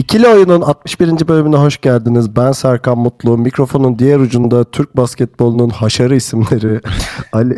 İkili 0.00 0.28
Oyun'un 0.28 0.60
61. 0.60 1.28
bölümüne 1.28 1.56
hoş 1.56 1.80
geldiniz. 1.80 2.36
Ben 2.36 2.52
Serkan 2.52 2.98
Mutlu. 2.98 3.38
Mikrofonun 3.38 3.98
diğer 3.98 4.18
ucunda 4.18 4.64
Türk 4.64 4.96
basketbolunun 4.96 5.68
haşarı 5.68 6.16
isimleri 6.16 6.80
Ali 7.32 7.56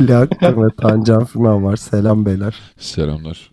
Ali 0.00 0.16
Akgün 0.16 0.62
ve 0.62 0.68
Tancan 0.80 1.24
Fümen 1.24 1.64
var. 1.64 1.76
Selam 1.76 2.26
beyler. 2.26 2.60
Selamlar. 2.78 3.50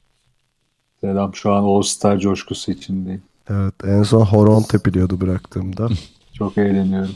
Selam 1.02 1.36
şu 1.36 1.52
an 1.54 1.64
All 1.64 1.82
Star 1.82 2.20
coşkusu 2.20 2.72
içindeyim. 2.72 3.22
Evet 3.50 3.74
en 3.88 4.04
son 4.04 4.22
horon 4.22 4.64
tepiliyordu 4.64 5.22
bıraktığımda. 5.22 5.90
Çok 6.34 6.58
eğleniyorum. 6.58 7.16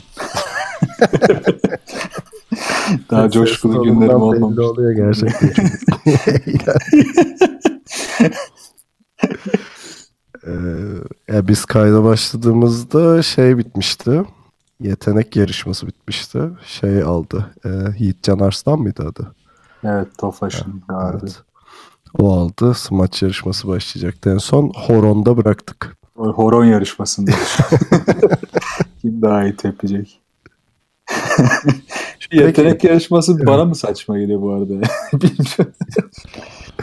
Daha 3.10 3.30
coşkulu 3.30 3.82
günlerim 3.82 4.22
olmamış. 4.22 4.58
oluyor 4.58 4.92
gerçekten. 4.92 5.70
Ee, 10.46 10.52
ya 11.34 11.48
biz 11.48 11.64
kayda 11.64 12.04
başladığımızda 12.04 13.22
şey 13.22 13.58
bitmişti. 13.58 14.22
Yetenek 14.80 15.36
yarışması 15.36 15.86
bitmişti. 15.86 16.40
Şey 16.66 17.02
aldı. 17.02 17.54
E, 17.64 17.68
Yiğit 17.98 18.22
Can 18.22 18.38
Arslan 18.38 18.78
mıydı 18.78 19.08
adı? 19.08 19.34
Evet 19.84 20.08
Tofaş'ın 20.18 20.82
vardı. 20.90 21.18
Evet. 21.22 21.42
O 22.18 22.32
aldı. 22.32 22.74
Smaç 22.74 23.22
yarışması 23.22 23.68
başlayacaktı. 23.68 24.30
En 24.30 24.38
son 24.38 24.72
Horon'da 24.74 25.36
bıraktık. 25.36 25.96
O 26.16 26.32
horon 26.32 26.64
yarışmasında. 26.64 27.30
Kim 29.02 29.22
daha 29.22 29.44
iyi 29.44 29.56
tepecek? 29.56 30.20
Şu 32.18 32.36
yetenek 32.36 32.84
yarışması 32.84 33.46
bana 33.46 33.64
mı 33.64 33.74
saçma 33.74 34.18
geliyor 34.18 34.42
bu 34.42 34.52
arada? 34.52 34.64
Bilmiyorum. 35.12 35.74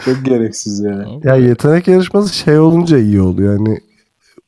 Çok 0.06 0.26
gereksiz 0.26 0.80
ya. 0.80 1.06
Ya 1.24 1.36
yetenek 1.36 1.88
yarışması 1.88 2.36
şey 2.36 2.60
olunca 2.60 2.98
iyi 2.98 3.22
oluyor. 3.22 3.54
Yani 3.54 3.80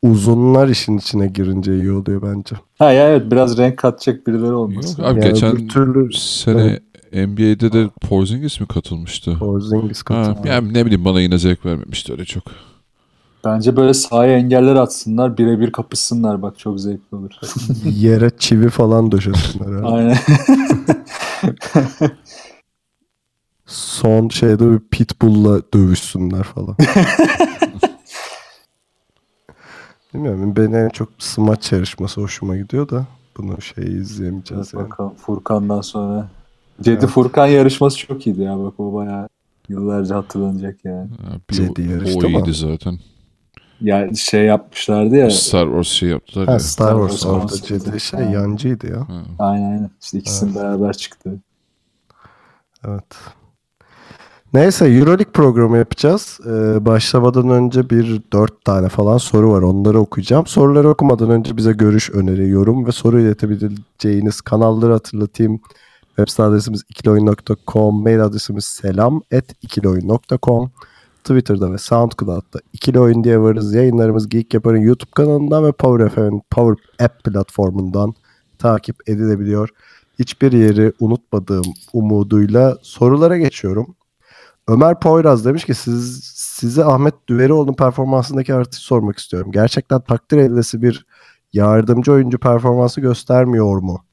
uzunlar 0.01 0.67
işin 0.67 0.97
içine 0.97 1.27
girince 1.27 1.75
iyi 1.75 1.91
oluyor 1.91 2.21
bence. 2.21 2.55
Ha 2.79 2.91
ya 2.91 3.09
evet 3.09 3.31
biraz 3.31 3.57
renk 3.57 3.77
katacak 3.77 4.27
birileri 4.27 4.53
olması. 4.53 5.01
Yok 5.01 5.09
abi 5.09 5.19
Yani 5.19 5.33
geçen 5.33 5.67
türlü 5.67 6.13
sene 6.13 6.79
NBA'de 7.13 7.71
de 7.73 7.89
Porzingis 8.01 8.59
mi 8.59 8.67
katılmıştı? 8.67 9.35
Porzingis 9.39 9.99
Ha, 9.99 10.03
katıldı. 10.03 10.47
yani 10.47 10.73
ne 10.73 10.85
bileyim 10.85 11.05
bana 11.05 11.21
yine 11.21 11.37
zevk 11.37 11.65
vermemişti 11.65 12.11
öyle 12.11 12.25
çok. 12.25 12.43
Bence 13.45 13.75
böyle 13.75 13.93
sahaya 13.93 14.37
engeller 14.37 14.75
atsınlar 14.75 15.37
birebir 15.37 15.71
kapışsınlar 15.71 16.41
bak 16.41 16.59
çok 16.59 16.79
zevkli 16.79 17.15
olur. 17.17 17.31
Yere 17.85 18.29
çivi 18.39 18.69
falan 18.69 19.11
döşesinler. 19.11 19.83
Aynen. 19.83 20.17
Son 23.73 24.29
şeyde 24.29 24.71
bir 24.71 24.79
pitbull'la 24.79 25.61
dövüşsünler 25.73 26.43
falan. 26.43 26.75
Bilmiyorum 30.13 30.55
benim 30.55 30.75
en 30.75 30.89
çok 30.89 31.09
smaç 31.19 31.71
yarışması 31.71 32.21
hoşuma 32.21 32.57
gidiyor 32.57 32.89
da 32.89 33.05
bunu 33.37 33.61
şey 33.61 33.83
izleyemeyeceğiz 33.83 34.61
Evet, 34.67 34.73
yani. 34.73 34.83
bakalım 34.89 35.13
Furkan'dan 35.15 35.81
sonra. 35.81 36.29
Cedi 36.81 37.07
Furkan 37.07 37.47
yarışması 37.47 37.97
çok 37.97 38.27
iyiydi 38.27 38.41
ya 38.41 38.59
bak 38.59 38.79
o 38.79 38.93
bayağı 38.93 39.29
yıllarca 39.69 40.15
hatırlanacak 40.15 40.85
yani. 40.85 41.09
Bir 41.49 41.55
Cedi 41.55 41.81
o, 41.87 41.91
yarıştı 41.91 42.27
o 42.27 42.29
iyiydi 42.29 42.53
zaten. 42.53 42.99
Yani 43.81 44.17
şey 44.17 44.45
yapmışlardı 44.45 45.15
ya. 45.15 45.29
Star 45.29 45.65
Wars 45.65 45.87
şey 45.87 46.09
yaptılar 46.09 46.47
Ha, 46.47 46.51
ya. 46.53 46.59
Star 46.59 46.91
Wars 46.95 47.19
Star 47.19 47.29
orada 47.29 47.47
Wars 47.47 47.67
Jedi 47.67 47.89
oldu. 47.89 47.99
şey 47.99 48.19
Ha. 48.19 48.31
yancıydı 48.31 48.87
ya. 48.87 48.99
Ha. 49.09 49.23
Aynen 49.39 49.71
aynen. 49.71 49.89
İşte 50.03 50.17
ikisinin 50.17 50.55
beraber 50.55 50.93
çıktı. 50.93 51.39
Evet. 52.87 53.15
Neyse 54.53 54.85
Euroleague 54.85 55.31
programı 55.33 55.77
yapacağız. 55.77 56.39
Ee, 56.45 56.85
başlamadan 56.85 57.49
önce 57.49 57.89
bir 57.89 58.21
dört 58.33 58.65
tane 58.65 58.89
falan 58.89 59.17
soru 59.17 59.51
var. 59.51 59.61
Onları 59.61 59.99
okuyacağım. 59.99 60.47
Soruları 60.47 60.89
okumadan 60.89 61.29
önce 61.29 61.57
bize 61.57 61.71
görüş, 61.71 62.09
öneri, 62.09 62.49
yorum 62.49 62.85
ve 62.85 62.91
soru 62.91 63.19
iletebileceğiniz 63.19 64.41
kanalları 64.41 64.91
hatırlatayım. 64.91 65.61
Web 66.07 66.27
site 66.27 66.43
adresimiz 66.43 66.83
ikiloyun.com, 66.89 68.03
mail 68.03 68.23
adresimiz 68.23 68.65
selam 68.65 69.21
at 69.35 69.45
ikiloyun.com. 69.61 70.71
Twitter'da 71.23 71.71
ve 71.71 71.77
SoundCloud'da 71.77 72.59
ikili 72.73 72.99
oyun 72.99 73.23
diye 73.23 73.39
varız. 73.39 73.73
Yayınlarımız 73.73 74.29
Geek 74.29 74.53
Yapar'ın 74.53 74.81
YouTube 74.81 75.11
kanalından 75.11 75.65
ve 75.65 75.71
Power 75.71 76.09
FM'in 76.09 76.41
Power 76.51 77.05
App 77.05 77.23
platformundan 77.23 78.13
takip 78.59 79.09
edilebiliyor. 79.09 79.69
Hiçbir 80.19 80.51
yeri 80.51 80.93
unutmadığım 80.99 81.65
umuduyla 81.93 82.77
sorulara 82.81 83.37
geçiyorum. 83.37 83.95
Ömer 84.67 84.99
Poyraz 84.99 85.45
demiş 85.45 85.65
ki 85.65 85.73
siz 85.73 86.23
size 86.33 86.85
Ahmet 86.85 87.13
Düverioğlu'nun 87.29 87.73
performansındaki 87.73 88.53
artışı 88.53 88.83
sormak 88.83 89.17
istiyorum. 89.17 89.51
Gerçekten 89.51 90.01
takdir 90.01 90.37
edilesi 90.37 90.81
bir 90.81 91.05
yardımcı 91.53 92.11
oyuncu 92.11 92.37
performansı 92.39 93.01
göstermiyor 93.01 93.77
mu? 93.77 94.05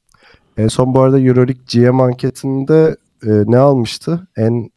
En 0.57 0.69
son 0.69 0.95
bu 0.95 1.01
arada 1.01 1.21
Euroleague 1.21 1.65
GM 1.73 2.01
anketinde 2.01 2.97
e, 3.27 3.31
ne 3.47 3.59
almıştı? 3.59 4.29
En 4.37 4.71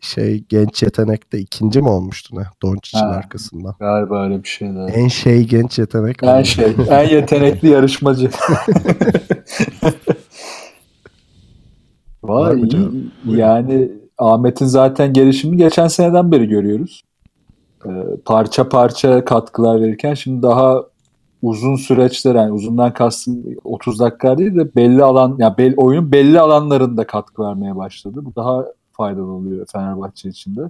şey 0.00 0.44
genç 0.48 0.82
yetenekte 0.82 1.38
ikinci 1.38 1.82
mi 1.82 1.88
olmuştu 1.88 2.36
ne? 2.36 2.42
Doncic'in 2.62 3.04
arkasından. 3.04 3.74
Galiba 3.80 4.24
öyle 4.24 4.42
bir 4.42 4.48
şeyler. 4.48 4.88
En 4.94 5.08
şey 5.08 5.44
genç 5.44 5.78
yetenek. 5.78 6.16
En 6.22 6.42
şey, 6.42 6.76
en 6.88 7.08
yetenekli 7.08 7.68
yarışmacı. 7.68 8.30
Vay 12.22 12.60
iyi. 12.60 13.10
Yani 13.26 13.90
Ahmet'in 14.18 14.66
zaten 14.66 15.12
gelişimi 15.12 15.56
geçen 15.56 15.88
seneden 15.88 16.32
beri 16.32 16.48
görüyoruz. 16.48 17.02
Ee, 17.86 17.90
parça 18.24 18.68
parça 18.68 19.24
katkılar 19.24 19.80
verirken 19.80 20.14
şimdi 20.14 20.42
daha 20.42 20.82
uzun 21.42 21.76
süreçler 21.76 22.34
yani 22.34 22.52
uzundan 22.52 22.92
kastım 22.92 23.44
30 23.64 24.00
dakika 24.00 24.38
değil 24.38 24.54
de 24.54 24.74
belli 24.74 25.04
alan 25.04 25.36
yani 25.38 25.58
bel, 25.58 25.74
oyunun 25.76 26.12
belli 26.12 26.40
alanlarında 26.40 27.06
katkı 27.06 27.42
vermeye 27.42 27.76
başladı. 27.76 28.20
Bu 28.24 28.34
daha 28.36 28.64
faydalı 28.92 29.32
oluyor 29.32 29.66
Fenerbahçe 29.72 30.28
için 30.28 30.56
de. 30.56 30.60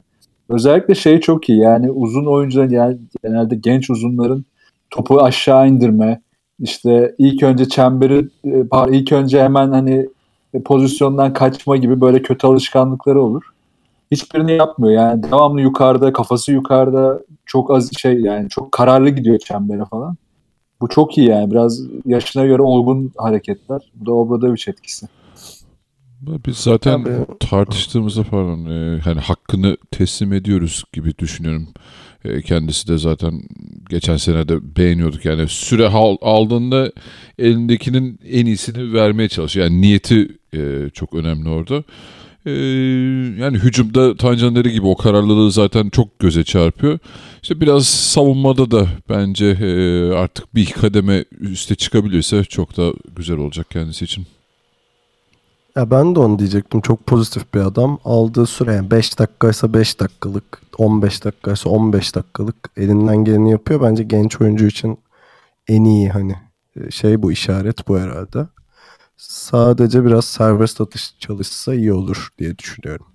Özellikle 0.49 0.95
şey 0.95 1.21
çok 1.21 1.49
iyi 1.49 1.59
yani 1.59 1.91
uzun 1.91 2.27
oyuncuların 2.27 2.71
yani 2.71 2.99
genelde 3.23 3.55
genç 3.55 3.91
uzunların 3.91 4.45
topu 4.91 5.23
aşağı 5.23 5.69
indirme 5.69 6.21
işte 6.61 7.15
ilk 7.19 7.43
önce 7.43 7.69
çemberi 7.69 8.28
e, 8.45 8.97
ilk 8.97 9.13
önce 9.13 9.43
hemen 9.43 9.71
hani 9.71 10.09
pozisyondan 10.65 11.33
kaçma 11.33 11.77
gibi 11.77 12.01
böyle 12.01 12.23
kötü 12.23 12.47
alışkanlıkları 12.47 13.23
olur. 13.23 13.43
Hiçbirini 14.11 14.53
yapmıyor 14.53 15.03
yani 15.03 15.23
devamlı 15.23 15.61
yukarıda 15.61 16.12
kafası 16.12 16.53
yukarıda 16.53 17.21
çok 17.47 17.71
az 17.71 17.91
şey 17.99 18.21
yani 18.21 18.49
çok 18.49 18.73
kararlı 18.73 19.11
gidiyor 19.11 19.39
çembere 19.39 19.84
falan. 19.84 20.17
Bu 20.81 20.89
çok 20.89 21.19
iyi 21.19 21.29
yani 21.29 21.51
biraz 21.51 21.81
yaşına 22.07 22.47
göre 22.47 22.62
olgun 22.62 23.12
hareketler. 23.17 23.81
Bu 23.95 24.07
da 24.07 24.12
Obradovic 24.12 24.62
etkisi. 24.67 25.07
Biz 26.21 26.57
zaten 26.57 27.05
Tabii. 27.05 27.39
tartıştığımızda 27.41 28.23
pardon 28.23 28.67
e, 28.67 29.01
hani 29.01 29.21
hakkını 29.21 29.77
teslim 29.91 30.33
ediyoruz 30.33 30.84
gibi 30.93 31.19
düşünüyorum. 31.19 31.69
E, 32.29 32.43
kendisi 32.43 32.89
de 32.89 32.99
zaten 32.99 33.43
geçen 33.91 34.17
sene 34.17 34.49
de 34.49 34.77
beğeniyorduk. 34.77 35.25
Yani 35.25 35.49
süre 35.49 35.89
al- 35.89 36.17
aldığında 36.21 36.93
elindekinin 37.39 38.21
en 38.31 38.47
iyisini 38.47 38.93
vermeye 38.93 39.28
çalışıyor. 39.28 39.67
Yani 39.67 39.81
niyeti 39.81 40.28
e, 40.55 40.91
çok 40.95 41.15
önemli 41.15 41.49
orada. 41.49 41.84
E, 42.47 42.53
yani 43.43 43.59
hücumda 43.59 44.17
Tancanları 44.17 44.69
gibi 44.69 44.87
o 44.87 44.97
kararlılığı 44.97 45.53
zaten 45.53 45.89
çok 45.89 46.19
göze 46.19 46.45
çarpıyor. 46.45 46.99
İşte 47.43 47.61
biraz 47.61 47.87
savunmada 47.87 48.71
da 48.71 48.89
bence 49.09 49.57
artık 50.17 50.55
bir 50.55 50.67
kademe 50.67 51.25
üste 51.41 51.75
çıkabilirse 51.75 52.45
çok 52.45 52.77
da 52.77 52.93
güzel 53.17 53.37
olacak 53.37 53.71
kendisi 53.71 54.05
için. 54.05 54.27
Ya 55.77 55.91
ben 55.91 56.15
de 56.15 56.21
onu 56.21 56.39
diyecektim. 56.39 56.81
Çok 56.81 57.07
pozitif 57.07 57.55
bir 57.55 57.61
adam. 57.61 57.99
Aldığı 58.05 58.47
süre 58.47 58.75
yani 58.75 58.91
5 58.91 59.19
dakikaysa 59.19 59.73
5 59.73 60.01
dakikalık, 60.01 60.63
15 60.78 61.25
dakikaysa 61.25 61.71
15 61.71 62.15
dakikalık 62.15 62.71
elinden 62.77 63.17
geleni 63.17 63.51
yapıyor. 63.51 63.83
Bence 63.83 64.03
genç 64.03 64.41
oyuncu 64.41 64.67
için 64.67 64.99
en 65.69 65.84
iyi 65.84 66.09
hani 66.11 66.37
şey 66.91 67.23
bu 67.23 67.33
işaret 67.33 67.89
bu 67.89 67.99
herhalde. 67.99 68.47
Sadece 69.17 70.05
biraz 70.05 70.25
serbest 70.25 70.81
atış 70.81 71.15
çalışsa 71.19 71.75
iyi 71.75 71.93
olur 71.93 72.29
diye 72.39 72.59
düşünüyorum. 72.59 73.07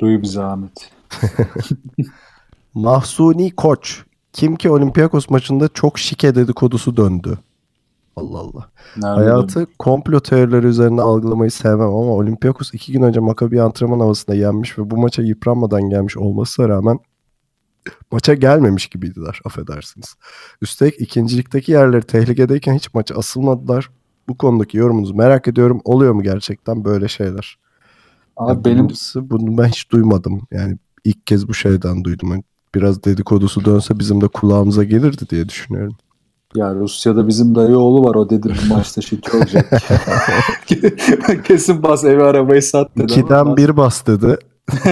Duyu 0.00 0.22
bir 0.22 0.26
zahmet. 0.26 0.90
Mahsuni 2.74 3.56
Koç 3.56 4.02
kim 4.32 4.56
ki 4.56 4.70
Olympiakos 4.70 5.30
maçında 5.30 5.68
çok 5.68 5.98
şike 5.98 6.34
dedikodusu 6.34 6.96
döndü. 6.96 7.38
Allah 8.16 8.38
Allah. 8.38 8.70
Nerede 8.96 9.30
Hayatı 9.30 9.66
komplo 9.78 10.20
teorileri 10.20 10.66
üzerine 10.66 11.00
algılamayı 11.00 11.50
sevmem 11.50 11.88
ama 11.88 12.12
Olympiakos 12.12 12.74
iki 12.74 12.92
gün 12.92 13.02
önce 13.02 13.20
Maccabi 13.20 13.62
antrenman 13.62 14.00
havasında 14.00 14.36
yenmiş 14.36 14.78
ve 14.78 14.90
bu 14.90 14.96
maça 14.96 15.22
yıpranmadan 15.22 15.82
gelmiş 15.90 16.16
olmasına 16.16 16.68
rağmen 16.68 16.98
maça 18.12 18.34
gelmemiş 18.34 18.86
gibiydiler 18.86 19.40
affedersiniz. 19.44 20.14
Üstelik 20.62 21.00
ikincilikteki 21.00 21.72
yerleri 21.72 22.02
tehlikedeyken 22.02 22.74
hiç 22.74 22.94
maça 22.94 23.14
asılmadılar. 23.14 23.90
Bu 24.28 24.38
konudaki 24.38 24.76
yorumunuzu 24.76 25.14
merak 25.14 25.48
ediyorum. 25.48 25.80
Oluyor 25.84 26.12
mu 26.12 26.22
gerçekten 26.22 26.84
böyle 26.84 27.08
şeyler? 27.08 27.58
Abi 28.36 28.50
Ya 28.50 28.64
benim 28.64 28.88
bunu 29.16 29.58
ben 29.58 29.68
hiç 29.68 29.90
duymadım. 29.90 30.42
Yani 30.50 30.78
ilk 31.04 31.26
kez 31.26 31.48
bu 31.48 31.54
şeyden 31.54 32.04
duydum. 32.04 32.30
Yani 32.30 32.44
biraz 32.74 33.04
dedikodusu 33.04 33.64
dönse 33.64 33.98
bizim 33.98 34.20
de 34.20 34.28
kulağımıza 34.28 34.84
gelirdi 34.84 35.28
diye 35.30 35.48
düşünüyorum. 35.48 35.96
Ya 36.56 36.74
Rusya'da 36.74 37.28
bizim 37.28 37.54
dayı 37.54 37.78
oğlu 37.78 38.04
var. 38.04 38.14
O 38.14 38.30
dedi 38.30 38.48
bu 38.48 38.74
maçta 38.74 39.00
şike 39.00 39.36
olacak. 39.36 39.82
Kesin 41.44 41.82
bas 41.82 42.04
evi 42.04 42.22
arabayı 42.22 42.62
sat 42.62 42.96
dedi. 42.96 43.12
İkiden 43.12 43.56
bir 43.56 43.76
bas 43.76 44.06
dedi. 44.06 44.38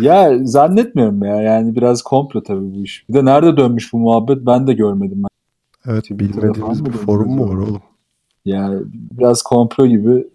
Ya 0.00 0.38
zannetmiyorum 0.44 1.24
ya. 1.24 1.42
Yani 1.42 1.76
biraz 1.76 2.02
komplo 2.02 2.42
tabii 2.42 2.74
bu 2.74 2.82
iş. 2.82 3.04
Bir 3.08 3.14
de 3.14 3.24
nerede 3.24 3.56
dönmüş 3.56 3.92
bu 3.92 3.98
muhabbet 3.98 4.46
ben 4.46 4.66
de 4.66 4.72
görmedim. 4.72 5.22
Ben. 5.22 5.28
Evet 5.92 6.02
Twitter'da 6.02 6.42
bilmediğimiz 6.42 6.84
bir 6.84 6.92
forum 6.92 7.30
mu 7.30 7.48
var 7.48 7.56
oğlum? 7.56 7.82
Yani 8.44 8.82
biraz 8.92 9.42
komplo 9.42 9.86
gibi. 9.86 10.26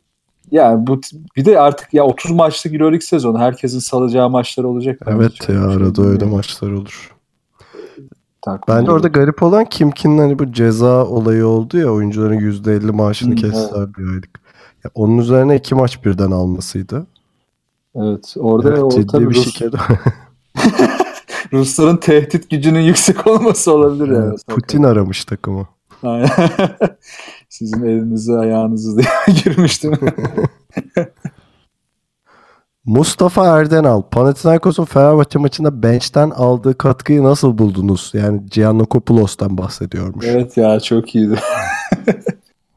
Yani 0.52 0.88
bu 0.88 1.02
bir 1.38 1.46
de 1.46 1.60
artık 1.60 1.94
ya 1.94 2.04
30 2.04 2.32
maçlık 2.32 2.74
EuroLeague 2.74 3.02
sezonu 3.02 3.40
herkesin 3.40 3.80
salacağı 3.80 4.30
maçlar 4.30 4.64
olacak. 4.64 5.02
Evet 5.08 5.34
ya 5.42 5.46
şey 5.46 5.58
arada 5.58 6.02
öyle 6.04 6.26
maçlar 6.26 6.72
olur. 6.72 7.13
Takvim 8.46 8.76
Bence 8.76 8.92
orada 8.92 9.08
garip 9.08 9.44
olan 9.44 9.66
Kimkin'in 9.66 10.18
hani 10.18 10.40
bu 10.40 10.52
ceza 10.52 11.06
olayı 11.06 11.48
oldu 11.48 11.78
ya 11.78 11.92
oyuncuların 11.92 12.40
%50 12.40 12.92
maaşını 12.92 13.36
kestiler 13.36 13.96
bir 13.98 14.08
aylık. 14.08 14.40
Ya 14.84 14.92
onun 14.96 15.18
üzerine 15.18 15.56
iki 15.56 15.76
maç 15.76 16.06
birden 16.06 16.32
almasıydı. 16.32 17.08
Evet 17.96 18.36
orada 18.38 18.70
Evet, 18.70 18.84
o 18.84 18.90
ciddi 18.90 19.08
tabii 19.08 19.30
bir 19.30 19.36
Rus-. 19.36 19.62
Rusların 21.54 21.98
tehdit 21.98 22.50
gücünün 22.50 22.80
yüksek 22.80 23.28
olması 23.28 23.74
olabilir 23.74 24.08
yani. 24.08 24.28
Evet, 24.28 24.48
Putin 24.48 24.84
aramış 24.84 25.26
takımı. 25.26 25.68
Aynen. 26.04 26.30
Sizin 27.50 27.84
elinizi 27.84 28.34
ayağınızı 28.34 28.98
diye 28.98 29.38
girmiştim. 29.44 29.94
Mustafa 32.86 33.60
Erdenal, 33.60 34.02
Panathinaikos'un 34.02 34.86
Fenerbahçe 34.86 35.40
maçında 35.40 35.84
bench'ten 35.84 36.30
aldığı 36.30 36.78
katkıyı 36.78 37.24
nasıl 37.24 37.58
buldunuz? 37.58 38.12
Yani 38.14 38.42
Giannokopoulos'tan 38.52 39.58
bahsediyormuş. 39.58 40.26
evet 40.28 40.58
ya 40.58 40.80
çok 40.80 41.16
iyiydi. 41.16 41.40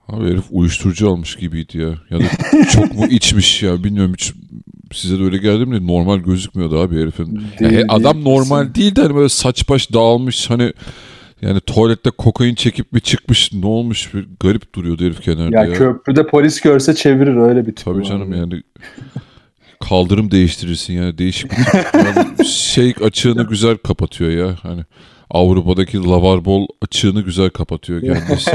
Abi 0.08 0.24
herif 0.30 0.44
uyuşturucu 0.50 1.10
almış 1.10 1.36
gibiydi 1.36 1.78
ya. 1.78 1.88
Ya 2.10 2.18
da 2.20 2.24
çok 2.72 2.94
mu 2.94 3.06
içmiş 3.06 3.62
ya 3.62 3.84
bilmiyorum 3.84 4.12
hiç 4.18 4.32
size 4.92 5.18
de 5.18 5.22
öyle 5.22 5.38
geldi 5.38 5.66
mi? 5.66 5.86
Normal 5.86 6.16
gözükmüyordu 6.18 6.78
abi 6.80 7.00
herifin. 7.02 7.42
Değil, 7.60 7.72
he- 7.72 7.84
adam 7.88 8.14
değil, 8.14 8.26
normal 8.26 8.60
kesin. 8.62 8.74
değil 8.74 8.96
de 8.96 9.02
hani 9.02 9.14
böyle 9.14 9.28
saç 9.28 9.68
baş 9.68 9.92
dağılmış 9.92 10.50
hani 10.50 10.72
yani 11.42 11.60
tuvalette 11.60 12.10
kokain 12.10 12.54
çekip 12.54 12.94
bir 12.94 13.00
çıkmış 13.00 13.52
ne 13.52 13.66
olmuş 13.66 14.14
bir 14.14 14.28
garip 14.40 14.74
duruyordu 14.74 15.04
herif 15.04 15.22
kenarda 15.22 15.56
Ya, 15.56 15.64
ya. 15.64 15.72
köprüde 15.72 16.26
polis 16.26 16.60
görse 16.60 16.94
çevirir 16.94 17.36
öyle 17.36 17.60
bir 17.66 17.74
tip. 17.76 17.84
Tabii 17.84 18.04
canım 18.04 18.32
yani 18.32 18.62
kaldırım 19.88 20.30
değiştirirsin 20.30 20.94
yani 20.94 21.18
değişik. 21.18 21.50
Yani 21.94 22.46
şey 22.48 22.94
açığını 23.04 23.42
güzel 23.42 23.76
kapatıyor 23.76 24.30
ya 24.30 24.56
hani 24.62 24.82
Avrupa'daki 25.30 26.02
lavarbol 26.04 26.66
açığını 26.82 27.20
güzel 27.20 27.50
kapatıyor 27.50 28.00
kendisi. 28.00 28.50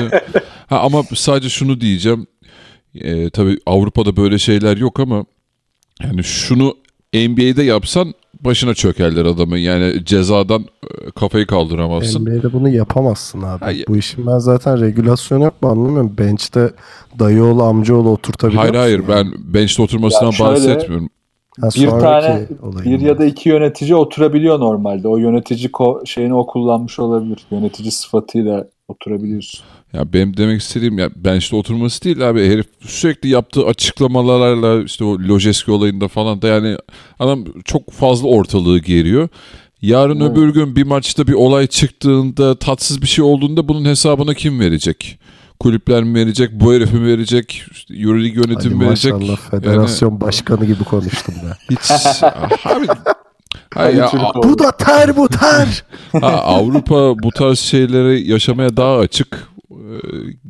ha, 0.67 0.79
ama 0.79 1.03
sadece 1.15 1.49
şunu 1.49 1.81
diyeceğim. 1.81 2.27
Ee, 2.95 3.29
tabii 3.29 3.57
Avrupa'da 3.65 4.17
böyle 4.17 4.39
şeyler 4.39 4.77
yok 4.77 4.99
ama 4.99 5.25
yani 6.03 6.23
şunu 6.23 6.75
NBA'de 7.13 7.63
yapsan 7.63 8.13
başına 8.41 8.73
çökerler 8.73 9.25
adamı. 9.25 9.59
Yani 9.59 10.05
cezadan 10.05 10.61
e, 10.61 11.11
kafayı 11.11 11.47
kaldıramazsın. 11.47 12.21
NBA'de 12.25 12.53
bunu 12.53 12.69
yapamazsın 12.69 13.41
abi. 13.41 13.63
Hayır. 13.65 13.85
Bu 13.87 13.97
işin 13.97 14.27
ben 14.27 14.37
zaten 14.37 14.81
regülasyonu 14.81 15.43
yok 15.43 15.61
mu 15.61 15.69
anlamıyorum. 15.69 16.13
Bench'te 16.17 16.71
dayıoğlu 17.19 17.63
amcaoğlu 17.63 18.09
oturtabiliyor 18.09 18.61
Hayır 18.63 18.75
hayır 18.75 18.99
musun? 18.99 19.15
ben 19.15 19.53
bench'te 19.53 19.81
oturmasından 19.81 20.25
Ya 20.25 20.31
şöyle- 20.31 20.51
bahsetmiyorum. 20.51 21.09
Ha, 21.59 21.69
bir 21.75 21.89
tane 21.89 22.47
bir 22.85 22.99
ya 22.99 23.17
da 23.17 23.25
iki 23.25 23.49
yönetici 23.49 23.95
oturabiliyor 23.95 24.59
normalde. 24.59 25.07
O 25.07 25.17
yönetici 25.17 25.69
ko- 25.69 26.07
şeyini 26.07 26.33
o 26.33 26.45
kullanmış 26.45 26.99
olabilir. 26.99 27.39
Yönetici 27.51 27.91
sıfatıyla 27.91 28.67
oturabiliyorsun. 28.87 29.61
Ya 29.93 30.13
benim 30.13 30.37
demek 30.37 30.61
istediğim 30.61 30.99
ya 30.99 31.09
bench'te 31.15 31.55
oturması 31.55 32.03
değil 32.03 32.29
abi 32.29 32.45
herif 32.47 32.65
sürekli 32.81 33.29
yaptığı 33.29 33.65
açıklamalarla 33.65 34.83
işte 34.83 35.03
o 35.03 35.19
Lojeski 35.19 35.71
olayında 35.71 36.07
falan 36.07 36.41
da 36.41 36.47
yani 36.47 36.77
adam 37.19 37.45
çok 37.65 37.91
fazla 37.91 38.27
ortalığı 38.27 38.79
geriyor. 38.79 39.29
Yarın 39.81 40.19
Evet. 40.19 40.31
öbür 40.31 40.53
gün 40.53 40.75
bir 40.75 40.83
maçta 40.83 41.27
bir 41.27 41.33
olay 41.33 41.67
çıktığında 41.67 42.55
tatsız 42.55 43.01
bir 43.01 43.07
şey 43.07 43.25
olduğunda 43.25 43.67
bunun 43.67 43.85
hesabını 43.85 44.35
kim 44.35 44.59
verecek? 44.59 45.19
Kulüpler 45.61 46.03
mi 46.03 46.15
verecek? 46.19 46.49
Bu 46.53 46.73
herif 46.73 46.93
mi 46.93 47.05
verecek? 47.05 47.63
İşte 47.71 47.93
Euroleague 47.95 48.41
Hadi 48.43 48.51
yönetim 48.51 48.81
verecek? 48.81 49.13
maşallah 49.13 49.37
federasyon 49.37 50.21
başkanı 50.21 50.65
gibi 50.65 50.83
konuştum 50.83 51.35
ben. 51.43 51.75
Hiç 51.75 51.91
abi 52.65 52.87
Hayır 53.73 53.97
ya, 53.97 54.05
a- 54.07 54.43
bu 54.43 54.59
da 54.59 54.71
ter 54.71 55.17
bu 55.17 55.27
ter. 55.27 55.83
ha, 56.11 56.27
Avrupa 56.27 57.19
bu 57.23 57.29
tarz 57.31 57.59
şeyleri 57.59 58.29
yaşamaya 58.31 58.77
daha 58.77 58.97
açık. 58.97 59.47
Ee, 59.71 59.75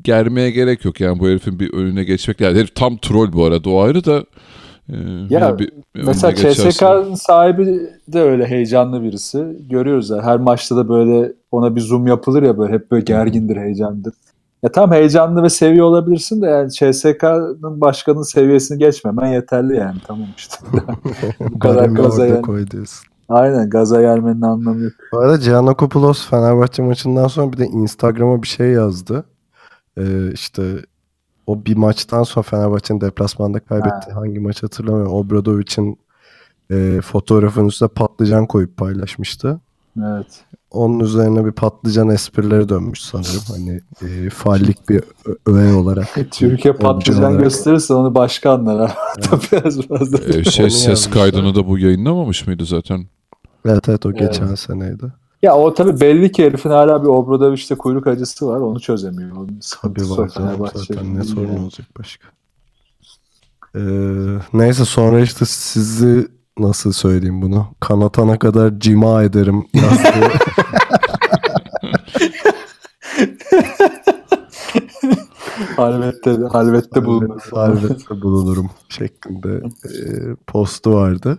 germeye 0.04 0.52
gerek 0.52 0.86
yok 0.86 1.00
yani 1.02 1.20
bu 1.20 1.28
herifin 1.28 1.60
bir 1.60 1.74
önüne 1.74 2.04
geçmek. 2.04 2.42
Yani 2.42 2.58
herif 2.58 2.76
tam 2.76 2.98
troll 2.98 3.34
bu 3.34 3.46
arada 3.46 3.70
o 3.70 3.82
ayrı 3.82 4.06
da. 4.06 4.26
e, 4.90 4.96
Ya, 5.30 5.60
bir 5.60 5.72
Mesela. 5.96 6.36
CSK'nın 6.36 7.16
sahibi 7.16 7.80
de 8.08 8.22
öyle 8.22 8.48
heyecanlı 8.48 9.04
birisi. 9.04 9.44
Görüyoruz 9.70 10.10
ya 10.10 10.22
her 10.24 10.38
maçta 10.38 10.76
da 10.76 10.90
böyle 10.90 11.32
ona 11.52 11.76
bir 11.76 11.82
zoom 11.82 12.08
yapılır 12.08 12.44
ya 12.44 12.58
böyle 12.58 12.74
hep 12.74 12.92
böyle 12.92 13.04
gergindir, 13.04 13.58
heyecandır. 13.58 14.14
Ya 14.64 14.72
tam 14.72 14.92
heyecanlı 14.92 15.44
ve 15.44 15.50
seviyor 15.50 15.86
olabilirsin 15.86 16.42
de 16.42 16.46
yani 16.46 16.72
CSK'nın 16.72 17.82
başkanın 17.82 18.22
seviyesini 18.22 18.78
geçmemen 18.80 19.28
yeterli 19.28 19.76
yani 19.76 19.98
tamam 20.08 20.28
işte. 20.38 20.56
Bu 21.40 21.60
kadar 21.60 21.86
gaza 21.86 22.42
koy 22.42 22.68
diyorsun. 22.68 23.08
Aynen 23.30 23.70
gaza 23.70 24.02
gelmenin 24.02 24.42
anlamı 24.42 24.84
yok. 24.84 24.94
Bu 25.14 25.20
arada 25.20 25.38
Giannakopoulos 25.38 26.30
Fenerbahçe 26.30 26.84
maçından 26.84 27.28
sonra 27.28 27.54
bir 27.54 27.58
de 27.58 27.66
Instagram'a 27.66 28.44
bir 28.44 28.48
şey 28.48 28.68
yazdı. 28.68 29.24
Ee, 29.98 30.32
işte 30.34 30.64
o 31.48 31.66
bir 31.66 31.78
maçtan 31.78 32.24
sonra 32.24 32.44
Fenerbahçe'nin 32.44 33.02
deplasmanda 33.02 33.60
kaybetti. 33.60 34.12
Hangi 34.12 34.40
maç 34.40 34.64
hatırlamıyorum. 34.64 35.14
Obradovic'in 35.14 36.00
e, 36.72 37.02
fotoğrafın 37.02 37.68
üstüne 37.68 37.90
patlıcan 37.90 38.46
koyup 38.46 38.78
paylaşmıştı. 38.78 39.60
Evet. 40.00 40.26
Onun 40.72 41.00
üzerine 41.00 41.46
bir 41.46 41.52
patlıcan 41.52 42.10
esprileri 42.10 42.70
dönmüş 42.70 43.02
sanırım. 43.02 43.42
Hani 43.48 43.82
e, 44.02 44.30
fallik 44.30 44.90
bir 44.90 45.04
öğe 45.46 45.74
olarak. 45.74 46.08
Türkiye 46.32 46.74
patlıcan 46.74 47.24
olarak. 47.24 47.40
gösterirse 47.44 47.94
onu 47.94 48.16
başka 48.16 48.52
anlar. 48.52 48.98
Biraz 49.52 49.82
fazla. 49.88 50.18
Ee, 50.18 50.44
şey, 50.44 50.66
Onu 50.66 50.72
ses 50.72 50.88
yazmışlar. 50.88 51.14
kaydını 51.14 51.56
da 51.56 51.68
bu 51.68 51.78
yayınlamamış 51.78 52.48
mıydı 52.48 52.66
zaten? 52.66 53.06
Evet 53.66 53.90
evet 53.90 54.06
o 54.06 54.14
geçen 54.14 54.56
seneydi. 54.56 55.14
Ya 55.42 55.56
o 55.56 55.74
tabii 55.74 56.00
belli 56.02 56.32
ki 56.32 56.46
herifin 56.46 56.70
hala 56.70 57.04
bir 57.04 57.08
Obradoviç'te 57.08 57.76
kuyruk 57.76 58.08
acısı 58.08 58.48
var. 58.48 58.58
Onu 58.60 58.80
çözemiyor. 58.80 59.32
Onun 59.38 59.60
Tabii 59.82 60.10
var 60.10 60.30
Fenerbahçe'de. 60.30 60.84
zaten 60.94 61.16
ne 61.16 61.24
sorun 61.24 61.58
olacak 61.58 61.88
başka. 62.00 62.28
Ee, 63.76 63.80
neyse 64.54 64.86
sonra 64.86 65.20
işte 65.20 65.46
sizi 65.46 66.28
nasıl 66.60 66.92
söyleyeyim 66.92 67.42
bunu 67.42 67.66
kanatana 67.80 68.40
kadar 68.40 68.80
cima 68.80 69.24
ederim 69.24 69.66
yazdığı 69.74 70.32
Halvette, 75.76 76.38
halvette 76.52 77.06
bulunur. 77.06 77.42
Halvette 77.52 78.22
bulunurum 78.22 78.70
şeklinde 78.90 79.62
e, 79.86 80.02
postu 80.48 80.94
vardı. 80.94 81.38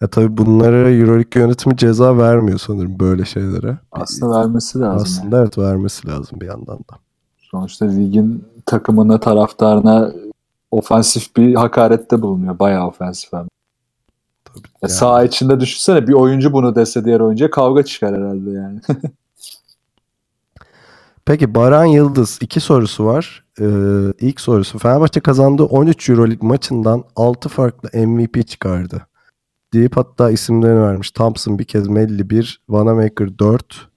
Ya 0.00 0.08
tabii 0.08 0.36
bunlara 0.36 0.90
Euroleague 0.90 1.42
yönetimi 1.42 1.76
ceza 1.76 2.18
vermiyor 2.18 2.58
sanırım 2.58 2.98
böyle 2.98 3.24
şeylere. 3.24 3.78
Aslında 3.92 4.40
vermesi 4.40 4.80
lazım. 4.80 5.02
Aslında 5.02 5.40
evet 5.40 5.58
vermesi 5.58 6.08
lazım 6.08 6.40
bir 6.40 6.46
yandan 6.46 6.78
da. 6.78 6.96
Sonuçta 7.38 7.86
ligin 7.86 8.44
takımına, 8.66 9.20
taraftarına 9.20 10.12
ofansif 10.70 11.36
bir 11.36 11.54
hakarette 11.54 12.22
bulunuyor. 12.22 12.58
Bayağı 12.58 12.86
ofensif 12.86 13.32
hem. 13.32 13.46
Yani. 14.82 14.92
Saha 14.92 15.24
içinde 15.24 15.60
düşünsene 15.60 16.08
bir 16.08 16.12
oyuncu 16.12 16.52
bunu 16.52 16.74
dese 16.74 17.04
diğer 17.04 17.20
oyuncuya 17.20 17.50
kavga 17.50 17.82
çıkar 17.82 18.16
herhalde 18.16 18.50
yani. 18.50 18.80
Peki 21.24 21.54
Baran 21.54 21.84
Yıldız 21.84 22.38
iki 22.40 22.60
sorusu 22.60 23.04
var. 23.04 23.44
Ee, 23.60 23.64
ilk 24.20 24.40
sorusu 24.40 24.78
Fenerbahçe 24.78 25.20
kazandığı 25.20 25.64
13 25.64 26.08
Euroleague 26.10 26.48
maçından 26.48 27.04
6 27.16 27.48
farklı 27.48 28.06
MVP 28.06 28.48
çıkardı. 28.48 29.06
deyip 29.72 29.96
hatta 29.96 30.30
isimlerini 30.30 30.82
vermiş. 30.82 31.10
Thompson 31.10 31.58
bir 31.58 31.64
kez 31.64 31.88
Melli 31.88 32.30
1, 32.30 32.60
Vanamaker 32.68 33.38
4, 33.38 33.88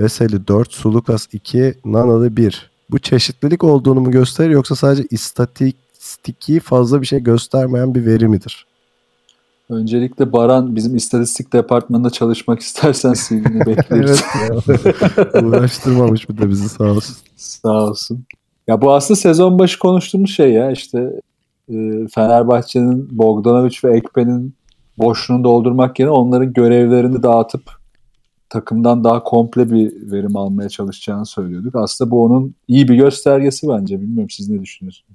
Veseli 0.00 0.48
4, 0.48 0.72
Sulukas 0.72 1.26
2, 1.32 1.74
Nanalı 1.84 2.36
1. 2.36 2.70
Bu 2.90 2.98
çeşitlilik 2.98 3.64
olduğunu 3.64 4.00
mu 4.00 4.10
gösterir 4.10 4.50
yoksa 4.50 4.76
sadece 4.76 5.04
istatistiki 5.10 6.60
fazla 6.60 7.00
bir 7.00 7.06
şey 7.06 7.20
göstermeyen 7.20 7.94
bir 7.94 8.06
veri 8.06 8.28
midir? 8.28 8.66
Öncelikle 9.68 10.32
Baran 10.32 10.76
bizim 10.76 10.96
istatistik 10.96 11.52
departmanında 11.52 12.10
çalışmak 12.10 12.60
istersen 12.60 13.12
CV'ni 13.12 13.60
bekleriz. 13.66 14.22
evet. 14.50 15.44
Uğraştırmamış 15.44 16.28
bir 16.28 16.38
de 16.38 16.48
bizi 16.48 16.68
sağ 16.68 16.84
olsun. 16.84 17.16
Sağ 17.36 17.82
olsun. 17.84 18.24
Ya 18.66 18.82
bu 18.82 18.92
aslında 18.92 19.20
sezon 19.20 19.58
başı 19.58 19.78
konuştuğumuz 19.78 20.30
şey 20.30 20.52
ya 20.52 20.70
işte 20.70 21.20
e, 21.68 22.06
Fenerbahçe'nin 22.14 23.18
Bogdanovic 23.18 23.76
ve 23.84 23.96
Ekpe'nin 23.96 24.54
boşluğunu 24.98 25.44
doldurmak 25.44 25.98
yerine 25.98 26.12
onların 26.12 26.52
görevlerini 26.52 27.22
dağıtıp 27.22 27.62
takımdan 28.48 29.04
daha 29.04 29.22
komple 29.22 29.70
bir 29.70 30.10
verim 30.12 30.36
almaya 30.36 30.68
çalışacağını 30.68 31.26
söylüyorduk. 31.26 31.74
Aslında 31.74 32.10
bu 32.10 32.24
onun 32.24 32.54
iyi 32.68 32.88
bir 32.88 32.94
göstergesi 32.94 33.68
bence. 33.68 34.00
Bilmiyorum 34.00 34.30
siz 34.30 34.48
ne 34.48 34.62
düşünüyorsunuz? 34.62 35.11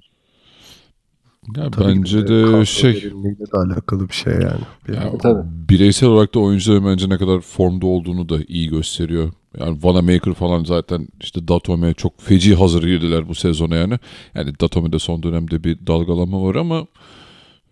Ya 1.56 1.70
Tabii 1.70 1.88
bence 1.88 2.22
de 2.22 2.42
kadro 2.42 2.64
şey 2.66 2.94
de 2.94 3.58
alakalı 3.58 4.08
bir 4.08 4.14
şey 4.14 4.32
yani. 4.32 4.60
Bir 4.88 4.94
ya, 4.94 5.18
tabii. 5.18 5.48
bireysel 5.68 6.08
olarak 6.08 6.34
da 6.34 6.40
oyuncuların 6.40 6.86
bence 6.86 7.08
ne 7.08 7.18
kadar 7.18 7.40
formda 7.40 7.86
olduğunu 7.86 8.28
da 8.28 8.38
iyi 8.48 8.68
gösteriyor. 8.68 9.32
Yani 9.60 9.78
Vanamaker 9.82 10.34
falan 10.34 10.64
zaten 10.64 11.08
işte 11.20 11.48
Datome 11.48 11.94
çok 11.94 12.20
feci 12.20 12.54
hazır 12.54 12.82
girdiler 12.82 13.28
bu 13.28 13.34
sezona 13.34 13.76
yani. 13.76 13.98
Yani 14.34 14.52
Datome'de 14.60 14.98
son 14.98 15.22
dönemde 15.22 15.64
bir 15.64 15.86
dalgalanma 15.86 16.42
var 16.42 16.54
ama 16.54 16.86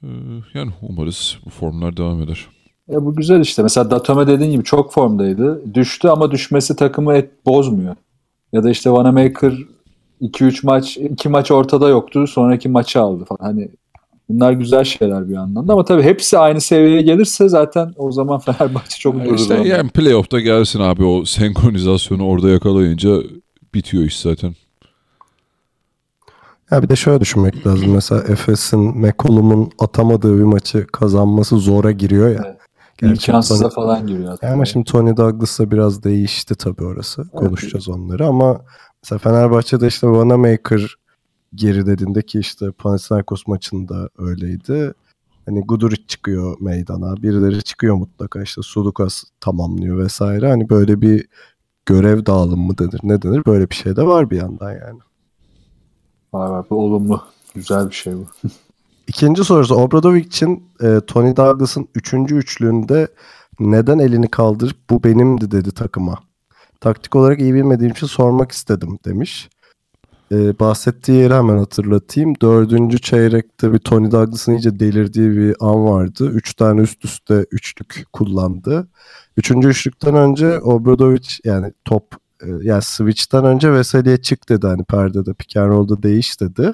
e, 0.03 0.09
yani 0.55 0.71
umarız 0.83 1.39
bu 1.47 1.51
formlar 1.51 1.97
devam 1.97 2.23
eder. 2.23 2.47
Ya 2.89 3.05
bu 3.05 3.17
güzel 3.17 3.41
işte. 3.41 3.63
Mesela 3.63 3.91
Datome 3.91 4.27
dediğin 4.27 4.51
gibi 4.51 4.65
çok 4.65 4.93
formdaydı. 4.93 5.75
Düştü 5.75 6.09
ama 6.09 6.31
düşmesi 6.31 6.77
takımı 6.77 7.15
et 7.15 7.47
bozmuyor. 7.47 7.97
Ya 8.53 8.65
da 8.65 8.71
işte 8.71 8.91
Vanamaker 8.91 9.55
2-3 10.21 10.67
maç, 10.67 10.97
2 10.97 11.29
maç 11.29 11.51
ortada 11.51 11.89
yoktu. 11.89 12.27
Sonraki 12.27 12.69
maçı 12.69 13.01
aldı 13.01 13.25
falan. 13.25 13.39
Hani 13.51 13.69
bunlar 14.29 14.53
güzel 14.53 14.85
şeyler 14.85 15.29
bir 15.29 15.37
anlamda 15.37 15.73
ama 15.73 15.85
tabii 15.85 16.03
hepsi 16.03 16.39
aynı 16.39 16.61
seviyeye 16.61 17.03
gelirse 17.03 17.49
zaten 17.49 17.93
o 17.97 18.13
zaman 18.13 18.39
Fenerbahçe 18.59 18.99
çok 18.99 19.25
durur. 19.25 19.35
İşte 19.39 19.55
yani 19.55 19.91
playoff'ta 19.91 20.41
gelsin 20.41 20.81
abi 20.81 21.05
o 21.05 21.25
senkronizasyonu 21.25 22.27
orada 22.27 22.49
yakalayınca 22.51 23.17
bitiyor 23.75 24.05
iş 24.05 24.21
zaten. 24.21 24.55
Ya 26.71 26.83
bir 26.83 26.89
de 26.89 26.97
şöyle 26.97 27.21
düşünmek 27.21 27.67
lazım. 27.67 27.91
Mesela 27.95 28.21
Efes'in 28.23 28.81
McCollum'un 28.81 29.71
atamadığı 29.79 30.39
bir 30.39 30.43
maçı 30.45 30.87
kazanması 30.87 31.57
zora 31.59 31.91
giriyor 31.91 32.29
ya. 32.31 32.43
Evet. 32.47 32.57
Gerçi 32.99 33.31
İmkansıza 33.31 33.65
Tony- 33.67 33.75
falan 33.75 34.07
giriyor. 34.07 34.29
hatta. 34.29 34.49
Ama 34.49 34.65
şimdi 34.65 34.85
Tony 34.91 35.17
Douglas'la 35.17 35.71
biraz 35.71 36.03
değişti 36.03 36.55
tabii 36.55 36.85
orası. 36.85 37.29
Konuşacağız 37.31 37.89
onları 37.89 38.27
ama 38.27 38.61
mesela 39.07 39.19
Fenerbahçe'de 39.19 39.87
işte 39.87 40.07
Vanamaker 40.07 40.97
geri 41.55 41.87
dediğinde 41.87 42.23
ki 42.23 42.39
işte 42.39 42.71
Panathinaikos 42.71 43.47
maçında 43.47 44.09
öyleydi. 44.19 44.93
Hani 45.47 45.61
Guduric 45.61 46.07
çıkıyor 46.07 46.57
meydana. 46.61 47.17
Birileri 47.17 47.63
çıkıyor 47.63 47.95
mutlaka 47.95 48.43
işte 48.43 48.63
Sulukas 48.63 49.25
tamamlıyor 49.41 49.99
vesaire. 49.99 50.49
Hani 50.49 50.71
böyle 50.71 51.01
bir 51.01 51.27
görev 51.87 52.27
dağılımı 52.27 52.67
mı 52.67 52.79
denir 52.79 53.01
ne 53.03 53.23
denir 53.23 53.43
böyle 53.47 53.71
bir 53.71 53.75
şey 53.75 53.97
de 53.97 54.07
var 54.07 54.31
bir 54.31 54.37
yandan 54.37 54.71
yani. 54.73 55.01
Var 56.33 56.51
var. 56.51 56.67
Bu 56.71 56.85
olumlu. 56.85 57.23
Güzel 57.55 57.89
bir 57.89 57.95
şey 57.95 58.15
bu. 58.17 58.27
İkinci 59.09 59.45
sorusu 59.45 59.75
Obradovic'in 59.75 60.65
e, 60.83 61.01
Tony 61.07 61.37
Douglas'ın 61.37 61.89
üçüncü 61.95 62.37
üçlüğünde 62.37 63.09
neden 63.61 63.99
elini 63.99 64.29
kaldırıp 64.29 64.77
bu 64.91 65.05
benimdi 65.05 65.51
dedi 65.51 65.71
takıma. 65.71 66.26
Taktik 66.81 67.17
olarak 67.17 67.41
iyi 67.41 67.55
bilmediğim 67.55 67.93
için 67.93 68.07
sormak 68.07 68.53
istedim 68.53 68.99
demiş. 69.05 69.49
E, 70.33 70.59
bahsettiği 70.59 71.19
yeri 71.19 71.35
hemen 71.35 71.59
hatırlatayım. 71.59 72.35
Dördüncü 72.43 73.01
çeyrekte 73.01 73.73
bir 73.73 73.79
Tony 73.79 74.11
Douglas'ın 74.11 74.53
iyice 74.53 74.81
delirdiği 74.81 75.31
bir 75.37 75.57
an 75.61 75.85
vardı. 75.85 76.31
Üç 76.31 76.55
tane 76.55 76.81
üst 76.81 77.05
üste 77.05 77.47
üçlük 77.51 78.05
kullandı. 78.13 78.89
Üçüncü 79.37 79.69
üçlükten 79.69 80.15
önce 80.15 80.61
Obradovic 80.61 81.29
yani 81.45 81.73
top 81.85 82.05
e, 82.43 82.47
yani 82.63 82.83
switch'ten 82.83 83.45
önce 83.45 83.73
Veseli'ye 83.73 84.23
çık 84.23 84.49
dedi 84.49 84.67
hani 84.67 84.85
perdede 84.85 85.35
pick 85.35 85.57
and 85.57 85.71
roll'da 85.71 86.03
değiş 86.03 86.41
dedi 86.41 86.73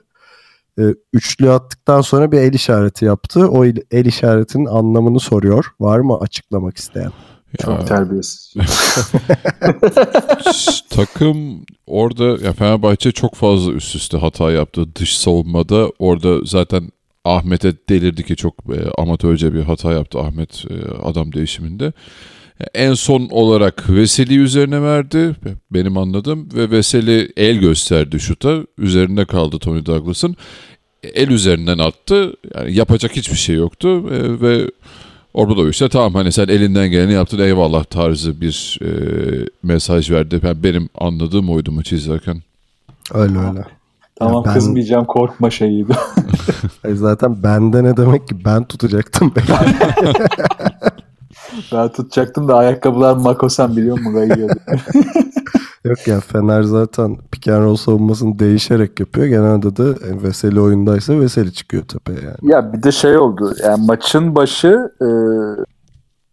e, 0.78 0.82
üçlü 1.12 1.50
attıktan 1.50 2.00
sonra 2.00 2.32
bir 2.32 2.38
el 2.38 2.52
işareti 2.52 3.04
yaptı. 3.04 3.48
O 3.48 3.64
el, 3.64 3.76
el 3.90 4.04
işaretinin 4.04 4.66
anlamını 4.66 5.20
soruyor. 5.20 5.66
Var 5.80 5.98
mı 5.98 6.18
açıklamak 6.18 6.76
isteyen? 6.76 7.12
Çok 7.60 7.80
Ya, 7.80 7.84
terbiyesiz. 7.84 8.54
s- 10.54 10.80
takım 10.90 11.64
orada 11.86 12.24
ya 12.46 12.52
Fenerbahçe 12.52 13.12
çok 13.12 13.34
fazla 13.34 13.72
üst 13.72 13.94
üste 13.96 14.16
hata 14.18 14.52
yaptı 14.52 14.94
dış 14.96 15.16
savunmada. 15.18 15.90
Orada 15.98 16.44
zaten 16.44 16.88
Ahmet'e 17.24 17.72
delirdi 17.88 18.22
ki 18.26 18.36
çok 18.36 18.54
e, 18.74 18.90
amatörce 19.02 19.54
bir 19.54 19.62
hata 19.62 19.92
yaptı 19.92 20.18
Ahmet 20.20 20.64
e, 20.70 20.74
adam 21.02 21.32
değişiminde. 21.32 21.92
En 22.74 22.94
son 22.94 23.28
olarak 23.30 23.90
Veseli 23.90 24.38
üzerine 24.38 24.82
verdi 24.82 25.36
benim 25.70 25.98
anladığım 25.98 26.48
ve 26.54 26.70
Veseli 26.70 27.32
el 27.36 27.56
gösterdi 27.56 28.20
şuta 28.20 28.58
üzerinde 28.78 29.24
kaldı 29.24 29.58
Tony 29.58 29.86
Douglas'ın 29.86 30.36
el 31.02 31.28
üzerinden 31.28 31.78
attı 31.78 32.34
yani 32.54 32.74
yapacak 32.74 33.16
hiçbir 33.16 33.36
şey 33.36 33.56
yoktu 33.56 33.88
E, 34.10 34.40
ve 34.40 34.70
Obradoviç 35.34 35.80
de 35.80 35.88
tamam 35.88 36.14
hani 36.14 36.32
sen 36.32 36.48
elinden 36.48 36.90
geleni 36.90 37.12
yaptın 37.12 37.38
eyvallah 37.38 37.84
tarzı 37.84 38.40
bir 38.40 38.78
e, 38.82 38.88
mesaj 39.62 40.10
verdi. 40.10 40.40
Ben, 40.42 40.62
benim 40.62 40.88
anladığım 40.98 41.50
oydu 41.50 41.72
maçı 41.72 41.94
izlerken. 41.94 42.42
Öyle 43.14 43.38
öyle. 43.38 43.64
Tamam 44.18 44.44
ben- 44.46 44.54
kızmayacağım 44.54 45.04
korkma 45.04 45.50
şeyiydi. 45.50 45.92
Zaten 46.92 47.42
bende 47.42 47.84
ne 47.84 47.96
demek 47.96 48.28
ki 48.28 48.44
ben 48.44 48.64
tutacaktım. 48.64 49.32
ben 51.72 51.92
tutacaktım 51.92 52.48
da 52.48 52.56
ayakkabılar 52.56 53.16
makosen 53.16 53.76
biliyor 53.76 53.98
musun? 53.98 54.14
Yok 55.84 56.08
ya 56.08 56.20
Fener 56.20 56.62
zaten 56.62 57.16
pick 57.32 57.48
and 57.48 57.64
roll 57.64 57.76
savunmasını 57.76 58.38
değişerek 58.38 59.00
yapıyor. 59.00 59.26
Genelde 59.26 59.76
de 59.76 59.84
Veseli 60.22 60.60
oyundaysa 60.60 61.20
Veseli 61.20 61.52
çıkıyor 61.52 61.82
tepeye 61.82 62.18
yani. 62.20 62.52
ya 62.52 62.72
bir 62.72 62.82
de 62.82 62.92
şey 62.92 63.18
oldu. 63.18 63.54
Yani 63.64 63.86
maçın 63.86 64.34
başı 64.34 64.90
e, 65.00 65.08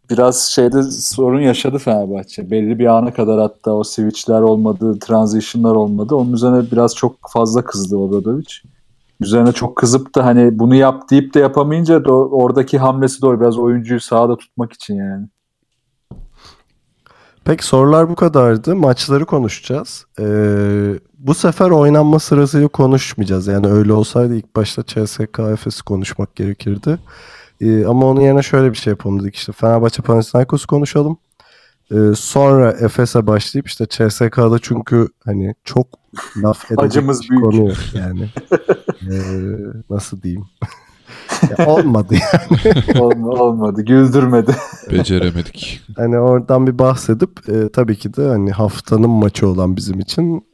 biraz 0.09 0.41
şeyde 0.41 0.83
sorun 0.83 1.41
yaşadı 1.41 1.77
Fenerbahçe. 1.77 2.51
Belli 2.51 2.79
bir 2.79 2.85
ana 2.85 3.13
kadar 3.13 3.39
hatta 3.39 3.71
o 3.71 3.83
switchler 3.83 4.41
olmadı, 4.41 4.99
transition'lar 4.99 5.75
olmadı. 5.75 6.15
Onun 6.15 6.33
üzerine 6.33 6.71
biraz 6.71 6.95
çok 6.95 7.15
fazla 7.33 7.63
kızdı 7.63 7.97
Obradovic. 7.97 8.53
Üzerine 9.21 9.51
çok 9.51 9.75
kızıp 9.75 10.15
da 10.15 10.25
hani 10.25 10.59
bunu 10.59 10.75
yap 10.75 11.09
deyip 11.09 11.33
de 11.33 11.39
yapamayınca 11.39 12.05
da 12.05 12.13
oradaki 12.13 12.77
hamlesi 12.77 13.21
doğru 13.21 13.41
biraz 13.41 13.57
oyuncuyu 13.57 13.99
sahada 13.99 14.37
tutmak 14.37 14.73
için 14.73 14.95
yani. 14.95 15.27
Peki 17.45 17.65
sorular 17.65 18.09
bu 18.09 18.15
kadardı. 18.15 18.75
Maçları 18.75 19.25
konuşacağız. 19.25 20.05
Ee, 20.19 20.99
bu 21.19 21.33
sefer 21.33 21.69
oynanma 21.69 22.19
sırasıyla 22.19 22.67
konuşmayacağız. 22.67 23.47
Yani 23.47 23.67
öyle 23.67 23.93
olsaydı 23.93 24.35
ilk 24.35 24.55
başta 24.55 24.83
CSK 24.85 25.39
Efes'i 25.39 25.83
konuşmak 25.83 26.35
gerekirdi. 26.35 26.99
Ee, 27.61 27.85
ama 27.85 28.05
onun 28.07 28.21
yerine 28.21 28.41
şöyle 28.43 28.71
bir 28.71 28.77
şey 28.77 28.91
yapalım 28.91 29.19
dedik. 29.23 29.35
İşte 29.35 29.51
Fenerbahçe 29.51 30.01
Panathinaikos'u 30.01 30.67
konuşalım. 30.67 31.17
Ee, 31.91 31.95
sonra 32.15 32.71
Efes'e 32.71 33.27
başlayıp 33.27 33.67
işte 33.67 33.85
CSK'da 33.89 34.59
çünkü 34.61 35.07
hani 35.25 35.55
çok 35.63 35.87
laf 36.43 36.65
edecek 36.71 36.83
Acımız 36.85 37.21
bir 37.23 37.29
büyük. 37.29 37.43
konu 37.43 37.73
yani. 37.93 38.29
Ee, 39.01 39.17
nasıl 39.89 40.21
diyeyim? 40.21 40.43
Ya 41.57 41.67
olmadı 41.67 42.13
yani. 42.13 42.99
Olma, 42.99 43.29
olmadı, 43.29 43.81
güldürmedi. 43.81 44.55
Beceremedik. 44.91 45.81
Hani 45.95 46.19
oradan 46.19 46.67
bir 46.67 46.79
bahsedip 46.79 47.49
e, 47.49 47.69
tabii 47.69 47.95
ki 47.95 48.13
de 48.13 48.27
hani 48.27 48.51
haftanın 48.51 49.09
maçı 49.09 49.47
olan 49.47 49.75
bizim 49.75 49.99
için 49.99 50.47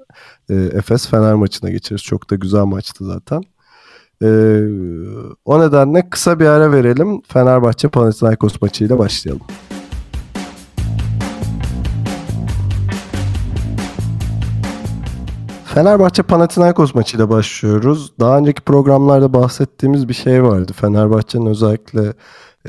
e, 0.50 0.56
Efes 0.56 1.08
Fener 1.08 1.34
maçına 1.34 1.70
geçeriz. 1.70 2.04
Çok 2.04 2.30
da 2.30 2.36
güzel 2.36 2.64
maçtı 2.64 3.06
zaten. 3.06 3.44
E, 4.24 4.28
o 5.46 5.60
nedenle 5.60 6.10
kısa 6.10 6.40
bir 6.40 6.46
ara 6.46 6.72
verelim. 6.72 7.22
Fenerbahçe 7.28 7.88
Panathinaikos 7.88 8.62
maçıyla 8.62 9.00
başlayalım. 9.00 9.42
Fenerbahçe 15.76 16.24
Panathinaikos 16.24 16.96
maçıyla 16.96 17.30
başlıyoruz. 17.30 18.14
Daha 18.20 18.38
önceki 18.38 18.62
programlarda 18.62 19.34
bahsettiğimiz 19.34 20.10
bir 20.10 20.14
şey 20.14 20.44
vardı. 20.44 20.74
Fenerbahçe'nin 20.74 21.46
özellikle 21.46 22.14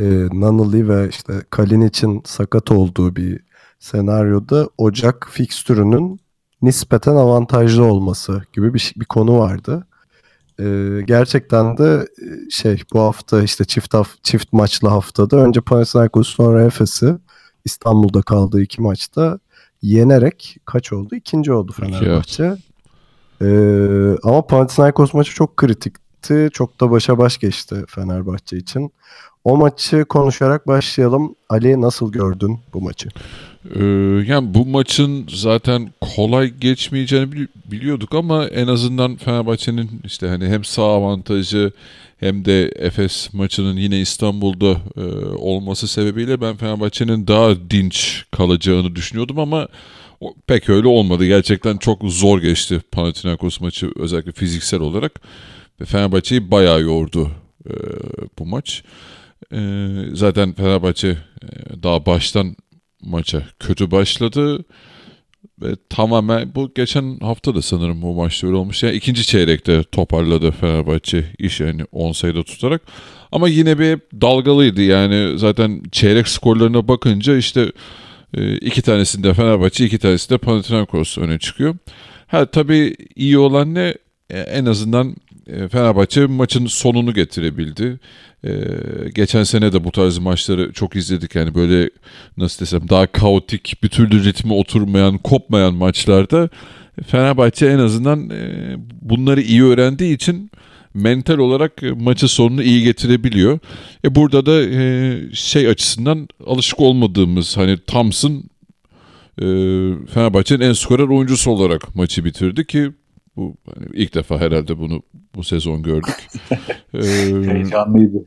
e, 0.01 0.05
Nanali 0.33 0.89
ve 0.89 1.09
işte 1.09 1.33
Kalin 1.51 1.81
için 1.81 2.23
sakat 2.25 2.71
olduğu 2.71 3.17
bir 3.17 3.41
senaryoda 3.79 4.69
Ocak 4.79 5.29
fikstürünün 5.31 6.21
nispeten 6.63 7.17
avantajlı 7.17 7.85
olması 7.85 8.43
gibi 8.53 8.75
bir, 8.75 8.95
bir 8.97 9.05
konu 9.05 9.39
vardı. 9.39 9.87
e, 10.59 10.65
gerçekten 11.05 11.79
de 11.79 12.09
e, 12.23 12.51
şey 12.51 12.83
bu 12.93 13.01
hafta 13.01 13.43
işte 13.43 13.65
çift 13.65 13.95
haf 13.95 14.09
çift 14.23 14.53
maçlı 14.53 14.89
haftada 14.89 15.37
önce 15.37 15.61
Panathinaikos 15.61 16.29
sonra 16.29 16.65
Efes'i 16.65 17.15
İstanbul'da 17.65 18.23
kaldığı 18.23 18.63
iki 18.63 18.83
maçta 18.83 19.39
yenerek 19.83 20.57
kaç 20.65 20.93
oldu? 20.93 21.15
İkinci 21.15 21.53
oldu 21.53 21.73
Fenerbahçe. 21.73 22.57
E, 23.43 23.49
ama 24.23 24.47
Panathinaikos 24.47 25.15
maçı 25.15 25.35
çok 25.35 25.57
kritikti. 25.57 26.49
Çok 26.53 26.81
da 26.81 26.91
başa 26.91 27.19
baş 27.19 27.39
geçti 27.39 27.85
Fenerbahçe 27.89 28.57
için. 28.57 28.93
O 29.45 29.57
maçı 29.57 30.05
konuşarak 30.05 30.67
başlayalım. 30.67 31.35
Ali 31.49 31.81
nasıl 31.81 32.13
gördün 32.13 32.61
bu 32.75 32.81
maçı? 32.81 33.09
Ee, 33.75 33.85
yani 34.27 34.55
bu 34.55 34.67
maçın 34.67 35.27
zaten 35.29 35.91
kolay 36.01 36.49
geçmeyeceğini 36.49 37.49
biliyorduk 37.65 38.15
ama 38.15 38.47
en 38.47 38.67
azından 38.67 39.17
Fenerbahçe'nin 39.17 39.91
işte 40.05 40.29
hani 40.29 40.47
hem 40.49 40.65
sağ 40.65 40.83
avantajı 40.83 41.73
hem 42.21 42.45
de 42.45 42.69
Efes 42.69 43.35
maçının 43.35 43.77
yine 43.77 44.01
İstanbul'da 44.01 44.81
e, 44.97 45.03
olması 45.37 45.89
sebebiyle 45.89 46.41
ben 46.41 46.57
Fenerbahçe'nin 46.57 47.27
daha 47.27 47.71
dinç 47.71 48.25
kalacağını 48.31 48.97
düşünüyordum 48.97 49.39
ama 49.39 49.69
pek 50.47 50.69
öyle 50.69 50.89
olmadı. 50.89 51.27
Gerçekten 51.27 51.77
çok 51.77 52.03
zor 52.05 52.43
geçti 52.43 52.81
Panathinaikos 52.93 53.61
maçı 53.61 53.91
özellikle 53.97 54.33
fiziksel 54.33 54.81
olarak 54.81 55.21
ve 55.81 55.85
Fenerbahçe'yi 55.85 56.51
bayağı 56.51 56.83
yordu 56.83 57.31
e, 57.67 57.73
bu 58.39 58.47
maç. 58.47 58.83
E, 59.53 59.59
zaten 60.13 60.53
Fenerbahçe 60.53 61.09
e, 61.09 61.17
daha 61.83 62.07
baştan 62.07 62.57
maça 63.03 63.43
kötü 63.59 63.91
başladı 63.91 64.65
ve 65.63 65.77
tamamen 65.91 66.55
bu 66.55 66.75
geçen 66.75 67.19
hafta 67.21 67.55
da 67.55 67.63
sanırım 67.63 68.03
bu 68.03 68.15
maçta 68.15 68.47
öyle 68.47 68.57
olmuş. 68.57 68.83
Yani 68.83 68.97
ikinci 68.97 69.27
çeyrekte 69.27 69.83
toparladı 69.83 70.51
Fenerbahçe 70.51 71.25
iş 71.39 71.61
yani 71.61 71.85
10 71.93 72.13
sayıda 72.13 72.43
tutarak. 72.43 72.83
Ama 73.33 73.49
yine 73.49 73.79
bir 73.79 74.01
dalgalıydı 74.21 74.83
yani 74.83 75.39
zaten 75.39 75.83
çeyrek 75.93 76.29
skorlarına 76.29 76.89
bakınca 76.89 77.37
işte 77.37 77.73
iki 78.45 78.83
tanesinde 78.83 79.35
Fenerbahçe 79.35 79.85
iki 79.85 79.99
tanesinde 79.99 80.39
Panathinaikos 80.39 81.19
öne 81.19 81.39
çıkıyor. 81.39 81.77
Ha 82.27 82.47
tabii 82.47 82.97
iyi 83.17 83.39
olan 83.39 83.75
ne 83.75 83.95
e, 84.31 84.39
en 84.41 84.67
azından 84.67 85.17
e, 85.47 85.69
Fenerbahçe 85.69 86.27
maçın 86.27 86.67
sonunu 86.67 87.15
getirebildi. 87.15 87.99
Ee, 88.45 88.51
geçen 89.15 89.43
sene 89.43 89.73
de 89.73 89.85
bu 89.85 89.93
tarz 89.93 90.19
maçları 90.19 90.73
çok 90.73 90.97
izledik. 90.97 91.35
Yani 91.35 91.55
böyle 91.55 91.91
nasıl 92.37 92.61
desem 92.61 92.89
daha 92.89 93.07
kaotik, 93.07 93.83
bir 93.83 93.89
türlü 93.89 94.25
ritmi 94.25 94.53
oturmayan, 94.53 95.19
kopmayan 95.19 95.75
maçlarda 95.75 96.49
Fenerbahçe 97.07 97.67
en 97.67 97.79
azından 97.79 98.31
e, 98.31 98.75
bunları 99.03 99.41
iyi 99.41 99.65
öğrendiği 99.65 100.15
için 100.15 100.51
mental 100.97 101.39
olarak 101.39 101.73
maçı 101.97 102.29
sonunu 102.29 102.63
iyi 102.63 102.83
getirebiliyor. 102.83 103.59
E 104.05 104.15
burada 104.15 104.47
da 104.47 104.63
e, 104.63 105.19
şey 105.33 105.69
açısından 105.69 106.29
alışık 106.47 106.81
olmadığımız 106.81 107.57
hani 107.57 107.79
Thompson 107.87 108.33
e, 109.39 109.45
Fenerbahçe'nin 110.07 110.61
en 110.61 110.73
skorer 110.73 111.09
oyuncusu 111.09 111.51
olarak 111.51 111.97
maçı 111.97 112.25
bitirdi 112.25 112.67
ki 112.67 112.93
bu 113.37 113.55
hani 113.75 113.87
ilk 113.95 114.15
defa 114.15 114.39
herhalde 114.39 114.79
bunu 114.79 115.03
bu 115.35 115.45
sezon 115.45 115.83
gördük. 115.83 116.29
ee, 116.95 117.03
Heyecanlıydı. 117.53 118.25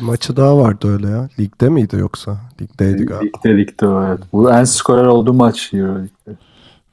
Maçı 0.00 0.36
daha 0.36 0.58
vardı 0.58 0.88
öyle 0.88 1.08
ya. 1.08 1.28
Ligde 1.40 1.68
miydi 1.68 1.96
yoksa? 1.96 2.40
Ligdeydi 2.62 3.04
galiba. 3.04 3.38
Ligde 3.38 3.58
ligde 3.58 3.86
evet. 4.08 4.20
Bu 4.32 4.50
en 4.50 4.64
skorer 4.64 5.06
olduğu 5.06 5.32
maç 5.32 5.74
Euroleague'de. 5.74 6.36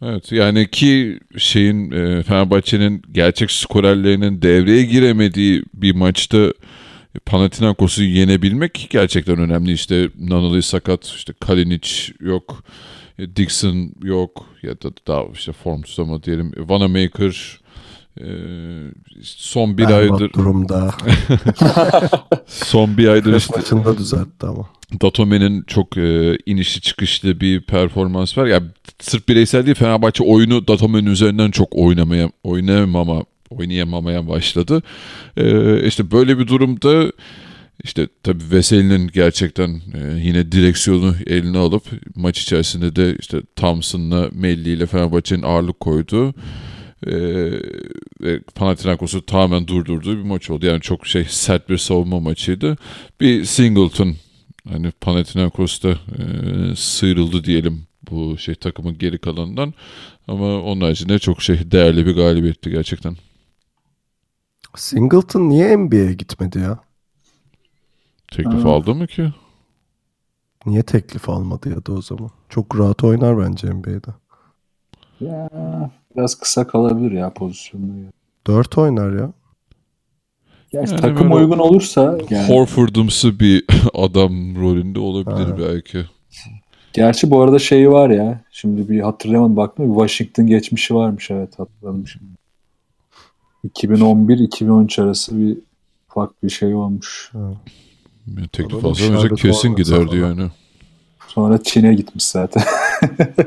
Evet 0.01 0.31
yani 0.31 0.71
ki 0.71 1.19
şeyin 1.37 1.91
e, 1.91 2.23
Fenerbahçe'nin 2.23 3.01
gerçek 3.11 3.51
skorerlerinin 3.51 4.41
devreye 4.41 4.83
giremediği 4.83 5.63
bir 5.73 5.95
maçta 5.95 6.53
Panathinaikos'u 7.25 8.03
yenebilmek 8.03 8.87
gerçekten 8.89 9.37
önemli. 9.37 9.71
İşte 9.71 10.09
Nanali 10.19 10.61
sakat, 10.61 11.05
işte 11.05 11.33
Kalinic 11.39 11.89
yok, 12.19 12.63
e, 13.19 13.35
Dixon 13.35 13.91
yok 14.03 14.45
ya 14.63 14.71
da 14.81 14.91
daha 15.07 15.23
işte 15.33 15.51
form 15.51 15.81
tutama 15.81 16.23
diyelim. 16.23 16.51
Vanamaker 16.57 17.59
e, 18.19 18.27
son 19.23 19.77
bir 19.77 19.83
Berbat 19.83 20.21
aydır 20.21 20.33
durumda. 20.33 20.91
son 22.45 22.97
bir 22.97 23.07
aydır 23.07 23.35
işte 23.35 23.57
maçında 23.57 23.97
düzeltti 23.97 24.45
ama. 24.45 24.69
Datome'nin 25.01 25.63
çok 25.67 25.97
e, 25.97 26.37
inişli 26.45 26.81
çıkışlı 26.81 27.39
bir 27.39 27.61
performans 27.61 28.37
var. 28.37 28.45
Ya 28.45 28.53
yani 28.53 28.67
sırf 28.99 29.27
bireysel 29.27 29.65
değil 29.65 29.75
Fenerbahçe 29.75 30.23
oyunu 30.23 30.67
Datome'nin 30.67 31.11
üzerinden 31.11 31.51
çok 31.51 31.75
oynamaya 31.75 32.31
oynayamama 32.43 33.23
oynayamamaya 33.49 34.27
başladı. 34.27 34.81
E, 35.37 35.87
işte 35.87 36.11
böyle 36.11 36.39
bir 36.39 36.47
durumda 36.47 37.11
işte 37.83 38.07
tabii 38.23 38.43
Veseli'nin 38.51 39.07
gerçekten 39.07 39.69
e, 39.69 40.19
yine 40.23 40.51
direksiyonu 40.51 41.15
eline 41.27 41.57
alıp 41.57 41.83
maç 42.15 42.41
içerisinde 42.41 42.95
de 42.95 43.15
işte 43.19 43.41
Thompson'la 43.55 44.29
Melli 44.33 44.69
ile 44.69 44.85
Fenerbahçe'nin 44.85 45.43
ağırlık 45.43 45.79
koyduğu 45.79 46.33
e, 47.07 48.39
Panathinaikos'u 48.55 49.25
tamamen 49.25 49.67
durdurduğu 49.67 50.17
bir 50.17 50.23
maç 50.23 50.49
oldu. 50.49 50.65
Yani 50.65 50.81
çok 50.81 51.07
şey 51.07 51.25
sert 51.29 51.69
bir 51.69 51.77
savunma 51.77 52.19
maçıydı. 52.19 52.77
Bir 53.21 53.45
Singleton 53.45 54.15
hani 54.69 54.91
Panathinaikos'ta 54.91 55.89
e, 55.89 55.95
sıyrıldı 56.75 57.43
diyelim 57.43 57.83
bu 58.11 58.37
şey 58.37 58.55
takımın 58.55 58.97
geri 58.97 59.17
kalanından. 59.17 59.73
Ama 60.27 60.61
onun 60.61 60.81
haricinde 60.81 61.19
çok 61.19 61.41
şey 61.41 61.71
değerli 61.71 62.05
bir 62.05 62.15
galibiyetti 62.15 62.69
gerçekten. 62.69 63.15
Singleton 64.75 65.49
niye 65.49 65.77
NBA'ye 65.77 66.13
gitmedi 66.13 66.59
ya? 66.59 66.79
Teklif 68.31 68.63
ha. 68.63 68.69
aldı 68.69 68.95
mı 68.95 69.07
ki? 69.07 69.33
Niye 70.65 70.83
teklif 70.83 71.29
almadı 71.29 71.69
ya 71.69 71.85
da 71.85 71.93
o 71.93 72.01
zaman? 72.01 72.29
Çok 72.49 72.79
rahat 72.79 73.03
oynar 73.03 73.39
bence 73.39 73.73
NBA'de. 73.73 74.11
Ya, 75.19 75.49
biraz 76.15 76.35
kısa 76.39 76.67
kalabilir 76.67 77.11
ya 77.11 77.33
pozisyonda. 77.33 77.97
Ya. 77.97 78.11
Dört 78.47 78.77
oynar 78.77 79.19
ya. 79.19 79.33
Gerçi 80.71 80.91
yani 80.91 81.01
takım 81.01 81.31
uygun 81.31 81.59
olursa 81.59 82.17
yani. 82.29 82.47
Horford'umsu 82.47 83.39
bir 83.39 83.65
adam 83.93 84.55
rolünde 84.61 84.99
olabilir 84.99 85.51
ha. 85.51 85.57
belki. 85.57 86.05
Gerçi 86.93 87.31
bu 87.31 87.41
arada 87.41 87.59
şeyi 87.59 87.91
var 87.91 88.09
ya. 88.09 88.41
Şimdi 88.51 88.89
bir 88.89 88.99
hatırlayamadım 88.99 89.57
baktım. 89.57 89.89
Bir 89.89 89.99
Washington 89.99 90.47
geçmişi 90.47 90.95
varmış 90.95 91.31
evet 91.31 91.59
hatırladım 91.59 92.07
şimdi. 92.07 92.31
2011-2013 93.67 95.01
arası 95.01 95.39
bir 95.39 95.57
ufak 96.09 96.43
bir 96.43 96.49
şey 96.49 96.75
olmuş. 96.75 97.29
Ha. 97.33 97.53
Teklif 98.51 98.85
alsa 98.85 99.35
kesin 99.35 99.75
giderdi 99.75 100.17
yani. 100.17 100.47
Sonra 101.27 101.63
Çin'e 101.63 101.93
gitmiş 101.93 102.23
zaten. 102.23 102.63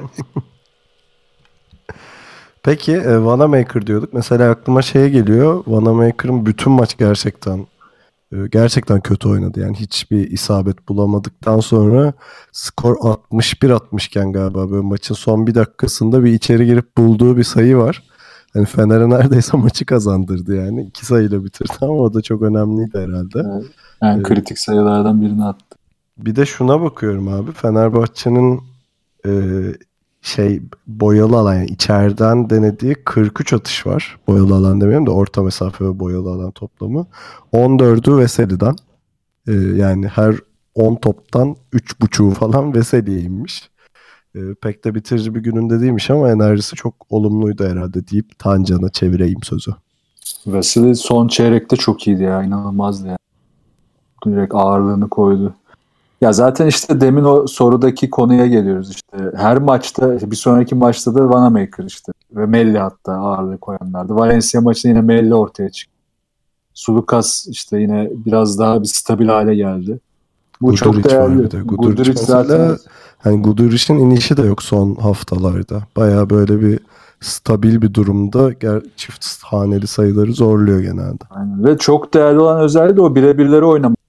Peki 2.62 2.92
e, 2.92 3.24
Vanamaker 3.24 3.86
diyorduk. 3.86 4.12
Mesela 4.12 4.50
aklıma 4.50 4.82
şey 4.82 5.10
geliyor. 5.10 5.64
Vanamaker'ın 5.66 6.46
bütün 6.46 6.72
maç 6.72 6.98
gerçekten 6.98 7.58
e, 7.58 7.64
gerçekten 8.50 9.00
kötü 9.00 9.28
oynadı. 9.28 9.60
Yani 9.60 9.76
hiçbir 9.76 10.30
isabet 10.30 10.88
bulamadıktan 10.88 11.60
sonra 11.60 12.12
skor 12.52 12.96
61-60 12.96 14.06
iken 14.06 14.32
galiba 14.32 14.70
böyle 14.70 14.82
maçın 14.82 15.14
son 15.14 15.46
bir 15.46 15.54
dakikasında 15.54 16.24
bir 16.24 16.32
içeri 16.32 16.66
girip 16.66 16.96
bulduğu 16.98 17.36
bir 17.36 17.44
sayı 17.44 17.76
var. 17.76 18.02
Hani 18.52 18.66
Fener'e 18.66 19.10
neredeyse 19.10 19.56
maçı 19.56 19.86
kazandırdı 19.86 20.56
yani. 20.56 20.82
iki 20.82 21.06
sayıyla 21.06 21.44
bitirdi 21.44 21.72
ama 21.80 21.92
o 21.92 22.14
da 22.14 22.22
çok 22.22 22.42
önemliydi 22.42 22.98
herhalde. 22.98 23.42
Evet. 23.54 23.66
Yani 24.02 24.14
evet. 24.16 24.26
kritik 24.26 24.58
sayılardan 24.58 25.22
birini 25.22 25.44
attı. 25.44 25.76
Bir 26.18 26.36
de 26.36 26.46
şuna 26.46 26.80
bakıyorum 26.80 27.28
abi. 27.28 27.52
Fenerbahçe'nin 27.52 28.60
e, 29.26 29.30
şey 30.24 30.62
boyalı 30.86 31.36
alan 31.36 31.54
yani 31.54 31.66
içeriden 31.66 32.50
denediği 32.50 32.94
43 32.94 33.52
atış 33.52 33.86
var. 33.86 34.18
Boyalı 34.26 34.54
alan 34.54 34.80
demiyorum 34.80 35.06
da 35.06 35.10
orta 35.10 35.42
mesafe 35.42 35.84
ve 35.84 35.98
boyalı 35.98 36.30
alan 36.30 36.50
toplamı. 36.50 37.06
14'ü 37.52 38.18
Veseli'den. 38.18 38.76
E, 39.48 39.52
yani 39.52 40.08
her 40.08 40.34
10 40.74 40.94
toptan 40.94 41.56
3.5'u 41.72 42.30
falan 42.30 42.74
Veseli'ye 42.74 43.20
inmiş. 43.20 43.70
E, 44.34 44.40
pek 44.62 44.84
de 44.84 44.94
bitirici 44.94 45.34
bir 45.34 45.40
gününde 45.40 45.80
değilmiş 45.80 46.10
ama 46.10 46.30
enerjisi 46.30 46.76
çok 46.76 46.94
olumluydu 47.10 47.64
herhalde 47.64 48.08
deyip 48.08 48.38
Tancan'a 48.38 48.88
çevireyim 48.88 49.42
sözü. 49.42 49.70
Veseli 50.46 50.96
son 50.96 51.28
çeyrekte 51.28 51.76
çok 51.76 52.06
iyiydi 52.06 52.22
ya 52.22 52.42
inanılmazdı 52.42 53.08
ya. 53.08 53.16
Direkt 54.26 54.54
ağırlığını 54.54 55.08
koydu. 55.08 55.54
Ya 56.24 56.32
zaten 56.32 56.66
işte 56.66 57.00
demin 57.00 57.24
o 57.24 57.46
sorudaki 57.46 58.10
konuya 58.10 58.46
geliyoruz 58.46 58.90
işte. 58.90 59.16
Her 59.36 59.58
maçta 59.58 60.30
bir 60.30 60.36
sonraki 60.36 60.74
maçta 60.74 61.14
da 61.14 61.28
Vanamaker 61.28 61.84
işte 61.84 62.12
ve 62.32 62.46
Melli 62.46 62.78
hatta 62.78 63.12
ağırlığı 63.12 63.58
koyanlardı. 63.58 64.14
Valencia 64.14 64.60
maçında 64.60 64.90
yine 64.90 65.00
Melli 65.00 65.34
ortaya 65.34 65.70
çıktı. 65.70 65.94
Sulukas 66.74 67.46
işte 67.48 67.80
yine 67.80 68.10
biraz 68.26 68.58
daha 68.58 68.82
bir 68.82 68.86
stabil 68.86 69.28
hale 69.28 69.54
geldi. 69.54 70.00
Bu 70.60 70.66
Guduric 70.66 70.84
çok 70.84 71.04
değerli. 71.04 71.44
Var 71.44 71.44
Guduric, 71.44 71.62
Guduric 71.64 72.18
zaten 72.18 72.76
hani 73.18 73.42
Guduric'in 73.42 73.98
inişi 73.98 74.36
de 74.36 74.42
yok 74.42 74.62
son 74.62 74.94
haftalarda. 74.94 75.82
Baya 75.96 76.30
böyle 76.30 76.60
bir 76.60 76.78
stabil 77.20 77.82
bir 77.82 77.94
durumda 77.94 78.52
ger- 78.52 78.86
çift 78.96 79.42
haneli 79.42 79.86
sayıları 79.86 80.32
zorluyor 80.32 80.80
genelde. 80.80 81.24
Aynen. 81.30 81.64
Ve 81.64 81.78
çok 81.78 82.14
değerli 82.14 82.38
olan 82.38 82.60
özelliği 82.60 82.96
de 82.96 83.00
o 83.00 83.14
birebirleri 83.14 83.64
oynamak. 83.64 84.03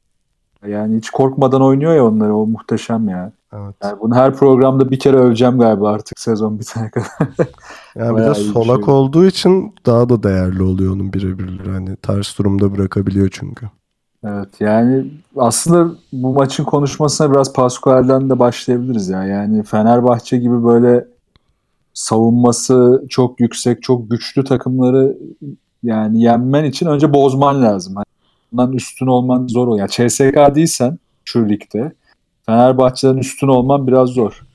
Yani 0.68 0.98
hiç 0.98 1.10
korkmadan 1.10 1.62
oynuyor 1.62 1.96
ya 1.96 2.06
onları. 2.06 2.36
O 2.36 2.46
muhteşem 2.46 3.10
ya. 3.10 3.32
Evet. 3.54 3.76
Yani 3.84 4.00
bunu 4.00 4.16
her 4.16 4.34
programda 4.34 4.92
bir 4.92 5.00
kere 5.00 5.18
öveceğim 5.18 5.60
galiba 5.60 5.90
artık 5.90 6.20
sezon 6.20 6.60
bitene 6.60 6.90
kadar. 6.90 7.08
Yani 7.96 8.18
bir 8.18 8.24
de 8.24 8.30
bir 8.30 8.36
solak 8.36 8.86
şey. 8.86 8.94
olduğu 8.94 9.26
için 9.26 9.74
daha 9.86 10.10
da 10.10 10.24
değerli 10.24 10.64
oluyor 10.64 10.94
onun 10.94 11.14
birebirleri. 11.14 11.72
Hani 11.72 11.96
ters 11.96 12.38
durumda 12.38 12.76
bırakabiliyor 12.76 13.30
çünkü. 13.32 13.70
Evet 14.24 14.50
yani 14.60 15.12
aslında 15.38 15.96
bu 16.14 16.34
maçın 16.34 16.64
konuşmasına 16.64 17.32
biraz 17.32 17.54
Pascual'den 17.54 18.30
de 18.30 18.40
başlayabiliriz 18.40 19.10
ya. 19.10 19.24
Yani 19.24 19.64
Fenerbahçe 19.64 20.38
gibi 20.38 20.64
böyle 20.64 21.08
savunması 21.94 23.06
çok 23.10 23.40
yüksek, 23.40 23.84
çok 23.84 24.12
güçlü 24.12 24.44
takımları 24.44 25.18
yani 25.84 26.22
yenmen 26.22 26.64
için 26.64 26.86
önce 26.86 27.14
bozman 27.14 27.64
lazım. 27.64 27.96
Bundan 28.52 28.74
üstün 28.74 29.08
olman 29.08 29.48
zor 29.48 29.68
oluyor. 29.68 29.90
Yani 29.98 30.10
CSK 30.10 30.56
değilsen 30.56 31.00
şu 31.26 31.50
ligde 31.50 31.94
Fenerbahçe'den 32.46 33.18
üstün 33.18 33.48
olman 33.48 33.88
biraz 33.88 34.10
zor. 34.10 34.46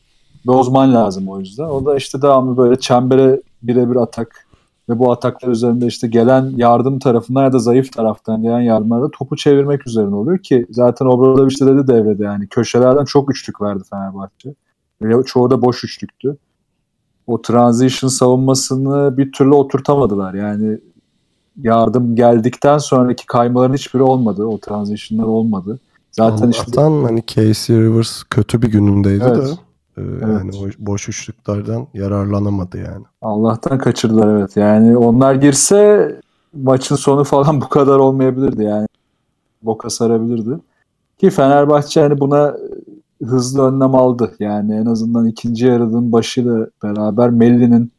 Bozman 0.46 0.94
lazım 0.94 1.28
o 1.28 1.40
yüzden. 1.40 1.64
O 1.64 1.86
da 1.86 1.96
işte 1.96 2.22
devamlı 2.22 2.56
böyle 2.56 2.78
çembere 2.78 3.40
birebir 3.62 3.96
atak 3.96 4.46
ve 4.88 4.98
bu 4.98 5.12
ataklar 5.12 5.48
üzerinde 5.48 5.86
işte 5.86 6.08
gelen 6.08 6.52
yardım 6.56 6.98
tarafından 6.98 7.42
ya 7.42 7.52
da 7.52 7.58
zayıf 7.58 7.92
taraftan 7.92 8.42
gelen 8.42 8.60
yardımlarda 8.60 9.10
topu 9.10 9.36
çevirmek 9.36 9.86
üzerine 9.86 10.14
oluyor 10.14 10.38
ki 10.38 10.66
zaten 10.70 11.06
Obradoviç 11.06 11.60
de 11.60 11.66
dedi 11.66 11.86
devrede 11.86 12.24
yani 12.24 12.48
köşelerden 12.48 13.04
çok 13.04 13.30
üçlük 13.30 13.60
verdi 13.60 13.82
Fenerbahçe. 13.90 14.54
Ve 15.02 15.24
çoğu 15.24 15.50
da 15.50 15.62
boş 15.62 15.84
üçlüktü. 15.84 16.36
O 17.26 17.42
transition 17.42 18.08
savunmasını 18.08 19.16
bir 19.16 19.32
türlü 19.32 19.54
oturtamadılar. 19.54 20.34
Yani 20.34 20.78
yardım 21.62 22.16
geldikten 22.16 22.78
sonraki 22.78 23.26
kaymaların 23.26 23.74
hiçbiri 23.74 24.02
olmadı. 24.02 24.44
O 24.44 24.58
transition'lar 24.58 25.24
olmadı. 25.24 25.78
Zaten 26.12 26.50
işte 26.50 26.62
Allah'tan 26.66 27.04
hani 27.04 27.22
Casey 27.26 27.76
Rivers 27.76 28.22
kötü 28.22 28.62
bir 28.62 28.68
günündeydi 28.68 29.24
Evet. 29.28 29.46
de 29.96 30.02
e, 30.02 30.02
yani 30.20 30.50
o 30.56 30.68
boş 30.78 31.08
üçlüklerden 31.08 31.86
yararlanamadı 31.94 32.78
yani. 32.78 33.04
Allah'tan 33.22 33.78
kaçırdılar 33.78 34.38
evet. 34.38 34.56
Yani 34.56 34.96
onlar 34.96 35.34
girse 35.34 36.10
maçın 36.54 36.96
sonu 36.96 37.24
falan 37.24 37.60
bu 37.60 37.68
kadar 37.68 37.98
olmayabilirdi 37.98 38.62
yani. 38.62 38.86
Boka 39.62 39.90
sarabilirdi. 39.90 40.58
Ki 41.18 41.30
Fenerbahçe 41.30 42.00
hani 42.00 42.20
buna 42.20 42.56
hızlı 43.22 43.62
önlem 43.62 43.94
aldı. 43.94 44.34
Yani 44.40 44.74
en 44.74 44.86
azından 44.86 45.26
ikinci 45.26 45.66
yarının 45.66 46.12
başıyla 46.12 46.66
beraber 46.82 47.30
Melli'nin 47.30 47.92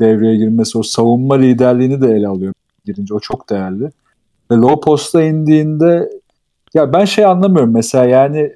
devreye 0.00 0.36
girmesi, 0.36 0.78
o 0.78 0.82
savunma 0.82 1.34
liderliğini 1.34 2.00
de 2.00 2.10
ele 2.10 2.28
alıyor 2.28 2.52
girince. 2.84 3.14
O 3.14 3.20
çok 3.20 3.50
değerli. 3.50 3.84
Ve 4.50 4.54
low 4.54 4.80
post'a 4.80 5.22
indiğinde 5.22 6.10
ya 6.74 6.92
ben 6.92 7.04
şey 7.04 7.24
anlamıyorum 7.24 7.72
mesela 7.72 8.04
yani 8.04 8.52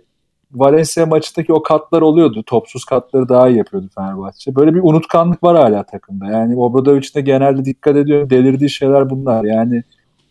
Valencia 0.53 1.07
maçındaki 1.07 1.53
o 1.53 1.63
katlar 1.63 2.03
oluyordu. 2.03 2.43
Topsuz 2.47 2.85
katları 2.85 3.29
daha 3.29 3.49
iyi 3.49 3.59
yapıyordu 3.59 3.89
Fenerbahçe. 3.95 4.57
Böyle 4.57 4.75
bir 4.75 4.81
unutkanlık 4.83 5.43
var 5.43 5.57
hala 5.57 5.83
takımda. 5.83 6.27
Yani 6.27 6.57
Obradoviç 6.57 7.17
de 7.17 7.21
genelde 7.21 7.65
dikkat 7.65 7.97
ediyor. 7.97 8.31
Delirdiği 8.31 8.71
şeyler 8.71 9.11
bunlar. 9.11 9.45
Yani 9.45 9.83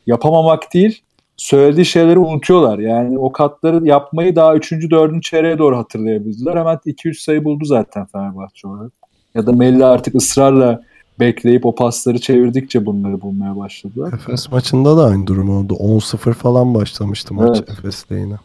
yapamamak 0.07 0.73
değil, 0.73 1.01
söylediği 1.37 1.85
şeyleri 1.85 2.19
unutuyorlar. 2.19 2.79
Yani 2.79 3.19
o 3.19 3.31
katları 3.31 3.87
yapmayı 3.87 4.35
daha 4.35 4.55
3. 4.55 4.71
4. 4.71 5.23
çeyreğe 5.23 5.57
doğru 5.57 5.77
hatırlayabildiler. 5.77 6.55
Hemen 6.55 6.79
2-3 6.85 7.13
sayı 7.13 7.43
buldu 7.43 7.65
zaten 7.65 8.05
Fenerbahçe 8.05 8.67
olarak. 8.67 8.91
Ya 9.35 9.47
da 9.47 9.51
Melli 9.51 9.85
artık 9.85 10.15
ısrarla 10.15 10.81
bekleyip 11.19 11.65
o 11.65 11.75
pasları 11.75 12.19
çevirdikçe 12.19 12.85
bunları 12.85 13.21
bulmaya 13.21 13.57
başladılar. 13.57 14.13
Efes 14.13 14.51
maçında 14.51 14.97
da 14.97 15.05
aynı 15.05 15.27
durum 15.27 15.49
oldu. 15.49 15.73
10-0 15.73 16.33
falan 16.33 16.73
başlamıştı 16.73 17.33
maç 17.33 17.57
Evet. 17.57 17.69
Efes'le 17.69 18.11
yine. 18.11 18.35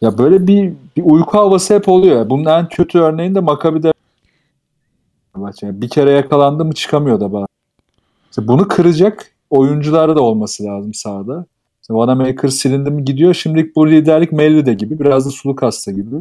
Ya 0.00 0.18
böyle 0.18 0.46
bir, 0.46 0.72
bir 0.96 1.02
uyku 1.04 1.38
havası 1.38 1.74
hep 1.74 1.88
oluyor. 1.88 2.30
Bunun 2.30 2.44
en 2.44 2.68
kötü 2.68 2.98
örneğini 2.98 3.34
de 3.34 3.40
Maccabi'de 3.40 3.92
yani 5.62 5.82
bir 5.82 5.88
kere 5.88 6.10
yakalandı 6.10 6.64
mı 6.64 6.72
çıkamıyor 6.72 7.20
da 7.20 7.32
bazen. 7.32 7.46
İşte 8.30 8.48
bunu 8.48 8.68
kıracak 8.68 9.32
oyuncularda 9.50 10.16
da 10.16 10.20
olması 10.20 10.64
lazım 10.64 10.94
sahada. 10.94 11.46
İşte 11.82 11.94
Vanamaker 11.94 12.48
silindi 12.48 12.90
mi 12.90 13.04
gidiyor. 13.04 13.34
Şimdilik 13.34 13.76
bu 13.76 13.90
liderlik 13.90 14.32
Melli'de 14.32 14.74
gibi. 14.74 14.98
Biraz 14.98 15.26
da 15.26 15.30
Sulukas'ta 15.30 15.92
gibi. 15.92 16.16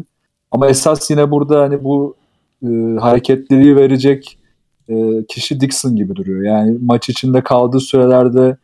Ama 0.51 0.67
esas 0.67 1.11
yine 1.11 1.31
burada 1.31 1.61
hani 1.61 1.83
bu 1.83 2.15
e, 2.63 2.67
hareketliliği 2.99 3.75
verecek 3.75 4.37
e, 4.89 5.25
kişi 5.29 5.61
Dixon 5.61 5.95
gibi 5.95 6.15
duruyor. 6.15 6.43
Yani 6.43 6.77
maç 6.81 7.09
içinde 7.09 7.43
kaldığı 7.43 7.79
sürelerde 7.79 8.57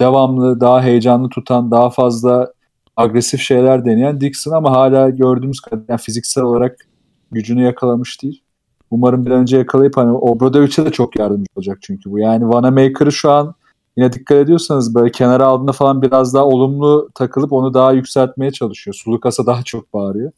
devamlı, 0.00 0.60
daha 0.60 0.82
heyecanlı 0.82 1.28
tutan, 1.28 1.70
daha 1.70 1.90
fazla 1.90 2.52
agresif 2.96 3.40
şeyler 3.40 3.84
deneyen 3.84 4.20
Dixon 4.20 4.52
ama 4.52 4.70
hala 4.70 5.10
gördüğümüz 5.10 5.60
kadar 5.60 5.82
yani 5.88 6.00
fiziksel 6.00 6.44
olarak 6.44 6.86
gücünü 7.32 7.62
yakalamış 7.62 8.22
değil. 8.22 8.42
Umarım 8.90 9.26
bir 9.26 9.30
önce 9.30 9.56
yakalayıp 9.56 9.96
hani 9.96 10.12
Obradovic'e 10.12 10.84
de 10.84 10.90
çok 10.90 11.18
yardımcı 11.18 11.46
olacak 11.56 11.78
çünkü 11.80 12.10
bu. 12.10 12.18
Yani 12.18 12.48
Vanamaker'ı 12.48 13.12
şu 13.12 13.30
an 13.30 13.54
yine 13.96 14.12
dikkat 14.12 14.38
ediyorsanız 14.38 14.94
böyle 14.94 15.10
kenara 15.10 15.46
aldığında 15.46 15.72
falan 15.72 16.02
biraz 16.02 16.34
daha 16.34 16.44
olumlu 16.44 17.08
takılıp 17.14 17.52
onu 17.52 17.74
daha 17.74 17.92
yükseltmeye 17.92 18.50
çalışıyor. 18.50 18.94
Sulukas'a 18.94 19.46
daha 19.46 19.62
çok 19.62 19.94
bağırıyor. 19.94 20.32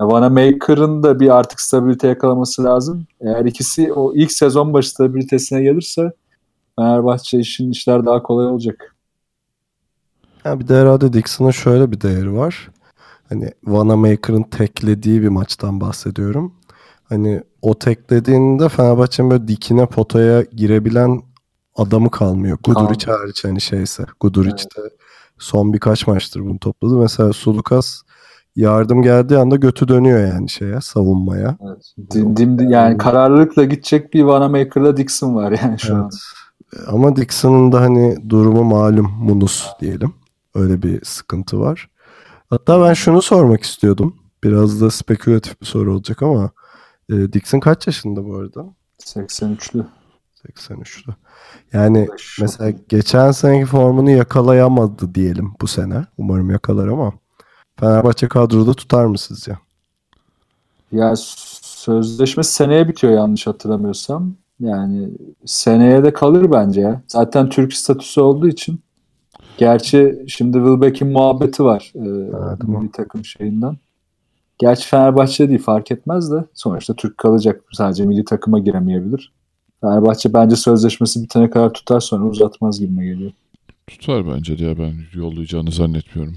Ya 0.00 0.08
Vanamaker'ın 0.08 1.02
da 1.02 1.20
bir 1.20 1.36
artık 1.36 1.60
stabilite 1.60 2.08
yakalaması 2.08 2.64
lazım. 2.64 3.06
Eğer 3.20 3.44
ikisi 3.44 3.92
o 3.92 4.14
ilk 4.14 4.32
sezon 4.32 4.72
başı 4.72 4.90
stabilitesine 4.90 5.62
gelirse 5.62 6.12
Fenerbahçe 6.76 7.38
için 7.38 7.70
işler 7.70 8.06
daha 8.06 8.22
kolay 8.22 8.46
olacak. 8.46 8.94
Ya 10.44 10.60
bir 10.60 10.68
de 10.68 10.74
herhalde 10.76 11.12
Dixon'ın 11.12 11.50
şöyle 11.50 11.92
bir 11.92 12.00
değeri 12.00 12.36
var. 12.36 12.70
Hani 13.28 13.50
Vanamaker'ın 13.64 14.42
teklediği 14.42 15.22
bir 15.22 15.28
maçtan 15.28 15.80
bahsediyorum. 15.80 16.54
Hani 17.04 17.42
o 17.62 17.78
teklediğinde 17.78 18.68
Fenerbahçe'nin 18.68 19.30
böyle 19.30 19.48
dikine 19.48 19.86
potaya 19.86 20.42
girebilen 20.42 21.22
adamı 21.76 22.10
kalmıyor. 22.10 22.58
Guduric 22.64 23.12
hariç 23.12 23.44
hani 23.44 23.60
şeyse. 23.60 24.04
Guduric 24.20 24.64
de 24.64 24.90
son 25.38 25.72
birkaç 25.72 26.06
maçtır 26.06 26.40
bunu 26.40 26.58
topladı. 26.58 26.96
Mesela 26.96 27.32
Sulukas 27.32 28.02
yardım 28.56 29.02
geldiği 29.02 29.38
anda 29.38 29.56
götü 29.56 29.88
dönüyor 29.88 30.26
yani 30.26 30.50
şeye 30.50 30.80
savunmaya. 30.80 31.56
Evet. 31.66 32.10
Dim, 32.10 32.36
dim, 32.36 32.70
yani 32.70 32.98
kararlılıkla 32.98 33.64
gidecek 33.64 34.14
bir 34.14 34.22
Vanamaker'la 34.22 34.96
Dixon 34.96 35.34
var 35.34 35.58
yani 35.62 35.80
şu 35.80 35.94
an. 35.94 36.10
Ama 36.86 37.16
Dixon'ın 37.16 37.72
da 37.72 37.80
hani 37.80 38.30
durumu 38.30 38.64
malum 38.64 39.10
Munus 39.18 39.66
diyelim. 39.80 40.14
Öyle 40.54 40.82
bir 40.82 41.04
sıkıntı 41.04 41.60
var. 41.60 41.90
Hatta 42.50 42.84
ben 42.84 42.94
şunu 42.94 43.22
sormak 43.22 43.62
istiyordum. 43.62 44.16
Biraz 44.44 44.80
da 44.80 44.90
spekülatif 44.90 45.60
bir 45.60 45.66
soru 45.66 45.94
olacak 45.94 46.22
ama 46.22 46.50
e, 47.08 47.32
Dixon 47.32 47.60
kaç 47.60 47.86
yaşında 47.86 48.24
bu 48.24 48.36
arada? 48.36 48.66
83'lü. 49.02 49.84
83'lü. 50.44 51.14
Yani 51.72 52.08
mesela 52.40 52.70
geçen 52.88 53.30
seneki 53.30 53.66
formunu 53.66 54.10
yakalayamadı 54.10 55.14
diyelim 55.14 55.52
bu 55.60 55.66
sene. 55.66 56.06
Umarım 56.18 56.50
yakalar 56.50 56.88
ama 56.88 57.12
Fenerbahçe 57.80 58.28
kadroda 58.28 58.74
tutar 58.74 59.04
mı 59.04 59.18
sizce? 59.18 59.52
Ya 60.92 61.14
sözleşmesi 61.16 62.52
seneye 62.52 62.88
bitiyor 62.88 63.12
yanlış 63.12 63.46
hatırlamıyorsam. 63.46 64.34
Yani 64.60 65.08
seneye 65.44 66.04
de 66.04 66.12
kalır 66.12 66.52
bence 66.52 66.80
ya. 66.80 67.02
Zaten 67.08 67.48
Türk 67.48 67.72
statüsü 67.74 68.20
olduğu 68.20 68.48
için. 68.48 68.80
Gerçi 69.58 70.24
şimdi 70.28 70.56
Wilbeck'in 70.58 71.08
muhabbeti 71.08 71.64
var. 71.64 71.92
E, 71.94 71.98
Evet, 71.98 72.82
bir 72.82 72.92
takım 72.92 73.24
şeyinden. 73.24 73.76
Gerçi 74.58 74.88
Fenerbahçe 74.88 75.48
değil 75.48 75.62
fark 75.62 75.90
etmez 75.90 76.32
de 76.32 76.44
sonuçta 76.54 76.94
Türk 76.94 77.18
kalacak. 77.18 77.60
Sadece 77.72 78.04
milli 78.06 78.24
takıma 78.24 78.58
giremeyebilir. 78.58 79.32
Fenerbahçe 79.80 80.32
bence 80.32 80.56
sözleşmesi 80.56 81.22
bitene 81.22 81.50
kadar 81.50 81.72
tutar 81.72 82.00
sonra 82.00 82.24
uzatmaz 82.24 82.80
gibime 82.80 83.04
geliyor. 83.06 83.32
Tutar 83.86 84.26
bence 84.26 84.58
de 84.58 84.64
ya 84.64 84.78
ben 84.78 84.92
yollayacağını 85.14 85.70
zannetmiyorum. 85.72 86.36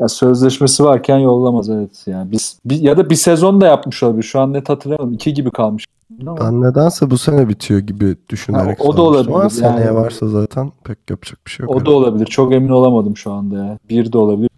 Ya 0.00 0.08
sözleşmesi 0.08 0.84
varken 0.84 1.18
yollamaz 1.18 1.70
evet. 1.70 2.02
Yani 2.06 2.30
biz 2.32 2.58
bir, 2.64 2.80
ya 2.80 2.96
da 2.96 3.10
bir 3.10 3.14
sezon 3.14 3.60
da 3.60 3.66
yapmış 3.66 4.02
olabilir. 4.02 4.22
Şu 4.22 4.40
an 4.40 4.52
net 4.52 4.68
hatırlayamadım. 4.68 5.12
İki 5.14 5.34
gibi 5.34 5.50
kalmış. 5.50 5.84
Ama 6.26 6.36
Ben 6.40 6.62
nedense 6.62 7.10
bu 7.10 7.18
sene 7.18 7.48
bitiyor 7.48 7.80
gibi 7.80 8.16
düşünerek 8.28 8.80
Ha, 8.80 8.84
o 8.84 8.92
da 8.92 8.96
sormuştum 8.96 9.34
ama 9.34 9.42
olabilir. 9.44 9.60
seneye 9.60 9.86
Yani- 9.86 9.94
varsa 9.96 10.28
zaten 10.28 10.72
pek 10.84 10.98
yapacak 11.10 11.38
bir 11.46 11.50
şey 11.50 11.64
yok. 11.66 11.74
o 11.76 11.86
da 11.86 11.90
olabilir. 11.90 12.26
Çok 12.26 12.52
emin 12.52 12.68
olamadım 12.68 13.16
şu 13.16 13.32
anda 13.32 13.56
ya. 13.56 13.78
Bir 13.90 14.12
de 14.12 14.18
olabilir. 14.18 14.48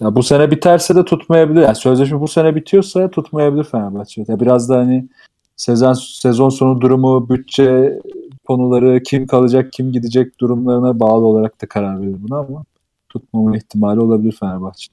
Ya 0.00 0.14
bu 0.14 0.22
sene 0.22 0.50
biterse 0.50 0.94
de 0.96 1.04
tutmayabilir. 1.04 1.60
Yani 1.62 1.74
sözleşme 1.76 2.20
bu 2.20 2.28
sene 2.28 2.54
bitiyorsa 2.54 3.10
tutmayabilir 3.10 3.64
Fenerbahçe. 3.64 4.24
Ya 4.28 4.40
biraz 4.40 4.68
da 4.68 4.76
hani 4.76 5.08
sezon 5.56 5.92
sezon 5.92 6.48
sonu 6.48 6.80
durumu, 6.80 7.28
bütçe 7.28 7.98
konuları, 8.46 9.02
kim 9.02 9.26
kalacak, 9.26 9.72
kim 9.72 9.92
gidecek 9.92 10.40
durumlarına 10.40 11.00
bağlı 11.00 11.26
olarak 11.26 11.62
da 11.62 11.66
karar 11.66 12.00
verir 12.00 12.16
buna 12.28 12.38
ama 12.38 12.64
tutmama 13.12 13.56
ihtimali 13.56 14.00
olabilir 14.00 14.36
Fenerbahçe. 14.40 14.86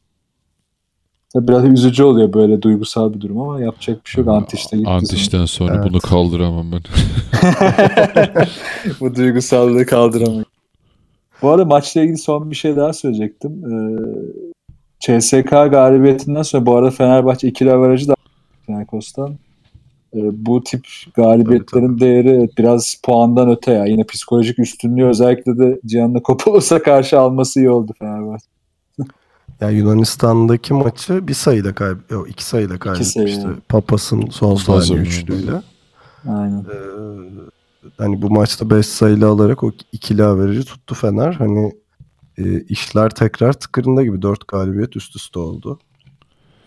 Tabii 1.33 1.47
biraz 1.47 1.65
üzücü 1.65 2.03
oluyor 2.03 2.33
böyle 2.33 2.61
duygusal 2.61 3.13
bir 3.13 3.21
durum 3.21 3.41
ama 3.41 3.61
yapacak 3.61 4.05
bir 4.05 4.09
şey 4.09 4.23
yok. 4.23 4.33
Antiş'te 4.33 4.77
gitti. 4.77 4.89
Antiş'ten 4.89 5.45
sonra 5.45 5.73
Evet. 5.75 5.85
bunu 5.89 5.99
kaldıramam 5.99 6.71
ben. 6.71 6.81
Bu 8.99 9.15
duygusallığı 9.15 9.85
kaldıramayız. 9.85 10.45
Bu 11.41 11.49
arada 11.49 11.65
maçla 11.65 12.01
ilgili 12.01 12.17
son 12.17 12.51
bir 12.51 12.55
şey 12.55 12.75
daha 12.75 12.93
söyleyecektim. 12.93 13.63
Ee, 13.65 13.99
CSK 14.99 15.49
galibiyetinden 15.49 16.41
sonra 16.41 16.65
bu 16.65 16.75
arada 16.75 16.91
Fenerbahçe 16.91 17.47
ikili 17.47 17.73
avarajı 17.73 18.07
da 18.07 18.15
Panathinaikos'tan. 18.67 19.37
Ee, 20.15 20.45
bu 20.45 20.63
tip 20.63 20.87
galibiyetlerin 21.13 21.99
değeri 21.99 22.29
evet, 22.29 22.51
biraz 22.57 22.95
puandan 23.03 23.49
öte 23.49 23.71
ya. 23.71 23.85
Yine 23.85 24.03
psikolojik 24.03 24.59
üstünlüğü 24.59 25.05
özellikle 25.05 25.57
de 25.57 25.79
Cihan'la 25.85 26.23
Kopolos'a 26.23 26.83
karşı 26.83 27.19
alması 27.19 27.59
iyi 27.59 27.69
oldu 27.69 27.93
Fenerbahçe. 27.99 28.45
Yani 29.61 29.77
Yunanistan'daki 29.77 30.73
maçı 30.73 31.27
bir 31.27 31.33
sayıyla 31.33 31.75
kayb 31.75 31.97
yok 32.09 32.29
iki 32.29 32.45
sayıyla 32.45 32.79
kaybetmişti. 32.79 33.41
sayı. 33.41 33.55
Papas'ın 33.69 34.29
son 34.29 34.55
saniye 34.55 34.97
üçlüyle. 34.97 35.51
Aynen. 36.27 36.59
Ee, 36.59 37.91
hani 37.97 38.21
bu 38.21 38.29
maçta 38.29 38.69
5 38.69 38.85
sayılı 38.85 39.27
alarak 39.27 39.63
o 39.63 39.71
ikili 39.91 40.23
averajı 40.23 40.65
tuttu 40.65 40.95
Fener. 40.95 41.33
Hani 41.33 41.73
e, 42.37 42.61
işler 42.61 43.09
tekrar 43.09 43.53
tıkırında 43.53 44.03
gibi 44.03 44.21
4 44.21 44.47
galibiyet 44.47 44.95
üst 44.95 45.15
üste 45.15 45.39
oldu. 45.39 45.79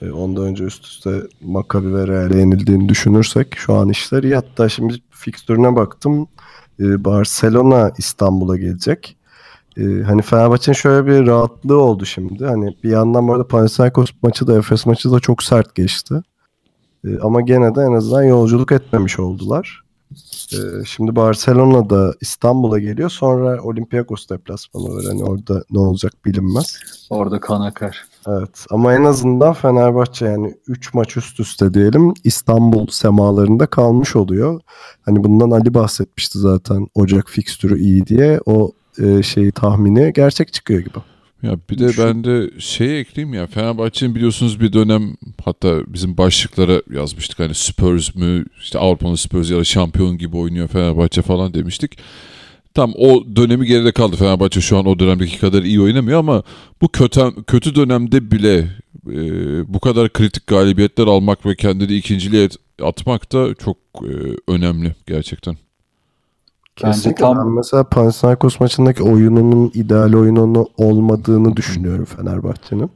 E, 0.02 0.12
ondan 0.12 0.44
önce 0.44 0.64
üst 0.64 0.86
üste 0.86 1.22
Maccabi 1.40 1.94
ve 1.94 2.06
Real'e 2.06 2.38
yenildiğini 2.38 2.88
düşünürsek 2.88 3.54
şu 3.56 3.74
an 3.74 3.88
işler 3.88 4.22
iyi. 4.22 4.34
Hatta 4.34 4.68
şimdi 4.68 4.94
fikstürüne 5.10 5.76
baktım. 5.76 6.28
E, 6.80 7.04
Barcelona 7.04 7.92
İstanbul'a 7.98 8.56
gelecek. 8.56 9.16
E, 9.76 9.82
hani 9.82 10.22
Fenerbahçe'nin 10.22 10.74
şöyle 10.74 11.06
bir 11.06 11.26
rahatlığı 11.26 11.80
oldu 11.80 12.06
şimdi. 12.06 12.46
Hani 12.46 12.76
bir 12.84 12.90
yandan 12.90 13.28
bu 13.28 13.32
arada 13.32 13.48
Panathinaikos 13.48 14.10
maçı 14.22 14.46
da 14.46 14.58
Efes 14.58 14.86
maçı 14.86 15.12
da 15.12 15.20
çok 15.20 15.42
sert 15.42 15.74
geçti. 15.74 16.14
E, 17.04 17.18
ama 17.18 17.40
gene 17.40 17.74
de 17.74 17.80
en 17.80 17.92
azından 17.92 18.22
yolculuk 18.22 18.72
etmemiş 18.72 19.18
oldular. 19.18 19.82
Ee, 20.52 20.84
şimdi 20.86 21.16
Barcelona'da 21.16 22.14
İstanbul'a 22.20 22.78
geliyor. 22.78 23.10
Sonra 23.10 23.62
Olympiakos 23.62 24.28
deplasmanı 24.28 24.96
var. 24.96 25.04
Hani 25.04 25.24
orada 25.24 25.64
ne 25.70 25.78
olacak 25.78 26.12
bilinmez. 26.24 26.78
Orada 27.10 27.40
kan 27.40 27.60
akar. 27.60 28.04
Evet 28.28 28.66
ama 28.70 28.94
en 28.94 29.04
azından 29.04 29.52
Fenerbahçe 29.52 30.24
yani 30.24 30.54
3 30.68 30.94
maç 30.94 31.16
üst 31.16 31.40
üste 31.40 31.74
diyelim 31.74 32.14
İstanbul 32.24 32.86
semalarında 32.86 33.66
kalmış 33.66 34.16
oluyor. 34.16 34.60
Hani 35.02 35.24
bundan 35.24 35.50
Ali 35.50 35.74
bahsetmişti 35.74 36.38
zaten 36.38 36.88
Ocak 36.94 37.30
fikstürü 37.30 37.78
iyi 37.78 38.06
diye. 38.06 38.40
O 38.46 38.72
e, 38.98 39.22
şeyi 39.22 39.52
tahmini 39.52 40.12
gerçek 40.12 40.52
çıkıyor 40.52 40.80
gibi. 40.80 40.98
Ya 41.42 41.58
bir 41.70 41.78
de 41.78 41.90
ben 41.98 42.24
de 42.24 42.60
şey 42.60 43.00
ekleyeyim 43.00 43.34
ya 43.34 43.46
Fenerbahçe'nin 43.46 44.14
biliyorsunuz 44.14 44.60
bir 44.60 44.72
dönem 44.72 45.16
hatta 45.44 45.80
bizim 45.86 46.18
başlıklara 46.18 46.82
yazmıştık 46.90 47.38
hani 47.38 47.54
Spurs 47.54 48.14
mü 48.14 48.44
işte 48.60 48.78
Avrupa'nın 48.78 49.14
Spurs 49.14 49.50
ya 49.50 49.58
da 49.58 49.64
şampiyon 49.64 50.18
gibi 50.18 50.36
oynuyor 50.36 50.68
Fenerbahçe 50.68 51.22
falan 51.22 51.54
demiştik. 51.54 51.98
Tam 52.74 52.92
o 52.98 53.36
dönemi 53.36 53.66
geride 53.66 53.92
kaldı 53.92 54.16
Fenerbahçe 54.16 54.60
şu 54.60 54.78
an 54.78 54.86
o 54.86 54.98
dönemdeki 54.98 55.40
kadar 55.40 55.62
iyi 55.62 55.80
oynamıyor 55.80 56.18
ama 56.18 56.42
bu 56.82 56.88
kötü 56.88 57.20
kötü 57.46 57.74
dönemde 57.74 58.30
bile 58.30 58.58
e, 59.10 59.18
bu 59.74 59.80
kadar 59.80 60.12
kritik 60.12 60.46
galibiyetler 60.46 61.06
almak 61.06 61.46
ve 61.46 61.56
kendini 61.56 61.94
ikinciliğe 61.94 62.48
atmak 62.82 63.32
da 63.32 63.54
çok 63.54 63.76
e, 64.02 64.12
önemli 64.48 64.94
gerçekten. 65.06 65.56
Kesinlikle 66.76 67.24
tam- 67.24 67.38
ben 67.38 67.46
mesela 67.46 67.84
Panathinaikos 67.84 68.60
maçındaki 68.60 69.02
oyununun 69.02 69.70
ideal 69.74 70.14
oyununu 70.14 70.68
olmadığını 70.76 71.56
düşünüyorum 71.56 72.04
Fenerbahçe'nin. 72.04 72.90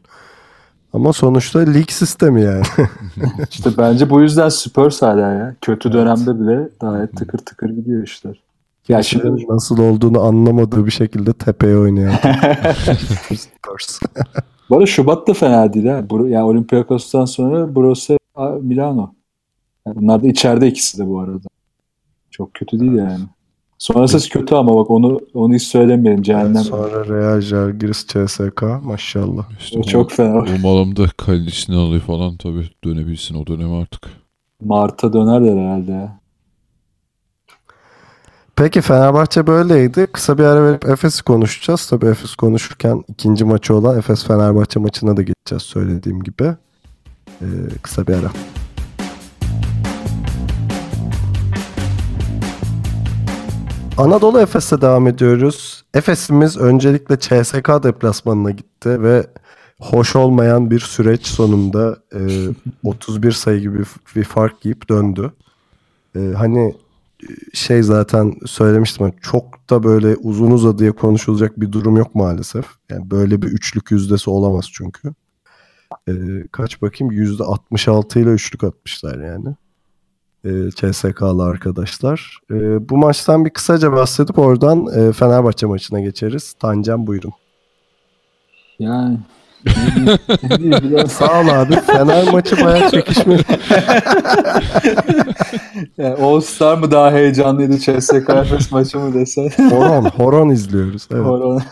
Ama 0.93 1.12
sonuçta 1.12 1.59
lig 1.59 1.91
sistemi 1.91 2.43
yani. 2.43 2.62
İşte 3.51 3.71
bence 3.79 4.11
bu 4.11 4.21
yüzden 4.21 4.49
Spurs 4.49 5.03
hala 5.03 5.33
ya. 5.33 5.55
Kötü 5.61 5.93
dönemde 5.93 6.41
bile 6.41 6.69
gayet 6.81 7.17
tıkır 7.17 7.39
tıkır 7.39 7.71
gidiyor 7.71 8.03
işler. 8.03 8.45
Ya 8.88 9.03
şimdi 9.03 9.46
nasıl 9.49 9.79
olduğunu 9.79 10.20
anlamadığı 10.20 10.87
bir 10.87 10.90
şekilde 10.90 11.33
tepeye 11.33 11.77
Spurs. 13.37 14.01
bu 14.70 14.75
arada 14.75 14.87
Şubat 14.87 15.29
da 15.29 15.35
fena 15.35 15.72
değil 15.72 15.87
ha. 15.87 16.05
Yani 16.11 16.42
Olympiakos'tan 16.42 17.25
sonra 17.25 17.77
Brose 17.77 18.18
Milano. 18.61 19.14
Yani 19.87 19.96
bunlar 19.96 20.22
da 20.22 20.29
içeride 20.29 20.68
ikisi 20.68 20.99
de 20.99 21.09
bu 21.09 21.20
arada. 21.20 21.49
Çok 22.31 22.55
kötü 22.55 22.81
değil 22.81 22.92
yani. 22.92 23.25
Sonrası 23.79 24.29
kötü 24.29 24.55
ama 24.55 24.77
bak 24.77 24.90
onu 24.90 25.20
onu 25.35 25.55
hiç 25.55 25.62
söylemeyelim 25.62 26.22
cehennem. 26.22 26.62
Sonra 26.62 27.09
Real 27.09 27.40
Jalgiris 27.40 28.07
CSK 28.07 28.62
maşallah. 28.85 29.44
İşte 29.61 29.79
O 29.79 29.83
çok 29.83 30.12
fena. 30.12 30.44
Umalım 30.59 30.96
da 30.96 31.07
Kaliniç'ini 31.16 31.77
alıyor 31.77 32.01
falan 32.01 32.37
tabii 32.37 32.70
dönebilsin 32.85 33.35
o 33.35 33.46
dönem 33.46 33.72
artık. 33.75 34.03
Mart'a 34.64 35.12
dönerler 35.12 35.57
herhalde 35.57 35.92
ya. 35.92 36.20
Peki 38.57 38.81
Fenerbahçe 38.81 39.47
böyleydi. 39.47 40.07
Kısa 40.07 40.38
bir 40.38 40.45
ara 40.45 40.64
verip 40.64 40.88
Efes'i 40.88 41.23
konuşacağız. 41.23 41.87
Tabii 41.87 42.07
Efes 42.07 42.35
konuşurken 42.35 43.05
ikinci 43.09 43.45
maçı 43.45 43.75
olan 43.75 43.99
Efes 43.99 44.25
Fenerbahçe 44.27 44.81
maçına 44.81 45.16
da 45.16 45.23
geçeceğiz 45.23 45.62
söylediğim 45.62 46.23
gibi. 46.23 46.45
Ee, 47.42 47.47
kısa 47.83 48.07
bir 48.07 48.14
ara. 48.14 48.31
Anadolu 53.99 54.40
Efes'e 54.40 54.81
devam 54.81 55.07
ediyoruz. 55.07 55.85
Efes'imiz 55.95 56.57
öncelikle 56.57 57.19
CSK 57.19 57.69
deplasmanına 57.83 58.51
gitti 58.51 59.03
ve 59.03 59.27
hoş 59.81 60.16
olmayan 60.16 60.71
bir 60.71 60.81
süreç 60.81 61.27
sonunda 61.27 61.97
e, 62.14 62.21
31 62.85 63.33
sayı 63.33 63.61
gibi 63.61 63.83
bir 64.16 64.25
fark 64.25 64.64
yiyip 64.64 64.88
döndü. 64.88 65.33
E, 66.16 66.21
hani 66.37 66.75
şey 67.52 67.83
zaten 67.83 68.35
söylemiştim. 68.46 69.07
hani 69.07 69.14
Çok 69.20 69.70
da 69.70 69.83
böyle 69.83 70.16
uzun 70.16 70.50
uzadıya 70.50 70.92
konuşulacak 70.92 71.61
bir 71.61 71.72
durum 71.72 71.96
yok 71.96 72.14
maalesef. 72.14 72.64
Yani 72.90 73.11
böyle 73.11 73.42
bir 73.42 73.46
üçlük 73.46 73.90
yüzdesi 73.90 74.31
olamaz 74.31 74.68
çünkü. 74.72 75.14
Ee, 76.09 76.12
kaç 76.52 76.83
bakayım? 76.83 77.12
Yüzde 77.12 77.44
66 77.44 78.20
ile 78.20 78.31
üçlük 78.31 78.64
atmışlar 78.64 79.24
yani. 79.24 79.57
Ee, 80.44 80.70
CSK'lı 80.70 81.44
arkadaşlar. 81.44 82.38
Ee, 82.50 82.88
bu 82.88 82.96
maçtan 82.96 83.44
bir 83.44 83.50
kısaca 83.50 83.92
bahsedip 83.92 84.38
oradan 84.38 84.87
e, 84.87 85.12
Fenerbahçe 85.12 85.66
maçına 85.66 86.00
geçeriz. 86.00 86.52
Tancam 86.52 87.07
buyurun. 87.07 87.33
Yani 88.79 89.18
Sağ 91.09 91.40
ol 91.40 91.48
abi. 91.48 91.74
Fener 91.74 92.33
maçı 92.33 92.64
bayağı 92.64 92.90
çekişmeli. 92.90 93.42
yani 95.98 96.14
All 96.14 96.40
Star 96.40 96.79
mı 96.79 96.90
daha 96.90 97.12
heyecanlıydı 97.12 97.79
CSK 97.79 98.31
Efes 98.31 98.72
maçı 98.72 98.98
mı 98.98 99.14
desen? 99.14 99.48
Horon, 99.70 100.05
horon 100.05 100.48
izliyoruz. 100.48 101.09
Evet. 101.12 101.24
Horon. 101.24 101.62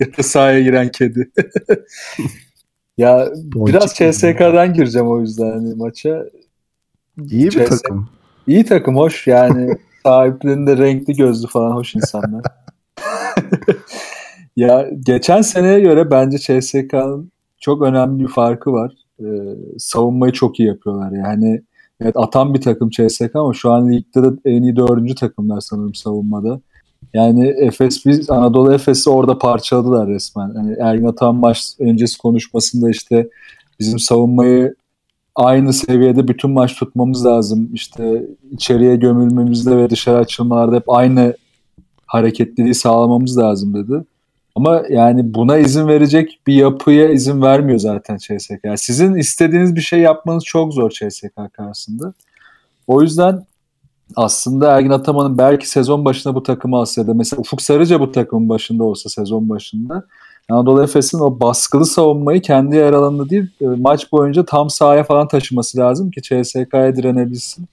ya 0.00 0.06
da 0.18 0.22
sahaya 0.22 0.60
giren 0.60 0.88
kedi. 0.88 1.30
ya 2.98 3.28
biraz 3.54 3.98
gibi. 3.98 4.12
CSK'dan 4.12 4.74
gireceğim 4.74 5.10
o 5.10 5.20
yüzden 5.20 5.50
hani 5.50 5.74
maça. 5.74 6.24
İyi 7.30 7.44
bir 7.44 7.50
CSK 7.50 7.68
takım. 7.68 8.08
İyi 8.46 8.64
takım 8.64 8.96
hoş 8.96 9.26
yani 9.26 9.76
sahiplerinde 10.02 10.76
renkli 10.76 11.14
gözlü 11.14 11.48
falan 11.48 11.70
hoş 11.70 11.94
insanlar. 11.94 12.42
Ya 14.56 14.90
geçen 15.06 15.42
seneye 15.42 15.80
göre 15.80 16.10
bence 16.10 16.38
CSK'nın 16.38 17.32
çok 17.60 17.82
önemli 17.82 18.22
bir 18.22 18.28
farkı 18.28 18.72
var. 18.72 18.92
Ee, 19.20 19.24
savunmayı 19.78 20.32
çok 20.32 20.60
iyi 20.60 20.68
yapıyorlar. 20.68 21.12
Yani 21.12 21.62
evet 22.00 22.16
atan 22.16 22.54
bir 22.54 22.60
takım 22.60 22.90
CSK 22.90 23.36
ama 23.36 23.52
şu 23.52 23.70
an 23.70 23.92
ligde 23.92 24.22
de 24.22 24.28
en 24.44 24.62
iyi 24.62 24.76
dördüncü 24.76 25.14
takımlar 25.14 25.60
sanırım 25.60 25.94
savunmada. 25.94 26.60
Yani 27.14 27.46
Efes 27.46 28.06
biz 28.06 28.30
Anadolu 28.30 28.72
Efes'i 28.72 29.10
orada 29.10 29.38
parçaladılar 29.38 30.08
resmen. 30.08 30.52
Yani 30.56 30.76
Ergin 30.80 31.06
Atan 31.06 31.34
maç 31.34 31.74
öncesi 31.78 32.18
konuşmasında 32.18 32.90
işte 32.90 33.28
bizim 33.80 33.98
savunmayı 33.98 34.74
aynı 35.34 35.72
seviyede 35.72 36.28
bütün 36.28 36.50
maç 36.50 36.74
tutmamız 36.74 37.26
lazım. 37.26 37.70
İşte 37.74 38.26
içeriye 38.50 38.96
gömülmemizde 38.96 39.76
ve 39.76 39.90
dışarı 39.90 40.18
açılmalarda 40.18 40.76
hep 40.76 40.90
aynı 40.90 41.34
hareketliliği 42.06 42.74
sağlamamız 42.74 43.38
lazım 43.38 43.74
dedi. 43.74 44.04
Ama 44.54 44.82
yani 44.90 45.34
buna 45.34 45.58
izin 45.58 45.88
verecek 45.88 46.40
bir 46.46 46.54
yapıya 46.54 47.08
izin 47.08 47.42
vermiyor 47.42 47.78
zaten 47.78 48.16
CSK. 48.16 48.64
Yani 48.64 48.78
sizin 48.78 49.14
istediğiniz 49.14 49.76
bir 49.76 49.80
şey 49.80 50.00
yapmanız 50.00 50.44
çok 50.44 50.74
zor 50.74 50.90
CSK 50.90 51.36
karşısında. 51.52 52.12
O 52.86 53.02
yüzden 53.02 53.44
aslında 54.16 54.76
Ergin 54.76 54.90
Ataman'ın 54.90 55.38
belki 55.38 55.70
sezon 55.70 56.04
başında 56.04 56.34
bu 56.34 56.42
takımı 56.42 56.76
alsa 56.76 57.00
ya 57.00 57.06
da 57.06 57.14
mesela 57.14 57.40
Ufuk 57.40 57.62
Sarıca 57.62 58.00
bu 58.00 58.12
takımın 58.12 58.48
başında 58.48 58.84
olsa 58.84 59.08
sezon 59.08 59.48
başında 59.48 60.04
Anadolu 60.50 60.82
Efes'in 60.82 61.18
o 61.18 61.40
baskılı 61.40 61.86
savunmayı 61.86 62.42
kendi 62.42 62.76
yer 62.76 62.92
alanında 62.92 63.30
değil 63.30 63.46
e, 63.60 63.66
maç 63.66 64.12
boyunca 64.12 64.44
tam 64.44 64.70
sahaya 64.70 65.04
falan 65.04 65.28
taşıması 65.28 65.78
lazım 65.78 66.10
ki 66.10 66.22
CSK'ya 66.22 66.96
direnebilsin. 66.96 67.66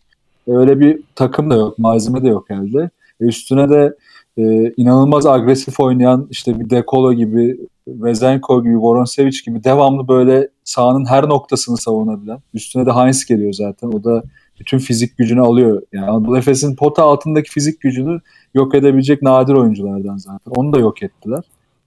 Öyle 0.48 0.80
bir 0.80 1.00
takım 1.15 1.50
da 1.50 1.56
yok, 1.56 1.80
malzeme 1.80 2.24
de 2.24 2.28
yok 2.28 2.52
elde. 2.52 2.89
E, 3.22 3.26
Üstüne 3.26 3.70
de 3.70 3.96
e, 4.39 4.73
inanılmaz 4.78 5.25
agresif 5.25 5.80
oynayan 5.80 6.28
işte 6.30 6.60
bir 6.60 6.69
Dekolo 6.69 7.13
gibi 7.13 7.58
Vezenko 7.88 8.63
gibi, 8.63 8.78
Voronsevic 8.78 9.38
gibi 9.45 9.63
devamlı 9.63 10.08
böyle 10.08 10.49
sahanın 10.63 11.06
her 11.06 11.30
noktasını 11.30 11.78
savunabilen. 11.78 12.39
Üstüne 12.54 12.86
de 12.86 12.91
Heinz 12.91 13.25
geliyor 13.25 13.54
zaten. 13.54 13.88
O 13.88 14.04
da 14.04 14.23
bütün 14.60 14.78
fizik 14.78 15.17
gücünü 15.17 15.41
alıyor. 15.41 15.82
Yani 15.93 16.06
Anadolu 16.06 16.38
Efes'in 16.38 16.75
pota 16.75 17.04
altındaki 17.04 17.52
fizik 17.52 17.82
gücünü 17.82 18.19
yok 18.54 18.75
edebilecek 18.75 19.21
nadir 19.21 19.54
oyunculardan 19.54 20.17
zaten. 20.17 20.52
Onu 20.56 20.73
da 20.73 20.80
yok 20.80 21.04
ettiler. 21.04 21.43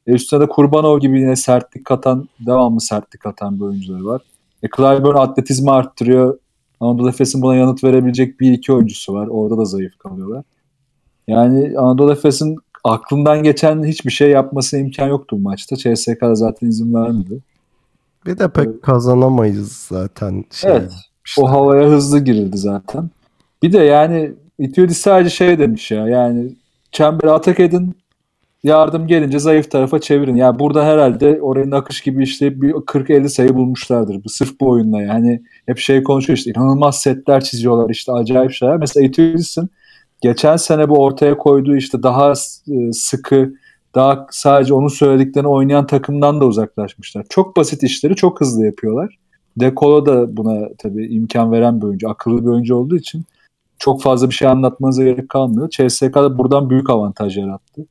E 0.07 0.13
üstüne 0.13 0.41
de 0.41 0.49
Kurbanov 0.49 1.01
gibi 1.01 1.21
yine 1.21 1.37
sertlik 1.37 1.85
katan, 1.85 2.29
devamlı 2.47 2.81
sertlik 2.81 3.21
katan 3.21 3.61
bir 3.61 3.65
oyuncuları 3.65 4.05
var. 4.05 4.23
E 4.63 4.69
Clyburn 4.77 5.17
atletizmi 5.17 5.71
arttırıyor. 5.71 6.39
Anadolu 6.81 7.09
Efes'in 7.09 7.43
buna 7.43 7.57
yanıt 7.57 7.85
verebilecek 7.85 8.41
bir 8.41 8.53
iki 8.53 8.73
oyuncusu 8.73 9.15
var. 9.15 9.27
Orada 9.27 9.59
da 9.59 9.65
zayıf 9.65 9.99
kalıyorlar. 9.99 10.45
Yani 11.29 11.79
Anadolu 11.79 12.13
Efes'in 12.13 12.57
aklından 12.85 13.43
geçen 13.43 13.85
hiçbir 13.85 14.11
şey 14.11 14.31
yapması 14.31 14.79
imkan 14.79 15.09
yoktu 15.09 15.37
bu 15.37 15.43
maçta. 15.43 15.77
CSK 15.77 16.19
zaten 16.33 16.67
izin 16.67 16.95
vermedi. 16.95 17.39
Bir 18.27 18.39
de 18.39 18.49
pek 18.49 18.83
kazanamayız 18.83 19.73
zaten. 19.73 20.45
Şey, 20.51 20.71
evet. 20.71 20.93
O 21.39 21.51
havaya 21.51 21.89
hızlı 21.89 22.19
girildi 22.19 22.59
zaten. 22.59 23.11
Bir 23.63 23.73
de 23.73 23.79
yani 23.79 24.33
Itiodis 24.59 24.99
sadece 24.99 25.31
şey 25.31 25.59
demiş 25.59 25.91
ya 25.91 26.09
yani 26.09 26.53
çembere 26.93 27.31
atak 27.31 27.61
edin 27.61 27.95
yardım 28.63 29.07
gelince 29.07 29.39
zayıf 29.39 29.71
tarafa 29.71 29.99
çevirin. 29.99 30.37
Yani 30.37 30.59
burada 30.59 30.85
herhalde 30.85 31.43
orayın 31.43 31.71
akış 31.71 32.01
gibi 32.01 32.23
işte 32.23 32.61
bir 32.63 32.73
40-50 32.73 33.29
sayı 33.29 33.55
bulmuşlardır. 33.55 34.25
Bu 34.25 34.29
sırf 34.29 34.61
bu 34.61 34.69
oyunla 34.69 35.03
yani. 35.03 35.43
Hep 35.67 35.79
şey 35.79 36.03
konuşuyor 36.03 36.37
işte 36.37 36.51
inanılmaz 36.51 37.01
setler 37.01 37.45
çiziyorlar 37.45 37.91
işte 37.91 38.13
acayip 38.13 38.53
şeyler. 38.53 38.77
Mesela 38.77 39.07
Itiodis'in 39.07 39.71
geçen 40.23 40.57
sene 40.57 40.89
bu 40.89 40.99
ortaya 40.99 41.39
koyduğu 41.39 41.77
işte 41.77 42.03
daha 42.03 42.33
e, 42.69 42.93
sıkı, 42.93 43.55
daha 43.95 44.27
sadece 44.31 44.75
onun 44.75 44.89
söylediklerini 44.89 45.49
oynayan 45.49 45.87
takımdan 45.87 46.41
da 46.41 46.47
uzaklaşmışlar. 46.47 47.27
Çok 47.29 47.57
basit 47.57 47.83
işleri 47.83 48.17
çok 48.17 48.41
hızlı 48.41 48.67
yapıyorlar. 48.67 49.19
Dekolo 49.57 50.07
da 50.07 50.37
buna 50.37 50.69
tabii 50.79 51.07
imkan 51.07 51.53
veren 51.53 51.81
bir 51.81 51.87
oyuncu, 51.87 52.11
akıllı 52.11 52.45
bir 52.45 52.51
oyuncu 52.51 52.77
olduğu 52.77 52.97
için 52.97 53.25
çok 53.79 54.03
fazla 54.03 54.29
bir 54.29 54.35
şey 54.35 54.49
anlatmanıza 54.49 55.05
gerek 55.05 55.29
kalmıyor. 55.29 55.71
CSK 55.71 56.15
da 56.15 56.39
buradan 56.39 56.71
büyük 56.71 56.91
avantaj 56.91 57.39
yarattı. 57.39 57.87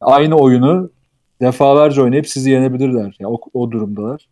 Aynı 0.00 0.36
oyunu 0.36 0.90
defalarca 1.40 2.02
oynayıp 2.02 2.28
sizi 2.28 2.50
yenebilirler. 2.50 3.16
Yani 3.20 3.32
o, 3.32 3.40
o 3.54 3.70
durumdalar. 3.70 4.28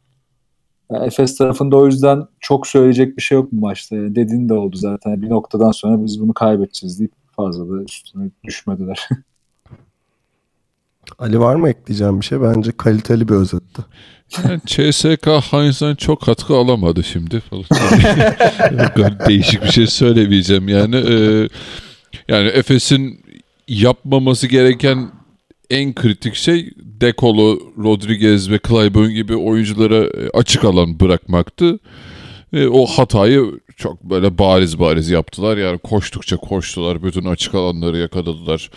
Yani 0.93 1.07
Efes 1.07 1.37
tarafında 1.37 1.77
o 1.77 1.87
yüzden 1.87 2.27
çok 2.41 2.67
söyleyecek 2.67 3.17
bir 3.17 3.23
şey 3.23 3.39
yok 3.39 3.49
bu 3.53 3.61
maçta. 3.61 3.97
Yani 3.97 4.15
dediğin 4.15 4.49
de 4.49 4.55
oldu 4.55 4.77
zaten. 4.77 5.23
Bir 5.23 5.31
noktadan 5.31 5.71
sonra 5.71 6.05
biz 6.05 6.21
bunu 6.21 6.33
kaybedeceğiz 6.33 6.99
deyip 6.99 7.13
fazla 7.37 7.69
da 7.69 7.83
üstüne 7.83 8.31
düşmediler. 8.45 9.09
Ali 11.19 11.41
var 11.41 11.57
mı 11.57 11.69
ekleyeceğim 11.69 12.21
bir 12.21 12.27
şey? 12.27 12.41
Bence 12.41 12.73
kaliteli 12.77 13.29
bir 13.29 13.35
özetti. 13.35 13.83
Yani 14.45 14.61
CSK 14.67 15.27
Heinz'den 15.27 15.95
çok 15.95 16.23
katkı 16.23 16.55
alamadı 16.55 17.05
şimdi. 17.05 17.43
Değişik 19.29 19.63
bir 19.63 19.69
şey 19.69 19.87
söylemeyeceğim 19.87 20.69
yani. 20.69 20.97
E, 20.97 21.49
yani 22.29 22.49
Efes'in 22.49 23.25
yapmaması 23.69 24.47
gereken 24.47 25.11
en 25.71 25.95
kritik 25.95 26.35
şey 26.35 26.71
Dekolo, 26.77 27.59
Rodriguez 27.79 28.51
ve 28.51 28.59
Clyburn 28.69 29.11
gibi 29.11 29.37
oyunculara 29.37 30.09
açık 30.35 30.65
alan 30.65 31.01
bırakmaktı. 31.01 31.79
E, 32.55 32.67
o 32.69 32.87
hatayı 32.87 33.61
çok 33.77 34.05
böyle 34.05 34.39
bariz 34.39 34.79
bariz 34.79 35.11
yaptılar. 35.11 35.57
Yani 35.57 35.79
koştukça 35.79 36.37
koştular. 36.37 37.03
Bütün 37.03 37.25
açık 37.25 37.55
alanları 37.55 37.99
yakaladılar. 37.99 38.71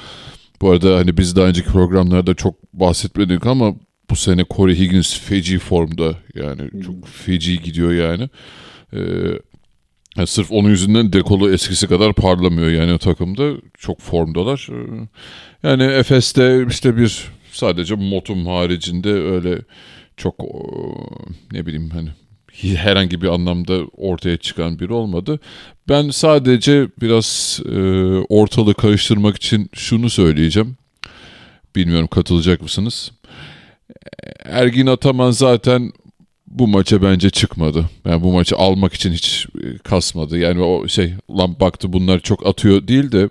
Bu 0.61 0.71
arada 0.71 0.95
hani 0.95 1.17
biz 1.17 1.35
daha 1.35 1.47
önceki 1.47 1.67
programlarda 1.67 2.33
çok 2.33 2.73
bahsetmedik 2.73 3.45
ama 3.45 3.75
bu 4.09 4.15
sene 4.15 4.45
Corey 4.55 4.79
Higgins 4.79 5.19
feci 5.19 5.59
formda. 5.59 6.15
Yani 6.35 6.83
çok 6.85 7.07
feci 7.07 7.61
gidiyor 7.61 7.93
yani. 7.93 8.29
Ee, 8.93 8.99
yani 10.17 10.27
sırf 10.27 10.51
onun 10.51 10.69
yüzünden 10.69 11.13
dekolu 11.13 11.53
eskisi 11.53 11.87
kadar 11.87 12.13
parlamıyor 12.13 12.69
yani 12.69 12.93
o 12.93 12.97
takımda. 12.97 13.51
Çok 13.77 14.01
formdalar. 14.01 14.67
Ee, 14.71 15.07
yani 15.63 15.83
Efes'te 15.83 16.65
işte 16.69 16.97
bir 16.97 17.27
sadece 17.51 17.95
Motum 17.95 18.47
haricinde 18.47 19.11
öyle 19.11 19.59
çok 20.17 20.35
ne 21.51 21.65
bileyim 21.65 21.89
hani 21.89 22.09
herhangi 22.63 23.21
bir 23.21 23.27
anlamda 23.27 23.85
ortaya 23.97 24.37
çıkan 24.37 24.79
biri 24.79 24.93
olmadı. 24.93 25.39
Ben 25.89 26.09
sadece 26.09 26.87
biraz 27.01 27.59
e, 27.65 27.79
ortalığı 28.29 28.73
karıştırmak 28.73 29.35
için 29.35 29.69
şunu 29.73 30.09
söyleyeceğim. 30.09 30.77
Bilmiyorum 31.75 32.07
katılacak 32.07 32.61
mısınız? 32.61 33.11
Ergin 34.45 34.87
Ataman 34.87 35.31
zaten 35.31 35.91
bu 36.47 36.67
maça 36.67 37.01
bence 37.01 37.29
çıkmadı. 37.29 37.89
Yani 38.05 38.23
bu 38.23 38.31
maçı 38.31 38.57
almak 38.57 38.93
için 38.93 39.11
hiç 39.11 39.47
e, 39.63 39.77
kasmadı. 39.77 40.37
Yani 40.37 40.61
o 40.61 40.87
şey 40.87 41.13
lan 41.37 41.59
baktı 41.59 41.93
bunlar 41.93 42.19
çok 42.19 42.47
atıyor 42.47 42.87
değil 42.87 43.11
de 43.11 43.29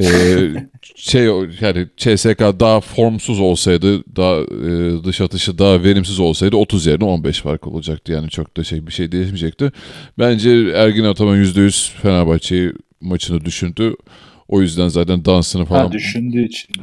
ee, 0.00 0.68
şey 0.96 1.24
yani 1.60 1.86
CSK 1.96 2.40
daha 2.40 2.80
formsuz 2.80 3.40
olsaydı 3.40 4.16
daha 4.16 4.36
e, 4.40 5.04
dış 5.04 5.20
atışı 5.20 5.58
daha 5.58 5.82
verimsiz 5.82 6.20
olsaydı 6.20 6.56
30 6.56 6.86
yerine 6.86 7.04
15 7.04 7.40
fark 7.40 7.66
olacaktı 7.66 8.12
yani 8.12 8.28
çok 8.28 8.56
da 8.56 8.64
şey 8.64 8.86
bir 8.86 8.92
şey 8.92 9.12
değişmeyecekti. 9.12 9.72
Bence 10.18 10.50
Ergin 10.74 11.04
Ataman 11.04 11.36
%100 11.36 11.90
Fenerbahçe'yi 12.02 12.72
maçını 13.00 13.44
düşündü. 13.44 13.94
O 14.48 14.62
yüzden 14.62 14.88
zaten 14.88 15.24
dansını 15.24 15.64
falan... 15.64 15.86
Ha, 15.86 15.92
düşündüğü 15.92 16.44
için. 16.44 16.74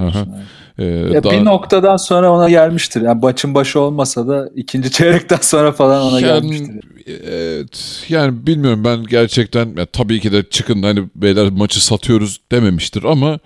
Ee, 0.78 0.86
ya 0.86 1.24
daha... 1.24 1.34
Bir 1.34 1.46
noktadan 1.46 1.98
sonra 1.98 2.32
ona 2.32 2.50
gelmiştir. 2.50 3.02
Yani 3.02 3.20
maçın 3.22 3.56
başı 3.56 3.80
olmasa 3.80 4.28
da 4.28 4.50
ikinci 4.56 4.92
çeyrekten 4.92 5.40
sonra 5.42 5.72
falan 5.72 6.04
ona 6.04 6.20
yani, 6.20 6.42
gelmiştir. 6.42 6.80
Evet, 7.08 8.06
yani 8.10 8.48
bilmiyorum 8.48 8.84
ben 8.84 9.04
gerçekten 9.04 9.76
ya, 9.78 9.86
tabii 9.86 10.20
ki 10.20 10.32
de 10.32 10.50
çıkın 10.50 10.84
hani 10.84 11.04
beyler 11.16 11.50
maçı 11.50 11.86
satıyoruz 11.86 12.42
dememiştir 12.52 13.04
ama 13.04 13.40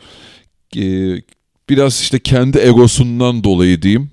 e, 0.78 1.16
biraz 1.70 2.02
işte 2.02 2.20
kendi 2.20 2.58
egosundan 2.58 3.44
dolayı 3.44 3.82
diyeyim. 3.82 4.10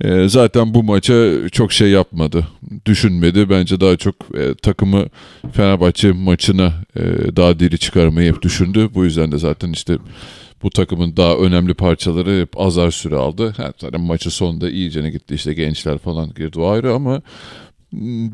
E, 0.00 0.28
zaten 0.28 0.74
bu 0.74 0.82
maça 0.82 1.48
çok 1.52 1.72
şey 1.72 1.90
yapmadı. 1.90 2.46
Düşünmedi. 2.86 3.50
Bence 3.50 3.80
daha 3.80 3.96
çok 3.96 4.14
e, 4.38 4.54
takımı 4.54 5.06
Fenerbahçe 5.52 6.12
maçına 6.12 6.72
e, 6.96 7.02
daha 7.36 7.58
diri 7.58 7.78
çıkarmayı 7.78 8.32
hep 8.32 8.42
düşündü. 8.42 8.88
Bu 8.94 9.04
yüzden 9.04 9.32
de 9.32 9.38
zaten 9.38 9.72
işte 9.72 9.98
bu 10.62 10.70
takımın 10.70 11.16
daha 11.16 11.36
önemli 11.36 11.74
parçaları 11.74 12.40
hep 12.40 12.60
azar 12.60 12.90
süre 12.90 13.16
aldı. 13.16 13.54
Yani 13.58 13.72
zaten 13.78 14.00
maçı 14.00 14.30
sonunda 14.30 14.70
iyicene 14.70 15.10
gitti 15.10 15.34
işte 15.34 15.54
gençler 15.54 15.98
falan 15.98 16.34
girdi 16.34 16.60
o 16.60 16.68
ayrı 16.68 16.94
ama 16.94 17.22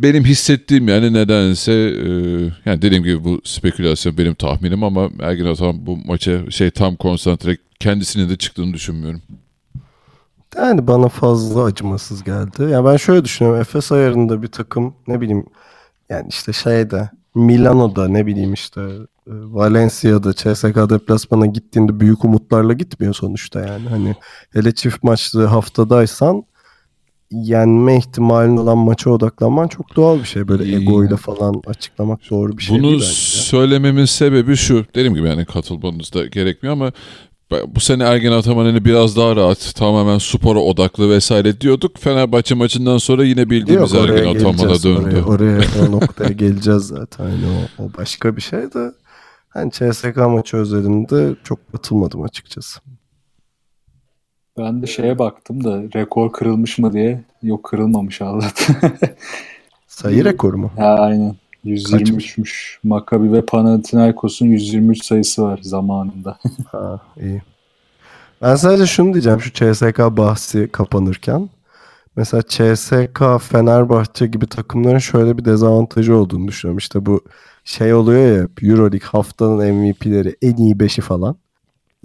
benim 0.03 0.25
hissettiğim 0.25 0.89
yani 0.89 1.13
nedense 1.13 1.73
e, 1.73 2.09
yani 2.65 2.83
dediğim 2.83 3.05
gibi 3.05 3.25
bu 3.25 3.41
spekülasyon 3.45 4.19
benim 4.19 4.35
tahminim 4.35 4.85
ama 4.85 5.11
Ergin 5.21 5.47
Ataman 5.47 5.87
bu 5.87 5.97
maça 5.97 6.51
şey 6.51 6.71
tam 6.71 6.97
konsantre 6.97 7.57
kendisinin 7.81 8.29
de 8.29 8.37
çıktığını 8.37 8.75
düşünmüyorum. 8.75 9.23
Yani 10.57 10.87
bana 10.87 11.09
fazla 11.09 11.65
acımasız 11.65 12.25
geldi. 12.25 12.63
Yani 12.63 12.87
ben 12.87 12.97
şöyle 12.97 13.25
düşünüyorum. 13.25 13.61
Efes 13.61 13.93
ayarında 13.93 14.43
bir 14.43 14.49
takım 14.49 14.95
ne 15.07 15.21
bileyim 15.21 15.47
yani 16.09 16.27
işte 16.29 16.53
şeyde 16.53 17.11
Milano'da 17.35 18.09
ne 18.09 18.27
bileyim 18.27 18.53
işte 18.53 18.81
Valencia'da 19.27 20.33
CSK 20.33 20.77
deplasmana 20.91 21.47
gittiğinde 21.47 22.01
büyük 22.01 22.25
umutlarla 22.25 22.73
gitmiyor 22.73 23.15
sonuçta 23.15 23.61
yani. 23.61 23.89
Hani 23.89 24.15
hele 24.53 24.75
çift 24.75 25.03
maçlı 25.03 25.45
haftadaysan 25.45 26.45
yenme 27.31 27.97
ihtimalin 27.97 28.57
olan 28.57 28.79
maça 28.79 29.11
odaklanman 29.11 29.69
çok 29.69 29.97
doğal 29.97 30.19
bir 30.19 30.25
şey. 30.25 30.49
Böyle 30.49 30.77
ego 30.77 31.05
ile 31.05 31.17
falan 31.17 31.63
açıklamak 31.67 32.21
doğru 32.31 32.59
bir 32.59 32.63
şey 32.63 32.79
Bunu 32.79 32.83
değil 32.83 33.01
bence. 33.01 33.13
söylememin 33.13 34.05
sebebi 34.05 34.57
şu. 34.57 34.85
Dediğim 34.95 35.15
gibi 35.15 35.29
yani 35.29 35.45
katılmanız 35.45 36.13
da 36.15 36.27
gerekmiyor 36.27 36.73
ama 36.73 36.93
bu 37.67 37.81
sene 37.81 38.05
Ergen 38.05 38.33
Ataman 38.33 38.65
hani 38.65 38.85
biraz 38.85 39.17
daha 39.17 39.37
rahat 39.37 39.75
tamamen 39.75 40.19
spora 40.19 40.59
odaklı 40.59 41.11
vesaire 41.11 41.61
diyorduk. 41.61 41.99
Fenerbahçe 41.99 42.55
maçından 42.55 42.99
sonra 42.99 43.25
yine 43.25 43.51
bildiğimiz 43.51 43.93
Yok, 43.93 44.09
Ergen 44.09 44.35
Ataman'a 44.35 44.83
döndü. 44.83 45.23
Oraya, 45.27 45.59
oraya 45.59 45.61
o 45.89 45.93
noktaya 46.01 46.33
geleceğiz 46.33 46.83
zaten. 46.83 47.25
Yani 47.25 47.45
o, 47.79 47.83
o 47.83 47.91
başka 47.99 48.37
bir 48.37 48.43
şey 48.43 48.61
de 48.61 48.93
hani 49.53 49.71
CSK 49.71 50.17
maçı 50.17 50.57
özelinde 50.57 51.35
çok 51.45 51.75
batılmadım 51.75 52.23
açıkçası. 52.23 52.81
Ben 54.59 54.83
de 54.83 54.87
şeye 54.87 55.19
baktım 55.19 55.65
da 55.65 55.83
rekor 55.95 56.33
kırılmış 56.33 56.79
mı 56.79 56.93
diye. 56.93 57.25
Yok 57.43 57.65
kırılmamış 57.65 58.23
Allah'tan. 58.23 58.77
Sayı 59.87 60.25
rekoru 60.25 60.59
mu? 60.59 60.71
Ha, 60.77 60.97
aynen. 60.99 61.37
123'müş. 61.65 62.79
Maccabi 62.85 63.33
ve 63.33 63.47
Panathinaikos'un 63.47 64.47
123 64.47 65.05
sayısı 65.05 65.43
var 65.43 65.59
zamanında. 65.63 66.39
ha, 66.73 67.01
iyi. 67.21 67.43
Ben 68.43 68.55
sadece 68.57 68.87
şunu 68.87 69.13
diyeceğim 69.13 69.41
şu 69.41 69.53
CSK 69.53 69.99
bahsi 69.99 70.69
kapanırken. 70.73 71.51
Mesela 72.17 72.43
CSK, 72.43 73.23
Fenerbahçe 73.41 74.27
gibi 74.27 74.47
takımların 74.47 74.99
şöyle 74.99 75.39
bir 75.39 75.45
dezavantajı 75.45 76.17
olduğunu 76.17 76.49
düşünüyorum. 76.49 76.79
İşte 76.79 77.07
bu 77.07 77.21
şey 77.65 77.95
oluyor 77.95 78.37
ya 78.39 78.49
Euroleague 78.63 79.09
haftanın 79.09 79.75
MVP'leri 79.75 80.37
en 80.43 80.57
iyi 80.57 80.81
beşi 80.81 81.01
falan. 81.01 81.37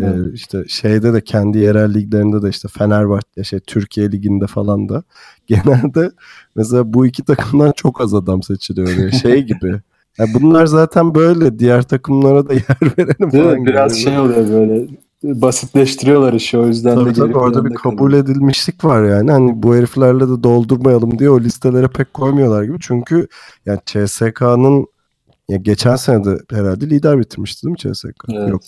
Ee, 0.02 0.32
işte 0.34 0.64
şeyde 0.68 1.14
de 1.14 1.22
kendi 1.22 1.58
yerel 1.58 1.94
liglerinde 1.94 2.42
de 2.42 2.50
işte 2.50 2.68
Fenerbahçe 2.68 3.44
şey 3.44 3.60
Türkiye 3.60 4.12
liginde 4.12 4.48
falan 4.48 4.90
da 4.90 5.04
genelde 5.48 6.12
mesela 6.56 6.94
bu 6.94 7.06
iki 7.06 7.24
takımdan 7.26 7.72
çok 7.76 8.02
az 8.02 8.14
adam 8.14 8.44
seçiliyor 8.44 8.88
böyle 8.88 9.12
şey 9.12 9.44
gibi. 9.44 9.82
Ya 10.20 10.34
bunlar 10.34 10.66
zaten 10.66 11.16
böyle 11.16 11.60
diğer 11.60 11.82
takımlara 11.84 12.50
da 12.50 12.54
yer 12.54 12.78
verelim 12.98 13.32
Değil 13.32 13.44
falan 13.44 13.60
mi? 13.60 13.66
Biraz 13.66 13.94
gibi. 13.94 14.02
şey 14.04 14.20
oluyor 14.20 14.50
böyle 14.50 14.88
basitleştiriyorlar 15.24 16.34
işi 16.34 16.58
o 16.58 16.68
yüzden 16.68 17.06
de 17.06 17.06
Tabii 17.06 17.14
tabii 17.14 17.34
geri 17.34 17.38
orada 17.38 17.66
bir 17.66 17.74
kabul 17.74 17.98
kalıyor. 17.98 18.24
edilmişlik 18.24 18.86
var 18.86 19.04
yani. 19.04 19.32
Hani 19.32 19.64
bu 19.64 19.76
heriflerle 19.76 20.20
de 20.30 20.44
doldurmayalım 20.44 21.20
diye 21.20 21.30
o 21.30 21.40
listelere 21.40 21.88
pek 21.88 22.14
koymuyorlar 22.14 22.64
gibi. 22.64 22.78
Çünkü 22.80 23.28
yani 23.66 23.80
CSK'nın 23.86 24.88
ya 25.50 25.58
geçen 25.58 25.96
sene 25.96 26.26
de 26.26 26.38
herhalde 26.52 26.90
lider 26.90 27.20
bitirmişti 27.20 27.64
değil 27.64 27.72
mi 27.72 27.94
CSK? 27.94 28.24
Evet. 28.30 28.50
Yok. 28.50 28.62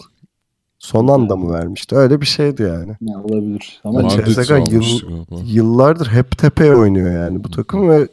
Son 0.79 1.07
anda 1.07 1.35
mı 1.35 1.53
vermişti? 1.53 1.95
Öyle 1.95 2.21
bir 2.21 2.25
şeydi 2.25 2.61
yani. 2.61 2.95
Ya, 3.01 3.19
olabilir. 3.23 3.81
Ama 3.83 4.09
CSKA 4.09 4.55
almıştı 4.55 5.05
yıl-. 5.05 5.45
Yıllardır 5.45 6.07
hep 6.07 6.37
tepeye 6.37 6.75
oynuyor 6.75 7.11
yani 7.11 7.43
bu 7.43 7.51
takım 7.51 7.89
ve 7.89 8.07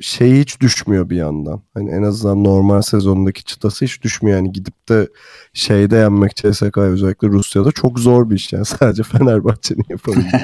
şey 0.00 0.40
hiç 0.40 0.60
düşmüyor 0.60 1.10
bir 1.10 1.16
yandan. 1.16 1.62
Hani 1.74 1.90
en 1.90 2.02
azından 2.02 2.44
normal 2.44 2.82
sezondaki 2.82 3.44
çıtası 3.44 3.84
hiç 3.84 4.02
düşmüyor 4.02 4.36
yani 4.36 4.52
gidip 4.52 4.88
de 4.88 5.08
şeyde 5.52 5.96
yenmek 5.96 6.36
CSK'ya 6.36 6.84
özellikle 6.84 7.28
Rusya'da 7.28 7.72
çok 7.72 7.98
zor 7.98 8.30
bir 8.30 8.34
iş 8.36 8.52
yani 8.52 8.64
sadece 8.64 9.02
Fenerbahçe'nin 9.02 9.84
yapabildiği 9.88 10.42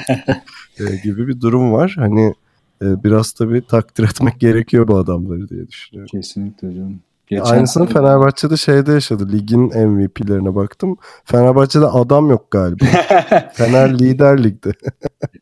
e, 0.80 0.96
gibi 1.04 1.28
bir 1.28 1.40
durum 1.40 1.72
var. 1.72 1.94
Hani 1.98 2.34
e, 2.82 3.04
biraz 3.04 3.32
tabii 3.32 3.66
takdir 3.66 4.04
etmek 4.04 4.40
gerekiyor 4.40 4.88
bu 4.88 4.96
adamları 4.96 5.48
diye 5.48 5.68
düşünüyorum. 5.68 6.08
kesinlikle 6.12 6.74
canım. 6.74 7.00
Geçen 7.26 7.44
Aynısını 7.44 7.86
sene- 7.86 7.94
Fenerbahçe'de 7.94 8.56
şeyde 8.56 8.92
yaşadı. 8.92 9.32
Ligin 9.32 9.60
MVP'lerine 9.88 10.54
baktım. 10.54 10.96
Fenerbahçe'de 11.24 11.86
adam 11.86 12.30
yok 12.30 12.50
galiba. 12.50 12.84
Fener 13.54 13.98
lider 13.98 14.44
ligde. 14.44 14.72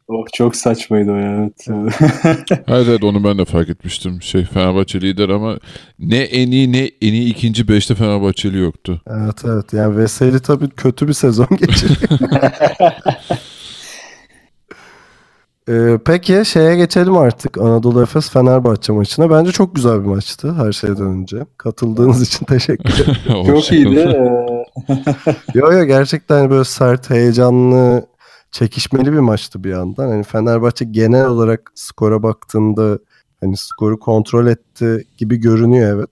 Oh, 0.08 0.24
çok 0.34 0.56
saçmaydı 0.56 1.10
o 1.12 1.16
ya. 1.16 1.50
Evet. 1.68 1.94
Evet 2.68 2.86
evet 2.88 3.04
onu 3.04 3.24
ben 3.24 3.38
de 3.38 3.44
fark 3.44 3.68
etmiştim. 3.68 4.22
Şey 4.22 4.44
Fenerbahçe 4.44 5.00
lider 5.00 5.28
ama 5.28 5.58
ne 5.98 6.18
en 6.18 6.50
iyi 6.50 6.72
ne 6.72 6.78
en 7.00 7.12
iyi 7.12 7.30
ikinci 7.30 7.68
beşte 7.68 7.94
Fenerbahçeli 7.94 8.58
yoktu. 8.58 9.02
Evet 9.06 9.42
evet. 9.44 9.72
Yani 9.72 9.96
Veseli 9.96 10.40
tabii 10.40 10.70
kötü 10.70 11.08
bir 11.08 11.12
sezon 11.12 11.48
geçiriyor. 11.60 12.18
Ee, 15.68 15.98
peki 16.04 16.42
şeye 16.44 16.76
geçelim 16.76 17.16
artık 17.16 17.58
Anadolu 17.58 18.02
Efes 18.02 18.30
Fenerbahçe 18.30 18.92
maçına. 18.92 19.30
Bence 19.30 19.52
çok 19.52 19.74
güzel 19.74 20.00
bir 20.00 20.06
maçtı 20.06 20.52
her 20.54 20.72
şeyden 20.72 21.06
önce. 21.06 21.46
Katıldığınız 21.58 22.22
için 22.22 22.46
teşekkür 22.46 22.94
ederim. 22.94 23.44
çok 23.46 23.72
iyiydi. 23.72 23.98
Ee, 23.98 24.94
yo 25.54 25.72
yo 25.72 25.84
gerçekten 25.84 26.38
hani 26.38 26.50
böyle 26.50 26.64
sert, 26.64 27.10
heyecanlı, 27.10 28.06
çekişmeli 28.50 29.12
bir 29.12 29.18
maçtı 29.18 29.64
bir 29.64 29.70
yandan. 29.70 30.08
Hani 30.08 30.22
Fenerbahçe 30.22 30.84
genel 30.84 31.26
olarak 31.26 31.72
skora 31.74 32.22
baktığında 32.22 32.98
hani 33.40 33.56
skoru 33.56 33.98
kontrol 33.98 34.46
etti 34.46 35.06
gibi 35.18 35.36
görünüyor 35.36 35.96
evet. 35.96 36.10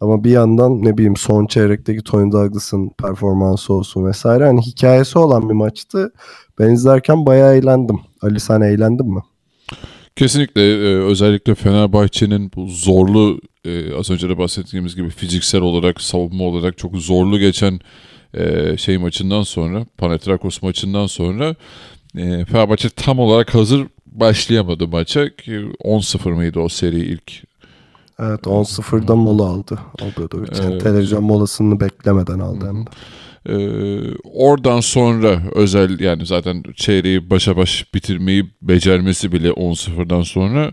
Ama 0.00 0.24
bir 0.24 0.30
yandan 0.30 0.84
ne 0.84 0.96
bileyim 0.96 1.16
son 1.16 1.46
çeyrekteki 1.46 2.02
Tony 2.02 2.32
Douglas'ın 2.32 2.90
performansı 3.02 3.72
olsun 3.74 4.04
vesaire 4.06 4.46
hani 4.46 4.60
hikayesi 4.62 5.18
olan 5.18 5.48
bir 5.48 5.54
maçtı. 5.54 6.12
Ben 6.58 6.70
izlerken 6.70 7.26
bayağı 7.26 7.56
eğlendim. 7.56 8.00
Ali 8.22 8.40
sen 8.40 8.60
eğlendin 8.60 9.14
mi? 9.14 9.20
Kesinlikle 10.16 10.62
e, 10.62 10.96
özellikle 10.96 11.54
Fenerbahçe'nin 11.54 12.52
bu 12.56 12.66
zorlu 12.66 13.40
e, 13.64 13.94
az 13.94 14.10
önce 14.10 14.28
de 14.28 14.38
bahsettiğimiz 14.38 14.96
gibi 14.96 15.10
fiziksel 15.10 15.60
olarak 15.60 16.00
savunma 16.00 16.44
olarak 16.44 16.78
çok 16.78 16.96
zorlu 16.96 17.38
geçen 17.38 17.80
e, 18.34 18.76
şey 18.76 18.98
maçından 18.98 19.42
sonra 19.42 19.86
Panathinaikos 19.98 20.62
maçından 20.62 21.06
sonra 21.06 21.54
e, 22.16 22.44
Fenerbahçe 22.44 22.88
tam 22.88 23.18
olarak 23.18 23.54
hazır 23.54 23.86
başlayamadı 24.06 24.88
maça 24.88 25.36
ki 25.36 25.52
10-0 25.84 26.28
mıydı 26.30 26.60
o 26.60 26.68
seri 26.68 26.98
ilk 26.98 27.32
Evet 28.18 28.40
10-0'da 28.40 29.16
mola 29.16 29.44
aldı. 29.46 29.78
Yani 30.60 30.72
Evet. 30.72 30.82
televizyon 30.82 31.24
molasını 31.24 31.80
beklemeden 31.80 32.38
aldı 32.38 32.66
hem 32.66 32.86
de. 32.86 32.90
Ee, 33.48 33.54
oradan 34.24 34.80
sonra 34.80 35.42
özel 35.54 36.00
yani 36.00 36.26
zaten 36.26 36.62
çeyreği 36.76 37.30
başa 37.30 37.56
baş 37.56 37.94
bitirmeyi 37.94 38.44
becermesi 38.62 39.32
bile 39.32 39.48
10-0'dan 39.48 40.22
sonra 40.22 40.72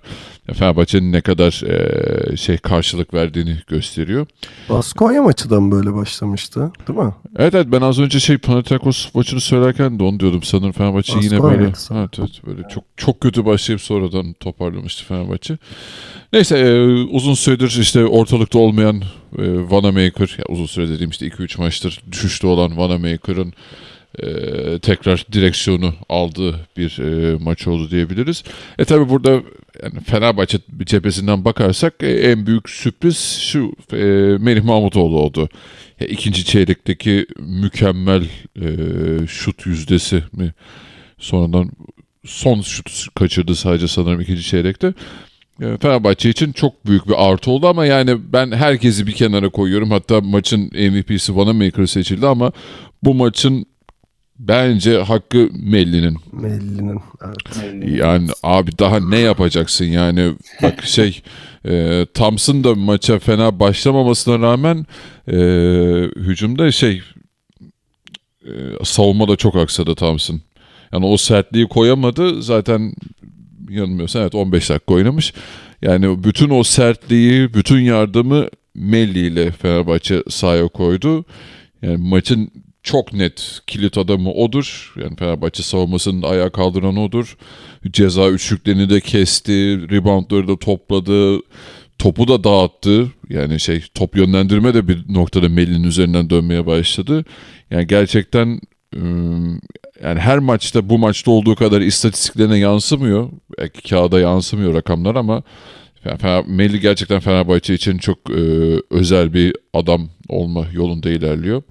Fenerbahçe'nin 0.53 1.11
ne 1.11 1.21
kadar 1.21 1.63
e, 1.63 2.37
şey 2.37 2.57
karşılık 2.57 3.13
verdiğini 3.13 3.57
gösteriyor. 3.67 4.27
Baskonya 4.69 5.21
maçı 5.23 5.49
da 5.49 5.59
mı 5.59 5.71
böyle 5.71 5.93
başlamıştı? 5.93 6.71
Değil 6.87 6.99
mi? 6.99 7.13
Evet 7.37 7.55
evet 7.55 7.67
ben 7.71 7.81
az 7.81 7.99
önce 7.99 8.19
şey 8.19 8.37
Panathinaikos 8.37 9.15
maçını 9.15 9.41
söylerken 9.41 9.99
de 9.99 10.03
onu 10.03 10.19
diyordum 10.19 10.43
sanırım 10.43 10.71
Fenerbahçe 10.71 11.13
yine 11.13 11.31
Baskonya 11.31 11.57
böyle 11.57 11.69
maçı. 11.69 11.93
evet, 11.93 12.09
evet, 12.19 12.41
böyle 12.47 12.61
çok 12.69 12.83
çok 12.97 13.21
kötü 13.21 13.45
başlayıp 13.45 13.81
sonradan 13.81 14.33
toparlamıştı 14.33 15.05
Fenerbahçe. 15.05 15.57
Neyse 16.33 16.57
e, 16.57 16.83
uzun 17.03 17.33
süredir 17.33 17.77
işte 17.81 18.05
ortalıkta 18.05 18.59
olmayan 18.59 18.95
e, 19.37 19.71
Vanamaker 19.71 20.35
ya 20.37 20.45
uzun 20.49 20.65
süre 20.65 20.89
dediğim 20.89 21.09
işte 21.09 21.27
2-3 21.27 21.61
maçtır 21.61 22.01
düşüşte 22.11 22.47
olan 22.47 22.77
Vanamaker'ın 22.77 23.53
e, 24.23 24.79
tekrar 24.79 25.25
direksiyonu 25.31 25.93
aldığı 26.09 26.67
bir 26.77 26.99
e, 26.99 27.37
maç 27.43 27.67
oldu 27.67 27.91
diyebiliriz. 27.91 28.43
E 28.79 28.85
tabi 28.85 29.09
burada 29.09 29.29
yani 29.83 29.99
Fenerbahçe 30.05 30.57
cephesinden 30.83 31.45
bakarsak 31.45 31.93
e, 31.99 32.11
en 32.11 32.45
büyük 32.45 32.69
sürpriz 32.69 33.39
şu 33.41 33.73
e, 33.93 33.97
Melih 34.43 34.63
Mahmutoğlu 34.63 35.19
oldu. 35.19 35.49
Ya, 35.99 36.07
ikinci 36.07 36.45
çeyrekteki 36.45 37.27
mükemmel 37.39 38.23
e, 38.61 38.67
şut 39.27 39.65
yüzdesi 39.65 40.23
mi 40.33 40.53
sonradan 41.17 41.71
son 42.25 42.61
şut 42.61 43.07
kaçırdı 43.15 43.55
sadece 43.55 43.87
sanırım 43.87 44.21
ikinci 44.21 44.43
çeyrekte. 44.43 44.93
E, 45.61 45.77
Fenerbahçe 45.77 46.29
için 46.29 46.51
çok 46.51 46.85
büyük 46.85 47.07
bir 47.07 47.29
artı 47.29 47.51
oldu 47.51 47.67
ama 47.67 47.85
yani 47.85 48.33
ben 48.33 48.51
herkesi 48.51 49.07
bir 49.07 49.11
kenara 49.11 49.49
koyuyorum. 49.49 49.91
Hatta 49.91 50.21
maçın 50.21 50.61
MVP'si 50.61 51.35
Vanamaker 51.35 51.85
seçildi 51.85 52.27
ama 52.27 52.51
bu 53.03 53.13
maçın 53.13 53.65
bence 54.39 54.97
hakkı 54.97 55.49
Melli'nin. 55.63 56.17
Melli'nin. 56.31 56.99
Evet. 57.25 57.99
Yani 57.99 58.29
abi 58.43 58.71
daha 58.79 58.99
ne 58.99 59.19
yapacaksın 59.19 59.85
yani 59.85 60.33
bak 60.63 60.83
şey 60.85 61.21
e, 61.65 62.05
Thompson 62.13 62.63
da 62.63 62.75
maça 62.75 63.19
fena 63.19 63.59
başlamamasına 63.59 64.39
rağmen 64.39 64.85
e, 65.27 65.37
hücumda 66.15 66.71
şey 66.71 67.01
e, 68.45 68.51
savunma 68.83 69.27
da 69.27 69.35
çok 69.35 69.55
aksadı 69.55 69.95
Thompson. 69.95 70.41
Yani 70.93 71.05
o 71.05 71.17
sertliği 71.17 71.67
koyamadı 71.67 72.41
zaten 72.41 72.93
yanılmıyorsam 73.69 74.21
evet 74.21 74.35
15 74.35 74.69
dakika 74.69 74.93
oynamış. 74.93 75.33
Yani 75.81 76.23
bütün 76.23 76.49
o 76.49 76.63
sertliği, 76.63 77.53
bütün 77.53 77.79
yardımı 77.79 78.47
Melli 78.75 79.19
ile 79.19 79.51
Fenerbahçe 79.51 80.23
sahaya 80.29 80.67
koydu. 80.67 81.25
Yani 81.81 81.97
maçın 81.97 82.51
çok 82.83 83.13
net 83.13 83.59
kilit 83.67 83.97
adamı 83.97 84.31
odur. 84.31 84.93
Yani 85.01 85.15
Fenerbahçe 85.15 85.63
savunmasının 85.63 86.21
ayağa 86.21 86.49
kaldıran 86.49 86.97
odur. 86.97 87.37
Ceza 87.91 88.29
üçlüklerini 88.29 88.89
de 88.89 88.99
kesti, 88.99 89.51
reboundları 89.91 90.47
da 90.47 90.59
topladı, 90.59 91.39
topu 91.99 92.27
da 92.27 92.43
dağıttı. 92.43 93.07
Yani 93.29 93.59
şey 93.59 93.83
top 93.93 94.15
yönlendirme 94.15 94.73
de 94.73 94.87
bir 94.87 95.13
noktada 95.13 95.49
Melli'nin 95.49 95.83
üzerinden 95.83 96.29
dönmeye 96.29 96.65
başladı. 96.65 97.25
Yani 97.71 97.87
gerçekten 97.87 98.59
ım, 98.95 99.61
yani 100.03 100.19
her 100.19 100.39
maçta 100.39 100.89
bu 100.89 100.97
maçta 100.97 101.31
olduğu 101.31 101.55
kadar 101.55 101.81
istatistiklerine 101.81 102.57
yansımıyor. 102.57 103.29
Belki 103.57 103.89
kağıda 103.89 104.19
yansımıyor 104.19 104.73
rakamlar 104.73 105.15
ama 105.15 105.43
Melli 106.47 106.79
gerçekten 106.79 107.19
Fenerbahçe 107.19 107.73
için 107.73 107.97
çok 107.97 108.17
e, 108.29 108.41
özel 108.89 109.33
bir 109.33 109.55
adam 109.73 110.09
olma 110.29 110.65
yolunda 110.73 111.09
ilerliyor. 111.09 111.63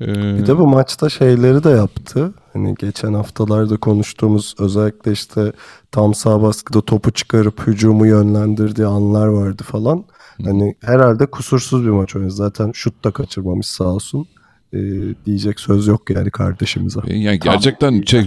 E, 0.00 0.06
Bir 0.06 0.46
de 0.46 0.58
bu 0.58 0.66
maçta 0.66 1.08
şeyleri 1.08 1.64
de 1.64 1.70
yaptı. 1.70 2.34
Hani 2.52 2.74
geçen 2.74 3.14
haftalarda 3.14 3.76
konuştuğumuz 3.76 4.54
özellikle 4.58 5.12
işte 5.12 5.52
tam 5.92 6.14
sağ 6.14 6.42
baskıda 6.42 6.80
topu 6.80 7.10
çıkarıp 7.10 7.66
hücumu 7.66 8.06
yönlendirdiği 8.06 8.86
anlar 8.86 9.26
vardı 9.26 9.62
falan. 9.62 10.04
Hani 10.44 10.74
herhalde 10.82 11.26
kusursuz 11.26 11.84
bir 11.84 11.90
maç 11.90 12.16
oynadı. 12.16 12.30
Zaten 12.30 12.72
şut 12.74 13.04
da 13.04 13.10
kaçırmamış 13.10 13.66
sağ 13.66 13.84
olsun. 13.84 14.26
Ee, 14.72 14.78
diyecek 15.26 15.60
söz 15.60 15.86
yok 15.86 16.10
yani 16.10 16.30
kardeşimize. 16.30 17.00
E, 17.06 17.16
Yani 17.18 17.38
gerçekten 17.38 18.02
şey, 18.02 18.24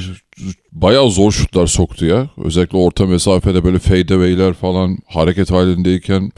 bayağı 0.72 1.10
zor 1.12 1.32
şutlar 1.32 1.68
soktu 1.68 2.06
ya. 2.06 2.30
Özellikle 2.38 2.78
orta 2.78 3.06
mesafede 3.06 3.64
böyle 3.64 3.80
fadeaway'ler 3.80 4.54
falan 4.54 4.98
hareket 5.08 5.52
halindeyken 5.52 6.32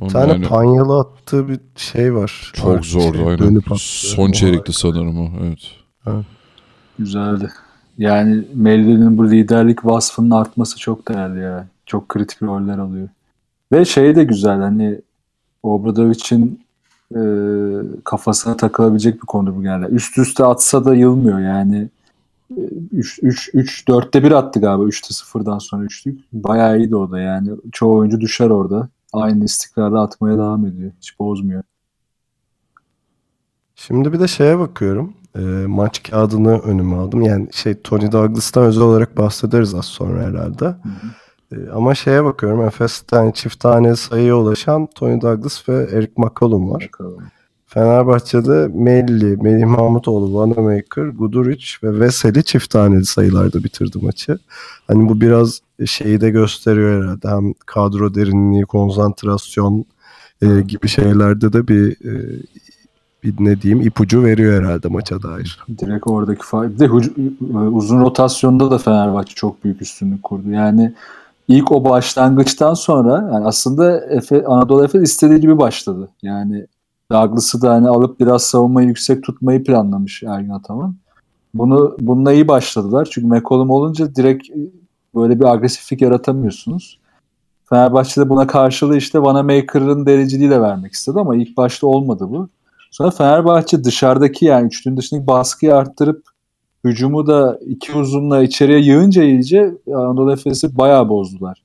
Bir 0.00 0.08
tane 0.08 0.32
yani 0.32 0.48
panyalı 0.48 1.00
attığı 1.00 1.48
bir 1.48 1.60
şey 1.76 2.14
var. 2.14 2.52
çok 2.54 2.70
Artık 2.70 2.84
zordu 2.84 3.16
şey, 3.16 3.26
aynen. 3.26 3.38
dönüp. 3.38 3.64
Son 3.78 4.32
çeyrekti 4.32 4.72
sanırım 4.72 5.18
o. 5.20 5.30
Evet. 5.42 5.58
Güzeldi. 6.98 7.50
Yani 7.98 8.44
Melli'nin 8.54 9.18
bu 9.18 9.30
liderlik 9.30 9.84
vasfının 9.84 10.30
artması 10.30 10.78
çok 10.78 11.08
değerli 11.08 11.40
ya. 11.40 11.66
Çok 11.86 12.08
kritik 12.08 12.42
roller 12.42 12.78
alıyor. 12.78 13.08
Ve 13.72 13.84
şey 13.84 14.16
de 14.16 14.24
güzel 14.24 14.60
hani 14.60 15.00
Obradovic'in 15.62 16.60
e, 17.14 17.20
kafasına 18.04 18.56
takılabilecek 18.56 19.14
bir 19.14 19.26
konu 19.26 19.56
bu 19.56 19.62
yani. 19.62 19.84
Üst 19.86 20.18
üste 20.18 20.44
atsa 20.44 20.84
da 20.84 20.94
yılmıyor 20.94 21.40
yani. 21.40 21.88
3 22.92 23.18
3 23.22 23.50
3 23.54 23.84
4'te 23.88 24.22
1 24.22 24.32
attı 24.32 24.60
galiba 24.60 24.84
3'te 24.84 25.38
0'dan 25.38 25.58
sonra 25.58 25.84
üçlük. 25.84 26.20
Bayağı 26.32 26.78
iyiydi 26.78 26.96
o 26.96 27.10
da 27.10 27.20
yani. 27.20 27.50
Çoğu 27.72 27.96
oyuncu 27.96 28.20
düşer 28.20 28.50
orada. 28.50 28.88
Aynı 29.12 29.44
istikrarla 29.44 30.02
atmaya 30.02 30.36
devam 30.36 30.66
ediyor. 30.66 30.92
Hiç 30.98 31.18
bozmuyor. 31.18 31.62
Şimdi 33.74 34.12
bir 34.12 34.20
de 34.20 34.28
şeye 34.28 34.58
bakıyorum. 34.58 35.14
E, 35.36 35.40
maç 35.66 36.02
kağıdını 36.10 36.58
önüme 36.58 36.96
aldım. 36.96 37.22
Yani 37.22 37.48
şey 37.52 37.82
Tony 37.82 38.12
Douglas'tan 38.12 38.64
özel 38.64 38.82
olarak 38.82 39.18
bahsederiz 39.18 39.74
az 39.74 39.84
sonra 39.84 40.22
herhalde. 40.22 40.64
Hı 40.64 40.72
hı. 41.52 41.56
E, 41.56 41.70
ama 41.70 41.94
şeye 41.94 42.24
bakıyorum. 42.24 42.62
Efes'ten 42.62 43.30
çift 43.30 43.60
tane 43.60 43.96
sayıya 43.96 44.36
ulaşan 44.36 44.86
Tony 44.86 45.20
Douglas 45.20 45.68
ve 45.68 45.88
Eric 45.92 46.12
McCollum 46.16 46.70
var. 46.70 46.82
McCollum. 46.82 47.24
Fenerbahçe'de 47.66 48.68
Melli, 48.74 49.36
Melih 49.36 49.66
Mahmutoğlu, 49.66 50.34
Vanamaker, 50.34 51.06
Guduric 51.06 51.66
ve 51.82 52.00
Veseli 52.00 52.44
çift 52.44 52.70
taneli 52.70 53.04
sayılarda 53.04 53.64
bitirdi 53.64 53.98
maçı. 54.02 54.38
Hani 54.86 55.08
bu 55.08 55.20
biraz 55.20 55.60
şeyi 55.86 56.20
de 56.20 56.30
gösteriyor 56.30 57.02
herhalde. 57.02 57.28
Hem 57.28 57.54
kadro 57.66 58.14
derinliği, 58.14 58.64
konsantrasyon 58.64 59.84
e, 60.42 60.60
gibi 60.60 60.88
şeylerde 60.88 61.52
de 61.52 61.68
bir 61.68 61.90
e, 61.90 62.42
bir 63.24 63.34
ne 63.38 63.62
diyeyim 63.62 63.86
ipucu 63.86 64.24
veriyor 64.24 64.62
herhalde 64.62 64.88
maça 64.88 65.22
dair. 65.22 65.58
Direkt 65.78 66.06
oradaki 66.06 66.46
fark. 66.46 66.74
Bir 66.74 66.78
de 66.78 66.90
uzun 67.54 68.00
rotasyonda 68.00 68.70
da 68.70 68.78
Fenerbahçe 68.78 69.34
çok 69.34 69.64
büyük 69.64 69.82
üstünlük 69.82 70.22
kurdu. 70.22 70.50
Yani 70.50 70.92
ilk 71.48 71.72
o 71.72 71.84
başlangıçtan 71.84 72.74
sonra 72.74 73.30
yani 73.32 73.46
aslında 73.46 74.00
Efe, 74.00 74.44
Anadolu 74.44 74.84
Efes 74.84 75.02
istediği 75.02 75.40
gibi 75.40 75.58
başladı. 75.58 76.08
Yani 76.22 76.66
Douglas'ı 77.12 77.62
da 77.62 77.70
hani 77.70 77.88
alıp 77.88 78.20
biraz 78.20 78.42
savunmayı 78.42 78.88
yüksek 78.88 79.22
tutmayı 79.22 79.64
planlamış 79.64 80.22
Ergin 80.22 80.50
Ataman. 80.50 80.96
Bunu 81.54 81.96
bununla 82.00 82.32
iyi 82.32 82.48
başladılar. 82.48 83.08
Çünkü 83.10 83.26
McCollum 83.26 83.70
olunca 83.70 84.14
direkt 84.14 84.48
böyle 85.14 85.40
bir 85.40 85.44
agresiflik 85.44 86.02
yaratamıyorsunuz. 86.02 86.98
Fenerbahçe'de 87.64 88.28
buna 88.28 88.46
karşılığı 88.46 88.96
işte 88.96 89.22
Vanamaker'ın 89.22 90.06
dereceliğiyle 90.06 90.60
vermek 90.60 90.92
istedi 90.92 91.20
ama 91.20 91.36
ilk 91.36 91.56
başta 91.56 91.86
olmadı 91.86 92.26
bu. 92.30 92.48
Sonra 92.90 93.10
Fenerbahçe 93.10 93.84
dışarıdaki 93.84 94.44
yani 94.44 94.66
üçlünün 94.66 94.96
dışındaki 94.96 95.26
baskıyı 95.26 95.76
arttırıp 95.76 96.22
hücumu 96.84 97.26
da 97.26 97.58
iki 97.66 97.92
uzunla 97.92 98.42
içeriye 98.42 98.78
yığınca 98.78 99.22
iyice 99.22 99.74
Anadolu 99.86 100.32
Efes'i 100.32 100.78
bayağı 100.78 101.08
bozdular. 101.08 101.62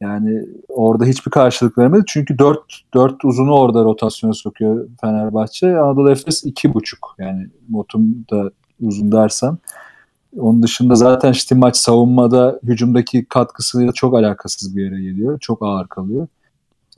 Yani 0.00 0.44
orada 0.68 1.04
hiçbir 1.04 1.30
karşılık 1.30 1.78
vermedi. 1.78 2.02
Çünkü 2.06 2.38
4 2.38 2.60
4 2.94 3.24
uzunu 3.24 3.54
orada 3.54 3.84
rotasyona 3.84 4.32
sokuyor 4.32 4.88
Fenerbahçe. 5.00 5.78
Anadolu 5.78 6.10
Efes 6.10 6.44
2.5 6.44 6.82
yani 7.18 7.46
motum 7.68 8.02
da 8.30 8.50
uzun 8.82 9.12
dersem. 9.12 9.58
Onun 10.38 10.62
dışında 10.62 10.94
zaten 10.94 11.32
işte 11.32 11.54
maç 11.54 11.76
savunmada 11.76 12.60
hücumdaki 12.62 13.24
katkısıyla 13.24 13.92
çok 13.92 14.14
alakasız 14.14 14.76
bir 14.76 14.84
yere 14.84 15.02
geliyor. 15.02 15.38
Çok 15.38 15.62
ağır 15.62 15.88
kalıyor. 15.88 16.26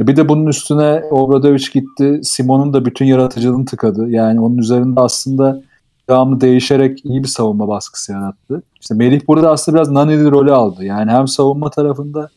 E 0.01 0.07
bir 0.07 0.16
de 0.16 0.28
bunun 0.28 0.47
üstüne 0.47 1.03
Obradovic 1.11 1.64
gitti. 1.72 2.20
Simon'un 2.22 2.72
da 2.72 2.85
bütün 2.85 3.05
yaratıcılığını 3.05 3.64
tıkadı. 3.64 4.11
Yani 4.11 4.41
onun 4.41 4.59
üzerinde 4.59 5.01
aslında 5.01 5.62
devamlı 6.09 6.41
değişerek 6.41 7.05
iyi 7.05 7.22
bir 7.22 7.28
savunma 7.28 7.68
baskısı 7.68 8.12
yarattı. 8.12 8.62
İşte 8.80 8.95
Melih 8.95 9.20
burada 9.28 9.51
aslında 9.51 9.76
biraz 9.76 9.91
naneli 9.91 10.30
rolü 10.30 10.53
aldı. 10.53 10.85
Yani 10.85 11.11
hem 11.11 11.28
savunma 11.28 11.70
tarafında 11.70 12.28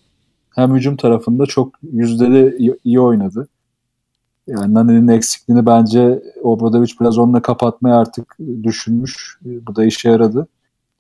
hem 0.56 0.76
hücum 0.76 0.98
tarafında 0.98 1.46
çok 1.46 1.74
yüzdeli 1.92 2.58
iyi, 2.84 3.00
oynadı. 3.00 3.48
Yani 4.48 4.74
Nani'nin 4.74 5.08
eksikliğini 5.08 5.66
bence 5.66 6.24
Obradovic 6.44 6.92
biraz 7.02 7.18
onunla 7.18 7.42
kapatmaya 7.42 7.98
artık 7.98 8.38
düşünmüş. 8.64 9.40
Bu 9.44 9.76
da 9.76 9.86
işe 9.86 10.10
yaradı. 10.10 10.48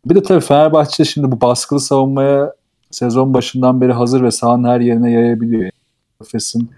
Bir 0.05 0.15
de 0.15 0.23
tabii 0.23 0.41
Fenerbahçe 0.41 1.05
şimdi 1.05 1.31
bu 1.31 1.41
baskılı 1.41 1.79
savunmaya 1.79 2.53
sezon 2.91 3.33
başından 3.33 3.81
beri 3.81 3.91
hazır 3.93 4.23
ve 4.23 4.31
sahanın 4.31 4.63
her 4.63 4.79
yerine 4.79 5.11
yayabiliyor. 5.11 5.69
Efes'in 6.21 6.69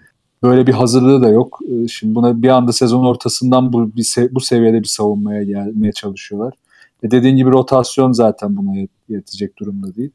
böyle 0.44 0.68
bir 0.68 0.74
hazırlığı 0.74 1.24
da 1.24 1.30
yok. 1.30 1.60
Ee, 1.70 1.88
şimdi 1.88 2.16
buna 2.16 2.42
bir 2.42 2.50
anda 2.50 2.74
sezon 2.74 3.06
ortasından 3.06 3.74
bu 3.74 3.96
bir 3.96 4.04
se- 4.04 4.36
bu 4.36 4.40
seviyede 4.40 4.80
bir 4.80 4.88
savunmaya 4.88 5.44
gelmeye 5.44 5.92
çalışıyorlar. 5.92 6.54
E 7.04 7.12
dediğin 7.12 7.38
gibi 7.38 7.50
rotasyon 7.50 8.12
zaten 8.12 8.58
buna 8.58 8.76
yetecek 9.10 9.60
durumda 9.60 9.96
değil. 9.96 10.12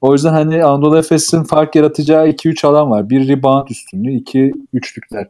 O 0.00 0.12
yüzden 0.12 0.32
hani 0.32 0.64
Anadolu 0.64 0.98
Efes'in 0.98 1.42
fark 1.42 1.74
yaratacağı 1.74 2.28
2-3 2.28 2.66
alan 2.66 2.90
var. 2.90 3.10
Bir 3.10 3.28
rebound 3.28 3.68
üstünlüğü, 3.68 4.12
iki 4.12 4.52
üçlükler. 4.72 5.26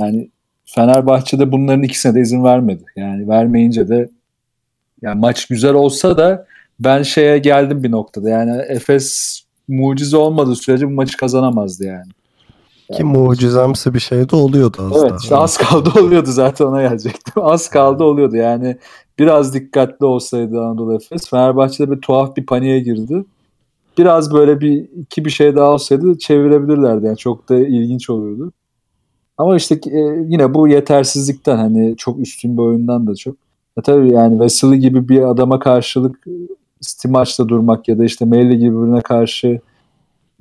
Yani 0.00 0.30
Fenerbahçe'de 0.64 1.52
bunların 1.52 1.82
ikisine 1.82 2.14
de 2.14 2.20
izin 2.20 2.44
vermedi. 2.44 2.84
Yani 2.96 3.28
vermeyince 3.28 3.88
de 3.88 4.08
yani 5.02 5.20
maç 5.20 5.46
güzel 5.46 5.74
olsa 5.74 6.16
da 6.16 6.46
ben 6.80 7.02
şeye 7.02 7.38
geldim 7.38 7.82
bir 7.82 7.90
noktada. 7.90 8.30
Yani 8.30 8.62
Efes 8.68 9.40
mucize 9.68 10.16
olmadığı 10.16 10.56
sürece 10.56 10.86
bu 10.86 10.90
maçı 10.90 11.16
kazanamazdı 11.16 11.84
yani. 11.84 12.12
Ki 12.92 13.04
mucizemsi 13.04 13.94
bir 13.94 14.00
şey 14.00 14.28
de 14.28 14.36
oluyordu 14.36 14.90
az 14.94 15.02
evet, 15.02 15.30
daha. 15.30 15.42
az 15.42 15.56
kaldı 15.56 15.90
oluyordu 16.00 16.30
zaten 16.30 16.64
ona 16.64 16.82
gelecektim. 16.82 17.32
Az 17.36 17.68
kaldı 17.68 18.04
oluyordu 18.04 18.36
yani 18.36 18.76
biraz 19.18 19.54
dikkatli 19.54 20.06
olsaydı 20.06 20.60
Anadolu 20.60 20.94
Efes. 20.94 21.30
Fenerbahçe'de 21.30 21.90
bir 21.90 22.00
tuhaf 22.00 22.36
bir 22.36 22.46
paniğe 22.46 22.80
girdi 22.80 23.24
biraz 23.98 24.34
böyle 24.34 24.60
bir 24.60 24.88
iki 24.96 25.24
bir 25.24 25.30
şey 25.30 25.56
daha 25.56 25.70
olsaydı 25.70 26.18
çevirebilirlerdi. 26.18 27.06
Yani 27.06 27.16
çok 27.16 27.48
da 27.48 27.58
ilginç 27.58 28.10
olurdu. 28.10 28.52
Ama 29.38 29.56
işte 29.56 29.74
e, 29.74 29.98
yine 30.28 30.54
bu 30.54 30.68
yetersizlikten 30.68 31.56
hani 31.56 31.96
çok 31.96 32.18
üstün 32.18 32.56
bir 32.56 32.62
oyundan 32.62 33.06
da 33.06 33.14
çok. 33.14 33.36
E 33.78 33.82
tabii 33.82 34.12
yani 34.12 34.40
Vesely 34.40 34.76
gibi 34.76 35.08
bir 35.08 35.22
adama 35.22 35.58
karşılık 35.58 36.24
Stimaç'ta 36.80 37.48
durmak 37.48 37.88
ya 37.88 37.98
da 37.98 38.04
işte 38.04 38.24
Melli 38.24 38.58
gibi 38.58 38.76
birine 38.76 39.00
karşı 39.00 39.60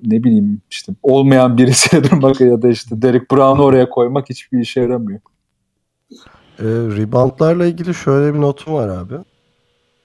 ne 0.03 0.23
bileyim 0.23 0.61
işte 0.71 0.93
olmayan 1.03 1.57
birisine 1.57 2.03
durmak 2.11 2.41
ya 2.41 2.61
da 2.61 2.69
işte 2.69 3.01
Derek 3.01 3.31
Brown'u 3.31 3.63
oraya 3.63 3.89
koymak 3.89 4.29
hiçbir 4.29 4.59
işe 4.59 4.81
yaramıyor. 4.81 5.19
E, 6.59 6.65
reboundlarla 6.67 7.65
ilgili 7.65 7.93
şöyle 7.93 8.33
bir 8.33 8.41
notum 8.41 8.73
var 8.73 8.87
abi. 8.87 9.15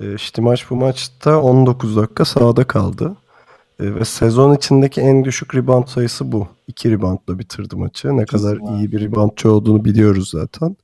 E, 0.01 0.19
Stimaç 0.19 0.71
bu 0.71 0.77
maçta 0.77 1.43
19 1.43 1.97
dakika 1.97 2.25
sahada 2.25 2.65
kaldı. 2.65 3.17
E, 3.81 3.95
ve 3.95 4.05
sezon 4.05 4.55
içindeki 4.55 5.01
en 5.01 5.25
düşük 5.25 5.55
rebound 5.55 5.87
sayısı 5.87 6.33
bu. 6.33 6.49
İki 6.67 6.91
reboundla 6.91 7.39
bitirdi 7.39 7.77
maçı. 7.77 8.17
Ne 8.17 8.25
kadar 8.25 8.79
iyi 8.79 8.93
bir 8.93 9.01
reboundçı 9.01 9.53
olduğunu 9.53 9.85
biliyoruz 9.85 10.31
zaten. 10.31 10.77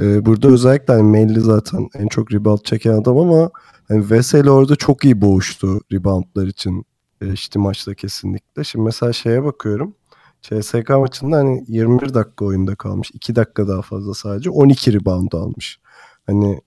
E, 0.00 0.26
burada 0.26 0.48
özellikle 0.48 0.92
hani 0.94 1.02
Melli 1.02 1.40
zaten 1.40 1.88
en 1.94 2.08
çok 2.08 2.32
rebound 2.32 2.60
çeken 2.64 2.92
adam 2.92 3.18
ama 3.18 3.50
hani 3.88 4.10
Veseli 4.10 4.50
orada 4.50 4.76
çok 4.76 5.04
iyi 5.04 5.20
boğuştu 5.20 5.80
reboundlar 5.92 6.46
için 6.46 6.84
e, 7.20 7.32
işte 7.32 7.58
maçta 7.58 7.94
kesinlikle. 7.94 8.64
Şimdi 8.64 8.84
mesela 8.84 9.12
şeye 9.12 9.44
bakıyorum. 9.44 9.94
CSK 10.42 10.88
maçında 10.90 11.36
hani 11.36 11.64
21 11.68 12.14
dakika 12.14 12.44
oyunda 12.44 12.74
kalmış. 12.74 13.10
2 13.14 13.36
dakika 13.36 13.68
daha 13.68 13.82
fazla 13.82 14.14
sadece 14.14 14.50
12 14.50 14.92
rebound 14.92 15.32
almış. 15.32 15.80
Hani 16.26 16.60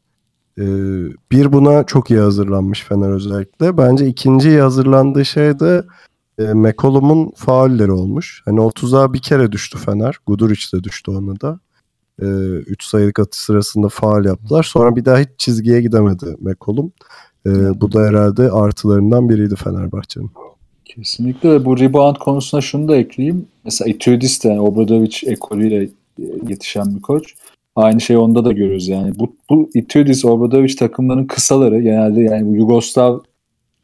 ee, 0.60 0.64
bir 1.32 1.54
buna 1.54 1.84
çok 1.84 2.12
iyi 2.12 2.20
hazırlanmış 2.20 2.84
Fener 2.84 3.10
özellikle. 3.10 3.78
Bence 3.78 4.08
ikinci 4.08 4.49
iyi 4.49 4.62
hazırlandığı 4.62 5.26
şey 5.26 5.60
de 5.60 5.84
e, 6.39 6.43
McCollum'un 6.43 7.32
faulleri 7.36 7.91
olmuş. 7.91 8.41
Hani 8.45 8.60
30'a 8.60 9.14
bir 9.14 9.22
kere 9.22 9.51
düştü 9.51 9.78
Fener. 9.78 10.18
Guduric 10.28 10.78
de 10.78 10.84
düştü 10.84 11.12
ona 11.12 11.41
da. 11.41 11.60
3 12.20 12.86
e, 12.86 12.89
sayılık 12.89 13.20
atış 13.20 13.41
sırasında 13.41 13.89
faal 13.89 14.26
yaptılar. 14.26 14.64
Sonra 14.64 14.95
bir 14.95 15.06
daha 15.06 15.20
hiç 15.20 15.30
çizgiye 15.38 15.82
gidemedi 15.82 16.36
McCollum. 16.39 16.91
E, 17.45 17.82
bu 17.82 17.91
da 17.91 18.01
herhalde 18.01 18.51
artılarından 18.51 19.30
biriydi 19.30 19.56
Fenerbahçe'nin. 19.56 20.32
Kesinlikle 20.86 21.66
bu 21.66 21.80
rebound 21.80 22.16
konusuna 22.16 22.62
şunu 22.62 22.88
da 22.88 22.95
ekleyeyim. 22.95 23.45
Mesela 23.66 23.89
Etudis 23.89 24.43
de 24.43 24.47
yani 24.47 24.62
Obradovic 24.62 25.18
ekolüyle 25.26 25.89
yetişen 26.47 26.95
bir 26.95 27.01
koç. 27.01 27.36
Aynı 27.76 28.01
şey 28.01 28.17
onda 28.17 28.45
da 28.45 28.51
görüyoruz 28.51 28.88
yani. 28.88 29.11
Bu, 29.19 29.36
bu 29.49 29.69
Itiodis, 29.74 30.26
Obradovic 30.26 30.76
takımlarının 30.76 31.26
kısaları 31.28 31.82
genelde 31.82 32.21
yani 32.21 32.47
bu 32.47 32.55
Yugoslav 32.55 33.19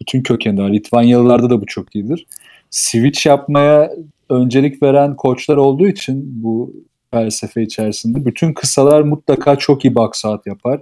bütün 0.01 0.23
kökeninde 0.23 0.61
var. 0.61 0.73
Litvanyalılarda 0.73 1.49
da 1.49 1.61
bu 1.61 1.65
çok 1.65 1.95
iyidir. 1.95 2.27
Switch 2.69 3.25
yapmaya 3.25 3.91
öncelik 4.29 4.83
veren 4.83 5.15
koçlar 5.15 5.57
olduğu 5.57 5.87
için 5.87 6.43
bu 6.43 6.73
felsefe 7.11 7.63
içerisinde 7.63 8.25
bütün 8.25 8.53
kısalar 8.53 9.01
mutlaka 9.01 9.55
çok 9.55 9.85
iyi 9.85 9.95
box 9.95 10.25
out 10.25 10.47
yapar. 10.47 10.81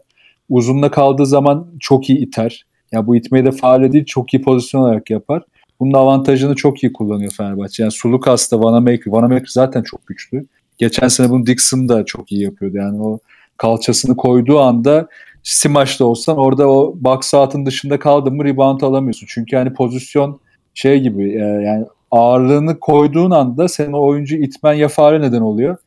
Uzunla 0.49 0.91
kaldığı 0.91 1.25
zaman 1.25 1.67
çok 1.79 2.09
iyi 2.09 2.19
iter. 2.19 2.65
Ya 2.91 2.97
yani 2.97 3.07
bu 3.07 3.15
itmeyi 3.15 3.45
de 3.45 3.51
faal 3.51 3.91
değil 3.91 4.05
çok 4.05 4.33
iyi 4.33 4.41
pozisyon 4.41 4.81
olarak 4.81 5.09
yapar. 5.09 5.43
Bunun 5.79 5.93
avantajını 5.93 6.55
çok 6.55 6.83
iyi 6.83 6.93
kullanıyor 6.93 7.31
Fenerbahçe. 7.37 7.83
Yani 7.83 7.91
Sulukas 7.91 8.51
da 8.51 8.63
Vanamaker. 8.63 9.11
Vanamaker 9.11 9.47
zaten 9.49 9.83
çok 9.83 10.07
güçlü. 10.07 10.45
Geçen 10.77 11.07
sene 11.07 11.29
bunu 11.29 11.45
Dixon 11.45 11.89
da 11.89 12.05
çok 12.05 12.31
iyi 12.31 12.43
yapıyordu. 12.43 12.77
Yani 12.77 13.01
o 13.01 13.19
kalçasını 13.57 14.15
koyduğu 14.15 14.59
anda 14.59 15.07
Simaç'ta 15.43 16.05
olsan 16.05 16.37
orada 16.37 16.69
o 16.69 16.95
box 16.95 17.25
saatın 17.25 17.65
dışında 17.65 17.99
kaldın 17.99 18.35
mı 18.35 18.45
rebound 18.45 18.81
alamıyorsun. 18.81 19.27
Çünkü 19.29 19.55
yani 19.55 19.73
pozisyon 19.73 20.39
şey 20.73 20.99
gibi 20.99 21.31
e, 21.33 21.45
yani 21.45 21.85
ağırlığını 22.11 22.79
koyduğun 22.79 23.31
anda 23.31 23.67
senin 23.67 23.93
o 23.93 24.01
oyuncu 24.01 24.35
itmen 24.35 24.73
ya 24.73 24.87
fare 24.87 25.21
neden 25.21 25.41
oluyor 25.41 25.77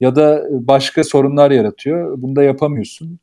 ya 0.00 0.16
da 0.16 0.46
başka 0.50 1.04
sorunlar 1.04 1.50
yaratıyor. 1.50 2.22
Bunu 2.22 2.36
da 2.36 2.42
yapamıyorsun. 2.42 3.18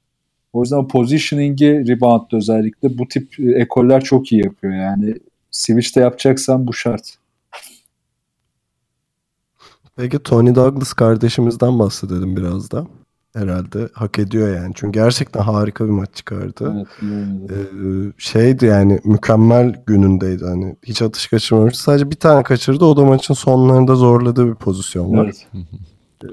O 0.54 0.62
yüzden 0.62 0.78
o 0.78 0.88
positioning'i 0.88 1.88
rebound'da 1.88 2.38
özellikle 2.38 2.98
bu 2.98 3.08
tip 3.08 3.40
ekoller 3.40 4.04
çok 4.04 4.32
iyi 4.32 4.44
yapıyor. 4.44 4.74
Yani 4.74 5.16
switch'te 5.52 6.02
yapacaksan 6.02 6.68
bu 6.68 6.74
şart. 6.74 7.18
Peki 9.96 10.20
Tony 10.20 10.56
Douglas 10.56 10.94
kardeşimizden 10.94 11.80
bahsedelim 11.80 12.38
biraz 12.38 12.72
da. 12.72 12.88
Herhalde 13.34 13.90
hak 13.94 14.20
ediyor 14.20 14.56
yani. 14.56 14.72
Çünkü 14.76 15.00
gerçekten 15.00 15.42
harika 15.42 15.86
bir 15.86 15.90
maç 15.90 16.10
çıkardı. 16.14 16.88
Evet, 17.02 17.52
ee, 17.52 18.12
şeydi 18.18 18.66
yani 18.66 19.00
mükemmel 19.04 19.84
günündeydi. 19.86 20.46
Hani 20.46 20.76
hiç 20.84 21.02
atış 21.02 21.28
kaçırmamış. 21.28 21.76
Sadece 21.76 22.12
bir 22.12 22.16
tane 22.16 22.44
kaçırdı. 22.44 22.86
O 22.86 22.98
da 22.98 23.06
maçın 23.06 23.34
sonlarında 23.34 23.96
zorladığı 23.96 24.48
bir 24.48 24.56
pozisyon 24.56 25.18
var. 25.18 25.26
Evet. 25.26 25.48
Ee, 26.24 26.28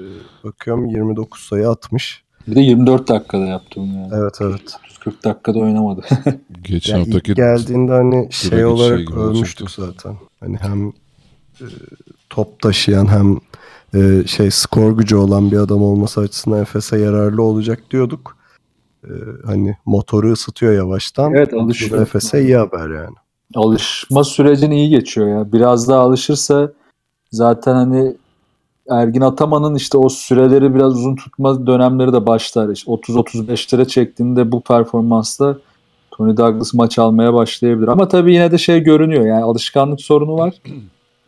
bakıyorum 0.45 0.87
29 0.87 1.41
sayı 1.41 1.69
atmış. 1.69 2.23
Bir 2.49 2.57
de 2.57 2.61
24 2.61 3.09
dakikada 3.09 3.47
yaptı 3.47 3.81
onu 3.81 3.95
yani. 3.95 4.09
Evet 4.15 4.39
evet. 4.41 4.77
40 5.01 5.25
dakikada 5.25 5.59
oynamadı. 5.59 6.03
Geçen 6.63 6.99
yani 6.99 7.05
haftaki 7.05 7.35
geldiğinde 7.35 7.93
hani 7.93 8.33
şey 8.33 8.65
olarak 8.65 8.99
şey 8.99 9.17
ölmüştük 9.17 9.71
zaten. 9.71 10.17
Hani 10.41 10.57
hem 10.57 10.89
e, 11.61 11.67
top 12.33 12.61
taşıyan 12.61 13.07
hem 13.07 13.39
e, 13.95 14.27
şey 14.27 14.51
skor 14.51 14.93
gücü 14.93 15.17
olan 15.17 15.51
bir 15.51 15.57
adam 15.57 15.83
olması 15.83 16.21
açısından 16.21 16.61
Efes'e 16.61 16.99
yararlı 16.99 17.43
olacak 17.43 17.83
diyorduk. 17.91 18.37
E, 19.05 19.13
hani 19.47 19.77
motoru 19.87 20.33
ısıtıyor 20.33 20.73
yavaştan. 20.73 21.35
Evet 21.35 21.55
alışıyor. 21.55 22.03
Efes'e 22.03 22.43
iyi 22.43 22.57
haber 22.57 22.91
yani. 22.91 23.15
Alışma 23.55 24.25
sürecini 24.25 24.77
iyi 24.77 24.89
geçiyor 24.89 25.29
ya. 25.29 25.53
Biraz 25.53 25.89
daha 25.89 26.01
alışırsa 26.01 26.73
zaten 27.31 27.75
hani 27.75 28.15
Ergin 28.91 29.21
Ataman'ın 29.21 29.75
işte 29.75 29.99
o 29.99 30.09
süreleri 30.09 30.75
biraz 30.75 30.93
uzun 30.93 31.17
tutma 31.17 31.67
dönemleri 31.67 32.13
de 32.13 32.27
başlar. 32.27 32.69
İşte 32.69 32.93
30-35'lere 32.93 33.87
çektiğinde 33.87 34.53
bu 34.53 34.61
performansla 34.61 35.59
Tony 36.11 36.37
Douglas 36.37 36.75
maç 36.75 36.99
almaya 36.99 37.35
başlayabilir. 37.35 37.89
Ama 37.89 38.09
tabii 38.09 38.35
yine 38.35 38.53
de 38.53 38.59
şey 38.59 38.81
görünüyor 38.81 39.27
yani 39.27 39.45
alışkanlık 39.45 40.01
sorunu 40.01 40.35
var. 40.35 40.55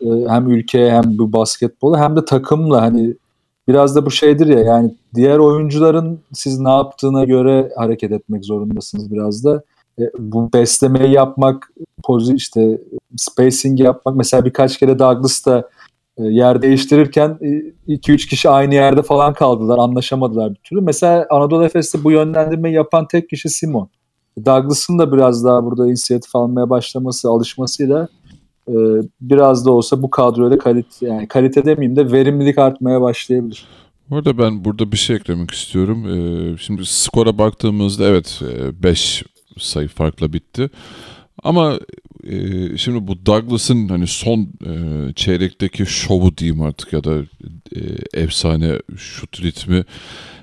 Ee, 0.05 0.29
hem 0.29 0.51
ülkeye 0.51 0.91
hem 0.91 1.03
bu 1.17 1.33
basketbolu 1.33 1.97
hem 1.97 2.15
de 2.15 2.25
takımla 2.25 2.81
hani 2.81 3.15
biraz 3.67 3.95
da 3.95 4.05
bu 4.05 4.11
şeydir 4.11 4.47
ya 4.47 4.59
yani 4.59 4.95
diğer 5.15 5.37
oyuncuların 5.37 6.19
siz 6.33 6.59
ne 6.59 6.69
yaptığına 6.69 7.23
göre 7.23 7.71
hareket 7.77 8.11
etmek 8.11 8.45
zorundasınız 8.45 9.11
biraz 9.11 9.43
da. 9.45 9.63
E, 9.99 10.03
bu 10.19 10.53
beslemeyi 10.53 11.11
yapmak, 11.11 11.71
pozi 12.03 12.35
işte 12.35 12.81
spacing 13.17 13.79
yapmak 13.79 14.15
mesela 14.15 14.45
birkaç 14.45 14.77
kere 14.77 14.99
Douglas 14.99 15.45
da 15.45 15.69
e, 16.17 16.23
yer 16.23 16.61
değiştirirken 16.61 17.37
2-3 17.87 18.13
e, 18.13 18.17
kişi 18.17 18.49
aynı 18.49 18.73
yerde 18.73 19.01
falan 19.01 19.33
kaldılar. 19.33 19.77
Anlaşamadılar 19.77 20.49
bir 20.49 20.59
türlü. 20.63 20.81
Mesela 20.81 21.27
Anadolu 21.29 21.65
Efes'te 21.65 22.03
bu 22.03 22.11
yönlendirmeyi 22.11 22.75
yapan 22.75 23.07
tek 23.07 23.29
kişi 23.29 23.49
Simon. 23.49 23.89
Douglas'ın 24.45 24.99
da 24.99 25.11
biraz 25.11 25.45
daha 25.45 25.65
burada 25.65 25.87
inisiyatif 25.87 26.35
almaya 26.35 26.69
başlaması, 26.69 27.29
alışmasıyla 27.29 28.07
e, 28.69 28.75
biraz 29.21 29.65
da 29.65 29.71
olsa 29.71 30.01
bu 30.01 30.09
kadroyla 30.09 30.57
kalite 30.57 31.07
yani 31.07 31.27
kalite 31.27 31.65
demeyeyim 31.65 31.95
de 31.95 32.11
verimlilik 32.11 32.57
artmaya 32.57 33.01
başlayabilir. 33.01 33.65
Orada 34.11 34.37
ben 34.37 34.65
burada 34.65 34.91
bir 34.91 34.97
şey 34.97 35.15
eklemek 35.15 35.51
istiyorum. 35.51 36.03
Şimdi 36.59 36.85
skora 36.85 37.37
baktığımızda 37.37 38.05
evet 38.05 38.41
5 38.83 39.23
sayı 39.57 39.87
farkla 39.87 40.33
bitti. 40.33 40.69
Ama 41.43 41.79
e, 42.27 42.37
şimdi 42.77 43.07
bu 43.07 43.25
Douglas'ın 43.25 43.87
hani 43.87 44.07
son 44.07 44.39
e, 44.39 45.13
çeyrekteki 45.15 45.85
şovu 45.85 46.37
diyeyim 46.37 46.61
artık 46.61 46.93
ya 46.93 47.03
da 47.03 47.15
e, 47.75 47.81
efsane 48.21 48.79
şut 48.97 49.41
ritmi 49.41 49.83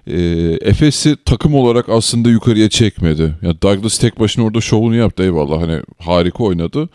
e, 0.06 0.20
Efes'i 0.60 1.16
takım 1.24 1.54
olarak 1.54 1.88
aslında 1.88 2.30
yukarıya 2.30 2.68
çekmedi. 2.68 3.34
Yani 3.42 3.62
Douglas 3.62 3.98
tek 3.98 4.20
başına 4.20 4.44
orada 4.44 4.60
şovunu 4.60 4.94
yaptı 4.94 5.22
eyvallah 5.22 5.62
hani 5.62 5.80
harika 5.98 6.44
oynadı. 6.44 6.88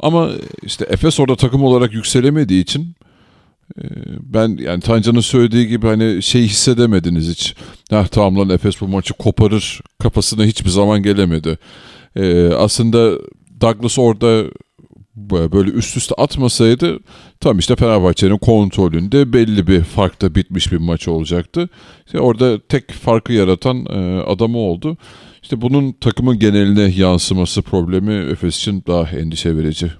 Ama 0.00 0.30
işte 0.62 0.86
Efes 0.88 1.20
orada 1.20 1.36
takım 1.36 1.64
olarak 1.64 1.92
yükselemediği 1.92 2.62
için 2.62 2.94
e, 3.78 3.84
ben 4.20 4.58
yani 4.60 4.80
Tancan'ın 4.80 5.20
söylediği 5.20 5.66
gibi 5.66 5.86
hani 5.86 6.22
şey 6.22 6.42
hissedemediniz 6.42 7.30
hiç. 7.30 7.54
Ha 7.90 8.06
tamam 8.10 8.38
lan 8.38 8.54
Efes 8.54 8.80
bu 8.80 8.88
maçı 8.88 9.14
koparır 9.14 9.80
kafasına 9.98 10.44
hiçbir 10.44 10.70
zaman 10.70 11.02
gelemedi. 11.02 11.58
Ee, 12.16 12.48
aslında 12.48 13.18
Douglas 13.60 13.98
orada 13.98 14.44
böyle 15.52 15.70
üst 15.70 15.96
üste 15.96 16.14
atmasaydı 16.14 16.98
tam 17.40 17.58
işte 17.58 17.76
Fenerbahçe'nin 17.76 18.38
kontrolünde 18.38 19.32
belli 19.32 19.66
bir 19.66 19.82
farkta 19.82 20.34
bitmiş 20.34 20.72
bir 20.72 20.76
maç 20.76 21.08
olacaktı. 21.08 21.68
İşte 22.06 22.20
orada 22.20 22.60
tek 22.68 22.92
farkı 22.92 23.32
yaratan 23.32 23.86
e, 23.86 24.20
adamı 24.20 24.58
oldu. 24.58 24.96
İşte 25.42 25.60
bunun 25.60 25.92
takımın 25.92 26.38
geneline 26.38 26.82
yansıması 26.82 27.62
problemi 27.62 28.14
Efes 28.14 28.56
için 28.56 28.84
daha 28.86 29.08
endişe 29.08 29.56
verici. 29.56 29.92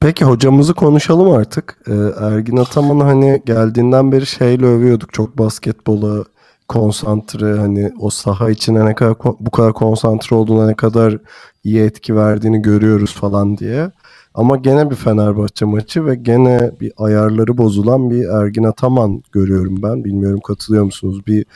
Peki 0.00 0.24
hocamızı 0.24 0.74
konuşalım 0.74 1.30
artık. 1.30 1.78
Ee, 1.88 1.92
Ergin 2.20 2.56
Ataman 2.56 3.00
hani 3.00 3.42
geldiğinden 3.46 4.12
beri 4.12 4.26
şeyle 4.26 4.66
övüyorduk. 4.66 5.12
Çok 5.12 5.38
basketbola 5.38 6.24
konsantre 6.68 7.56
hani 7.56 7.92
o 8.00 8.10
saha 8.10 8.50
içine 8.50 8.86
ne 8.86 8.94
kadar 8.94 9.14
bu 9.40 9.50
kadar 9.50 9.72
konsantre 9.72 10.36
olduğuna 10.36 10.66
ne 10.66 10.74
kadar 10.74 11.18
iyi 11.64 11.80
etki 11.80 12.16
verdiğini 12.16 12.62
görüyoruz 12.62 13.14
falan 13.14 13.58
diye. 13.58 13.90
Ama 14.34 14.56
gene 14.56 14.90
bir 14.90 14.96
Fenerbahçe 14.96 15.64
maçı 15.64 16.06
ve 16.06 16.14
gene 16.14 16.70
bir 16.80 16.92
ayarları 16.96 17.58
bozulan 17.58 18.10
bir 18.10 18.24
Ergin 18.24 18.64
Ataman 18.64 19.22
görüyorum 19.32 19.82
ben. 19.82 20.04
Bilmiyorum 20.04 20.40
katılıyor 20.40 20.84
musunuz? 20.84 21.26
Bir 21.26 21.46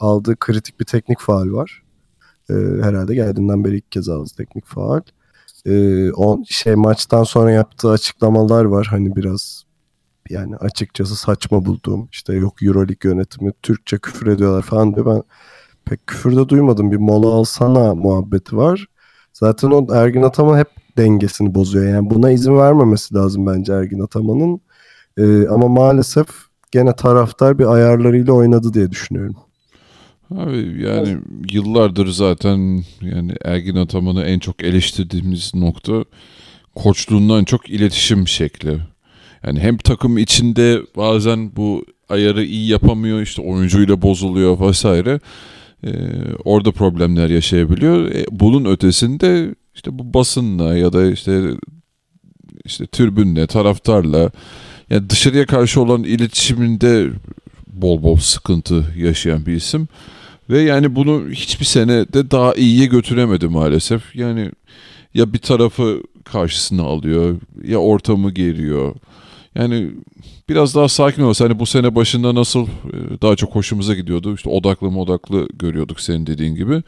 aldığı 0.00 0.36
kritik 0.36 0.80
bir 0.80 0.84
teknik 0.84 1.20
faal 1.20 1.52
var. 1.52 1.82
Ee, 2.50 2.54
herhalde 2.82 3.14
geldiğinden 3.14 3.64
beri 3.64 3.76
ilk 3.76 3.92
kez 3.92 4.08
aldı 4.08 4.30
teknik 4.36 4.66
faal. 4.66 5.00
Ee, 5.66 6.12
on 6.12 6.44
şey 6.48 6.74
maçtan 6.74 7.24
sonra 7.24 7.50
yaptığı 7.50 7.90
açıklamalar 7.90 8.64
var. 8.64 8.86
Hani 8.90 9.16
biraz 9.16 9.64
yani 10.30 10.56
açıkçası 10.56 11.16
saçma 11.16 11.64
bulduğum 11.64 12.08
işte 12.12 12.34
yok 12.34 12.62
Euroleague 12.62 13.12
yönetimi 13.12 13.52
Türkçe 13.62 13.98
küfür 13.98 14.26
ediyorlar 14.26 14.62
falan 14.62 14.94
diyor. 14.94 15.06
Ben 15.06 15.22
pek 15.84 16.06
küfür 16.06 16.36
de 16.36 16.48
duymadım. 16.48 16.90
Bir 16.92 16.96
mola 16.96 17.28
alsana 17.28 17.94
muhabbeti 17.94 18.56
var. 18.56 18.86
Zaten 19.32 19.70
o 19.70 19.94
Ergin 19.94 20.22
Ataman 20.22 20.58
hep 20.58 20.68
dengesini 20.96 21.54
bozuyor. 21.54 21.88
Yani 21.88 22.10
buna 22.10 22.30
izin 22.30 22.56
vermemesi 22.58 23.14
lazım 23.14 23.46
bence 23.46 23.72
Ergin 23.72 24.00
Ataman'ın. 24.00 24.60
Ee, 25.18 25.48
ama 25.48 25.68
maalesef 25.68 26.26
gene 26.70 26.96
taraftar 26.96 27.58
bir 27.58 27.66
ayarlarıyla 27.66 28.32
oynadı 28.32 28.74
diye 28.74 28.90
düşünüyorum. 28.90 29.36
Abi 30.36 30.82
yani 30.82 31.18
yıllardır 31.52 32.06
zaten 32.06 32.84
yani 33.00 33.32
Ergin 33.44 33.76
Ataman'ı 33.76 34.24
en 34.24 34.38
çok 34.38 34.62
eleştirdiğimiz 34.62 35.54
nokta 35.54 36.04
koçluğundan 36.74 37.44
çok 37.44 37.70
iletişim 37.70 38.28
şekli. 38.28 38.78
Yani 39.46 39.60
hem 39.60 39.76
takım 39.76 40.18
içinde 40.18 40.80
bazen 40.96 41.56
bu 41.56 41.84
ayarı 42.08 42.44
iyi 42.44 42.68
yapamıyor 42.68 43.20
işte 43.20 43.42
oyuncuyla 43.42 44.02
bozuluyor 44.02 44.60
vesaire. 44.60 45.20
Ee, 45.84 45.90
orada 46.44 46.72
problemler 46.72 47.30
yaşayabiliyor. 47.30 48.10
E, 48.10 48.24
bunun 48.30 48.64
ötesinde 48.64 49.54
işte 49.74 49.98
bu 49.98 50.14
basınla 50.14 50.76
ya 50.76 50.92
da 50.92 51.10
işte 51.10 51.42
işte 52.64 52.86
tribünle, 52.86 53.46
taraftarla 53.46 54.30
yani 54.90 55.10
dışarıya 55.10 55.46
karşı 55.46 55.80
olan 55.80 56.04
iletişiminde 56.04 57.10
bol 57.66 58.02
bol 58.02 58.16
sıkıntı 58.16 58.84
yaşayan 58.96 59.46
bir 59.46 59.52
isim. 59.52 59.88
Ve 60.50 60.60
yani 60.60 60.94
bunu 60.94 61.30
hiçbir 61.30 61.64
sene 61.64 62.12
de 62.12 62.30
daha 62.30 62.54
iyiye 62.54 62.86
götüremedi 62.86 63.48
maalesef. 63.48 64.16
Yani 64.16 64.50
ya 65.14 65.32
bir 65.32 65.38
tarafı 65.38 66.02
karşısına 66.24 66.82
alıyor 66.82 67.36
ya 67.64 67.78
ortamı 67.78 68.30
geriyor. 68.30 68.94
Yani 69.54 69.90
biraz 70.48 70.74
daha 70.74 70.88
sakin 70.88 71.22
olsa 71.22 71.44
hani 71.44 71.58
bu 71.58 71.66
sene 71.66 71.94
başında 71.94 72.34
nasıl 72.34 72.66
e, 72.66 73.22
daha 73.22 73.36
çok 73.36 73.54
hoşumuza 73.54 73.94
gidiyordu. 73.94 74.34
İşte 74.34 74.50
odaklı 74.50 74.90
mı 74.90 75.00
odaklı 75.00 75.48
görüyorduk 75.54 76.00
senin 76.00 76.26
dediğin 76.26 76.54
gibi. 76.54 76.82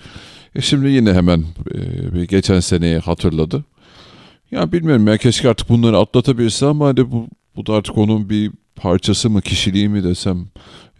E 0.54 0.60
şimdi 0.60 0.88
yine 0.88 1.12
hemen 1.12 1.44
e, 1.74 2.14
bir 2.14 2.22
geçen 2.22 2.60
seneyi 2.60 2.98
hatırladı. 2.98 3.64
Ya 4.50 4.72
bilmiyorum 4.72 5.06
ya 5.06 5.16
keşke 5.16 5.48
artık 5.48 5.68
bunları 5.68 5.98
atlatabilse 5.98 6.66
ama 6.66 6.86
hani 6.86 7.10
bu, 7.12 7.26
bu 7.56 7.66
da 7.66 7.74
artık 7.74 7.98
onun 7.98 8.30
bir 8.30 8.50
parçası 8.76 9.30
mı 9.30 9.42
kişiliği 9.42 9.88
mi 9.88 10.04
desem 10.04 10.46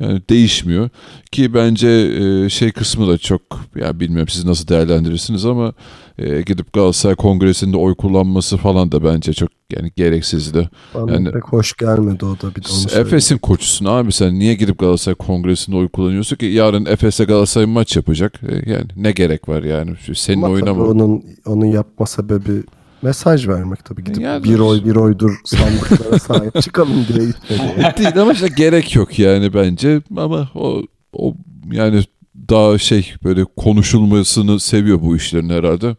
yani 0.01 0.23
değişmiyor. 0.31 0.89
Ki 1.33 1.55
bence 1.55 1.89
e, 1.89 2.49
şey 2.49 2.73
kısmı 2.73 3.09
da 3.09 3.19
çok 3.19 3.43
ya 3.77 4.01
bilmiyorum 4.01 4.29
siz 4.29 4.45
nasıl 4.45 4.69
değerlendirirsiniz 4.69 5.47
ama 5.47 5.73
e, 6.19 6.43
gidip 6.43 6.73
Galatasaray 6.73 7.17
Kongresi'nde 7.17 7.77
oy 7.77 7.95
kullanması 7.95 8.57
falan 8.57 8.93
da 8.93 9.05
bence 9.05 9.33
çok 9.33 9.51
yani 9.77 9.91
gereksizdi. 9.97 10.71
Bana 10.95 11.13
yani, 11.13 11.31
pek 11.31 11.45
hoş 11.45 11.77
gelmedi 11.77 12.25
o 12.25 12.41
da 12.41 12.55
bir 12.55 12.63
de 12.63 13.01
Efes'in 13.01 13.39
koçusun 13.39 13.85
abi 13.85 14.13
sen. 14.13 14.39
Niye 14.39 14.55
gidip 14.55 14.79
Galatasaray 14.79 15.15
Kongresi'nde 15.15 15.77
oy 15.77 15.89
kullanıyorsun 15.89 16.37
ki? 16.37 16.47
Yarın 16.47 16.87
Efes'e 16.87 17.25
Galatasaray 17.25 17.67
maç 17.67 17.97
yapacak. 17.97 18.41
E, 18.43 18.71
yani 18.71 18.87
ne 18.97 19.13
gerek 19.13 19.49
var 19.49 19.63
yani? 19.63 19.91
Senin 20.15 20.43
Ama 20.43 20.55
oyuna 20.55 20.75
mı? 20.75 20.85
Onun, 20.85 21.25
onun 21.47 21.67
yapma 21.67 22.07
sebebi 22.07 22.63
Mesaj 23.07 23.49
vermek 23.49 23.85
tabii 23.85 24.05
gidip 24.05 24.23
Yani- 24.23 24.45
bir 24.45 24.59
oy 24.59 24.85
bir 24.85 24.97
oydur 24.97 25.41
sandıklara 25.45 26.19
sahip 26.19 26.55
çıkalım 26.63 27.07
diye 27.09 27.27
gitmedi. 27.27 27.95
Değil 27.99 28.21
ama 28.21 28.33
işte 28.33 28.49
gerek 28.57 28.97
yok 28.97 29.19
yani 29.19 29.55
bence 29.55 30.01
ama 30.17 30.49
o, 30.55 30.83
o 31.13 31.35
yani 31.73 32.03
daha 32.49 32.79
şey 32.79 33.15
böyle 33.25 33.45
konuşulmasını 33.45 34.61
seviyor 34.61 35.03
bu 35.03 35.17
işlerin 35.17 35.49
herhalde. 35.51 35.97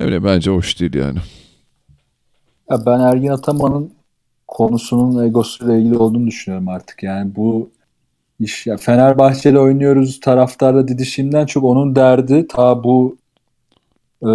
Ne 0.00 0.06
bileyim 0.06 0.24
bence 0.24 0.50
hoş 0.50 0.80
değil 0.80 0.94
yani. 0.94 1.18
Ya 2.70 2.86
ben 2.86 3.00
Ergin 3.00 3.28
Ataman'ın 3.28 3.90
konusunun 4.48 5.24
egosuyla 5.24 5.76
ilgili 5.76 5.96
olduğunu 5.96 6.26
düşünüyorum 6.26 6.68
artık. 6.68 7.02
Yani 7.02 7.36
bu 7.36 7.70
iş 8.40 8.66
ya 8.66 8.76
Fenerbahçe'yle 8.76 9.58
oynuyoruz 9.58 10.20
taraftarla 10.20 10.88
didişimden 10.88 11.46
çok 11.46 11.64
onun 11.64 11.96
derdi 11.96 12.46
ta 12.48 12.84
bu 12.84 13.16
e, 14.22 14.30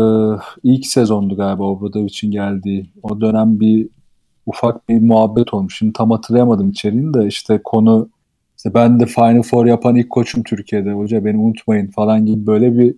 ilk 0.63 0.85
sezondu 0.85 1.35
galiba 1.35 1.63
Obradovic'in 1.63 2.31
geldiği. 2.31 2.89
O 3.03 3.21
dönem 3.21 3.59
bir 3.59 3.87
ufak 4.45 4.89
bir 4.89 5.01
muhabbet 5.01 5.53
olmuş. 5.53 5.77
Şimdi 5.77 5.93
tam 5.93 6.11
hatırlayamadım 6.11 6.69
içeriğini 6.69 7.13
de 7.13 7.27
işte 7.27 7.61
konu 7.63 8.09
işte 8.57 8.73
ben 8.73 8.99
de 8.99 9.05
Final 9.05 9.41
Four 9.41 9.65
yapan 9.65 9.95
ilk 9.95 10.09
koçum 10.09 10.43
Türkiye'de 10.43 10.91
hoca 10.91 11.25
beni 11.25 11.37
unutmayın 11.37 11.87
falan 11.87 12.25
gibi 12.25 12.47
böyle 12.47 12.77
bir 12.77 12.95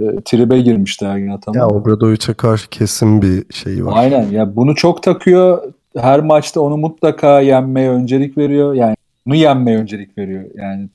e, 0.00 0.20
tribe 0.24 0.60
girmişti 0.60 1.04
Ergin 1.04 1.28
Ataman. 1.28 1.58
Ya 1.58 1.68
Obradovic'e 1.68 2.34
karşı 2.34 2.70
kesin 2.70 3.22
bir 3.22 3.54
şey 3.54 3.86
var. 3.86 3.92
Aynen 3.96 4.30
ya 4.30 4.56
bunu 4.56 4.74
çok 4.74 5.02
takıyor. 5.02 5.72
Her 5.96 6.20
maçta 6.20 6.60
onu 6.60 6.76
mutlaka 6.76 7.40
yenmeye 7.40 7.90
öncelik 7.90 8.38
veriyor. 8.38 8.74
Yani 8.74 8.96
bunu 9.26 9.34
yenmeye 9.34 9.78
öncelik 9.78 10.18
veriyor. 10.18 10.44
Yani 10.54 10.88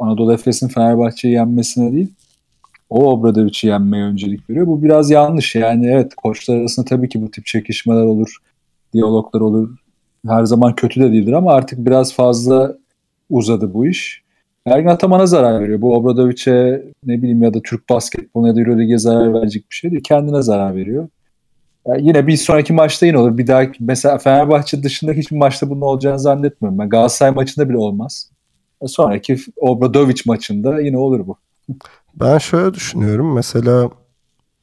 Anadolu 0.00 0.32
Efes'in 0.32 0.68
Fenerbahçe'yi 0.68 1.34
yenmesine 1.34 1.92
değil. 1.92 2.08
O 2.90 3.10
Obradovic'i 3.10 3.66
yenmeye 3.66 4.04
öncelik 4.04 4.50
veriyor. 4.50 4.66
Bu 4.66 4.82
biraz 4.82 5.10
yanlış. 5.10 5.54
Yani 5.54 5.86
evet 5.86 6.14
koçlar 6.14 6.56
arasında 6.56 6.86
tabii 6.86 7.08
ki 7.08 7.22
bu 7.22 7.30
tip 7.30 7.46
çekişmeler 7.46 8.02
olur. 8.02 8.36
Diyaloglar 8.92 9.40
olur. 9.40 9.76
Her 10.26 10.44
zaman 10.44 10.74
kötü 10.74 11.00
de 11.00 11.12
değildir 11.12 11.32
ama 11.32 11.52
artık 11.52 11.86
biraz 11.86 12.14
fazla 12.14 12.76
uzadı 13.30 13.74
bu 13.74 13.86
iş. 13.86 14.22
Ergin 14.66 14.88
Ataman'a 14.88 15.26
zarar 15.26 15.60
veriyor. 15.60 15.80
Bu 15.80 15.96
Obradovic'e 15.96 16.82
ne 17.06 17.18
bileyim 17.18 17.42
ya 17.42 17.54
da 17.54 17.62
Türk 17.62 17.88
basketboluna 17.90 18.48
ya 18.48 18.56
da 18.56 18.60
Euroleague'e 18.60 18.98
zarar 18.98 19.34
verecek 19.34 19.64
bir 19.70 19.74
şey 19.74 19.90
değil. 19.90 20.02
Kendine 20.02 20.42
zarar 20.42 20.76
veriyor. 20.76 21.08
Yani 21.86 22.06
yine 22.06 22.26
bir 22.26 22.36
sonraki 22.36 22.72
maçta 22.72 23.06
yine 23.06 23.18
olur. 23.18 23.38
Bir 23.38 23.46
dahaki 23.46 23.84
mesela 23.84 24.18
Fenerbahçe 24.18 24.82
dışında 24.82 25.12
hiçbir 25.12 25.36
maçta 25.36 25.70
bunun 25.70 25.80
olacağını 25.80 26.18
zannetmiyorum. 26.18 26.78
Ben 26.78 26.88
Galatasaray 26.88 27.34
maçında 27.34 27.68
bile 27.68 27.76
olmaz. 27.76 28.30
E, 28.82 28.86
Sonraki 28.86 29.36
Obradovic 29.56 30.22
maçında 30.26 30.80
yine 30.80 30.98
olur 30.98 31.26
bu. 31.26 31.36
Ben 32.14 32.38
şöyle 32.38 32.74
düşünüyorum. 32.74 33.34
Mesela 33.34 33.90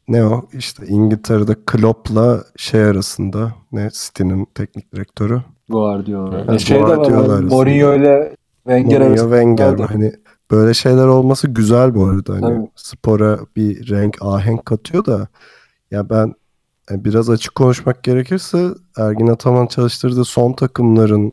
ne 0.07 0.25
o? 0.25 0.45
İşte 0.53 0.87
İngiltere'de 0.87 1.55
Klopp'la 1.65 2.43
şey 2.57 2.83
arasında 2.83 3.53
ne 3.71 3.89
City'nin 3.93 4.47
teknik 4.55 4.93
direktörü. 4.93 5.41
Ha, 6.47 6.55
E, 6.55 6.59
şey 6.59 6.77
de 6.77 6.81
Guardiola 6.83 7.17
var. 7.27 7.33
arasında. 7.33 7.55
Mourinho 7.55 7.93
ile 7.93 8.35
Wenger 8.63 8.99
Mourinho. 9.01 9.15
Wenger 9.23 9.79
hani 9.79 10.13
böyle 10.51 10.73
şeyler 10.73 11.07
olması 11.07 11.47
güzel 11.47 11.95
bu 11.95 12.05
arada. 12.05 12.33
Hani 12.33 12.41
Tabii. 12.41 12.69
spora 12.75 13.39
bir 13.55 13.89
renk, 13.89 14.17
ahenk 14.21 14.65
katıyor 14.65 15.05
da 15.05 15.27
ya 15.91 16.09
ben 16.09 16.33
e, 16.91 17.03
biraz 17.05 17.29
açık 17.29 17.55
konuşmak 17.55 18.03
gerekirse 18.03 18.67
Ergin 18.97 19.27
Ataman 19.27 19.67
çalıştırdığı 19.67 20.25
son 20.25 20.53
takımların 20.53 21.31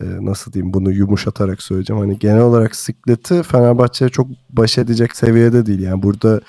e, 0.00 0.04
nasıl 0.04 0.52
diyeyim 0.52 0.74
bunu 0.74 0.92
yumuşatarak 0.92 1.62
söyleyeceğim. 1.62 2.02
Hani 2.02 2.18
genel 2.18 2.42
olarak 2.42 2.76
sikleti 2.76 3.42
Fenerbahçe'ye 3.42 4.08
çok 4.08 4.26
baş 4.50 4.78
edecek 4.78 5.16
seviyede 5.16 5.66
değil. 5.66 5.80
Yani 5.80 6.02
burada 6.02 6.40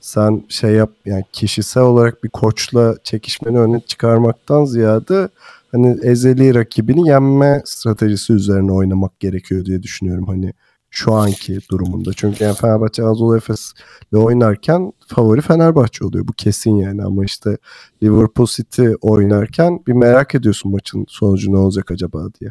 sen 0.00 0.44
şey 0.48 0.72
yap 0.72 0.90
yani 1.04 1.24
kişisel 1.32 1.82
olarak 1.82 2.24
bir 2.24 2.28
koçla 2.28 2.94
çekişmeni 3.04 3.58
öne 3.58 3.80
çıkarmaktan 3.80 4.64
ziyade 4.64 5.28
hani 5.72 5.98
ezeli 6.02 6.54
rakibini 6.54 7.08
yenme 7.08 7.62
stratejisi 7.64 8.32
üzerine 8.32 8.72
oynamak 8.72 9.20
gerekiyor 9.20 9.64
diye 9.64 9.82
düşünüyorum 9.82 10.26
hani 10.26 10.52
şu 10.90 11.12
anki 11.12 11.58
durumunda. 11.70 12.10
Çünkü 12.16 12.44
yani 12.44 12.56
Fenerbahçe 12.56 13.02
Anadolu 13.02 13.36
Efes'le 13.36 13.74
oynarken 14.12 14.92
favori 15.06 15.40
Fenerbahçe 15.40 16.04
oluyor. 16.04 16.28
Bu 16.28 16.32
kesin 16.32 16.76
yani 16.76 17.02
ama 17.04 17.24
işte 17.24 17.58
Liverpool 18.02 18.46
City 18.46 18.88
oynarken 19.00 19.80
bir 19.86 19.92
merak 19.92 20.34
ediyorsun 20.34 20.72
maçın 20.72 21.06
sonucu 21.08 21.52
ne 21.52 21.56
olacak 21.56 21.90
acaba 21.90 22.26
diye. 22.40 22.50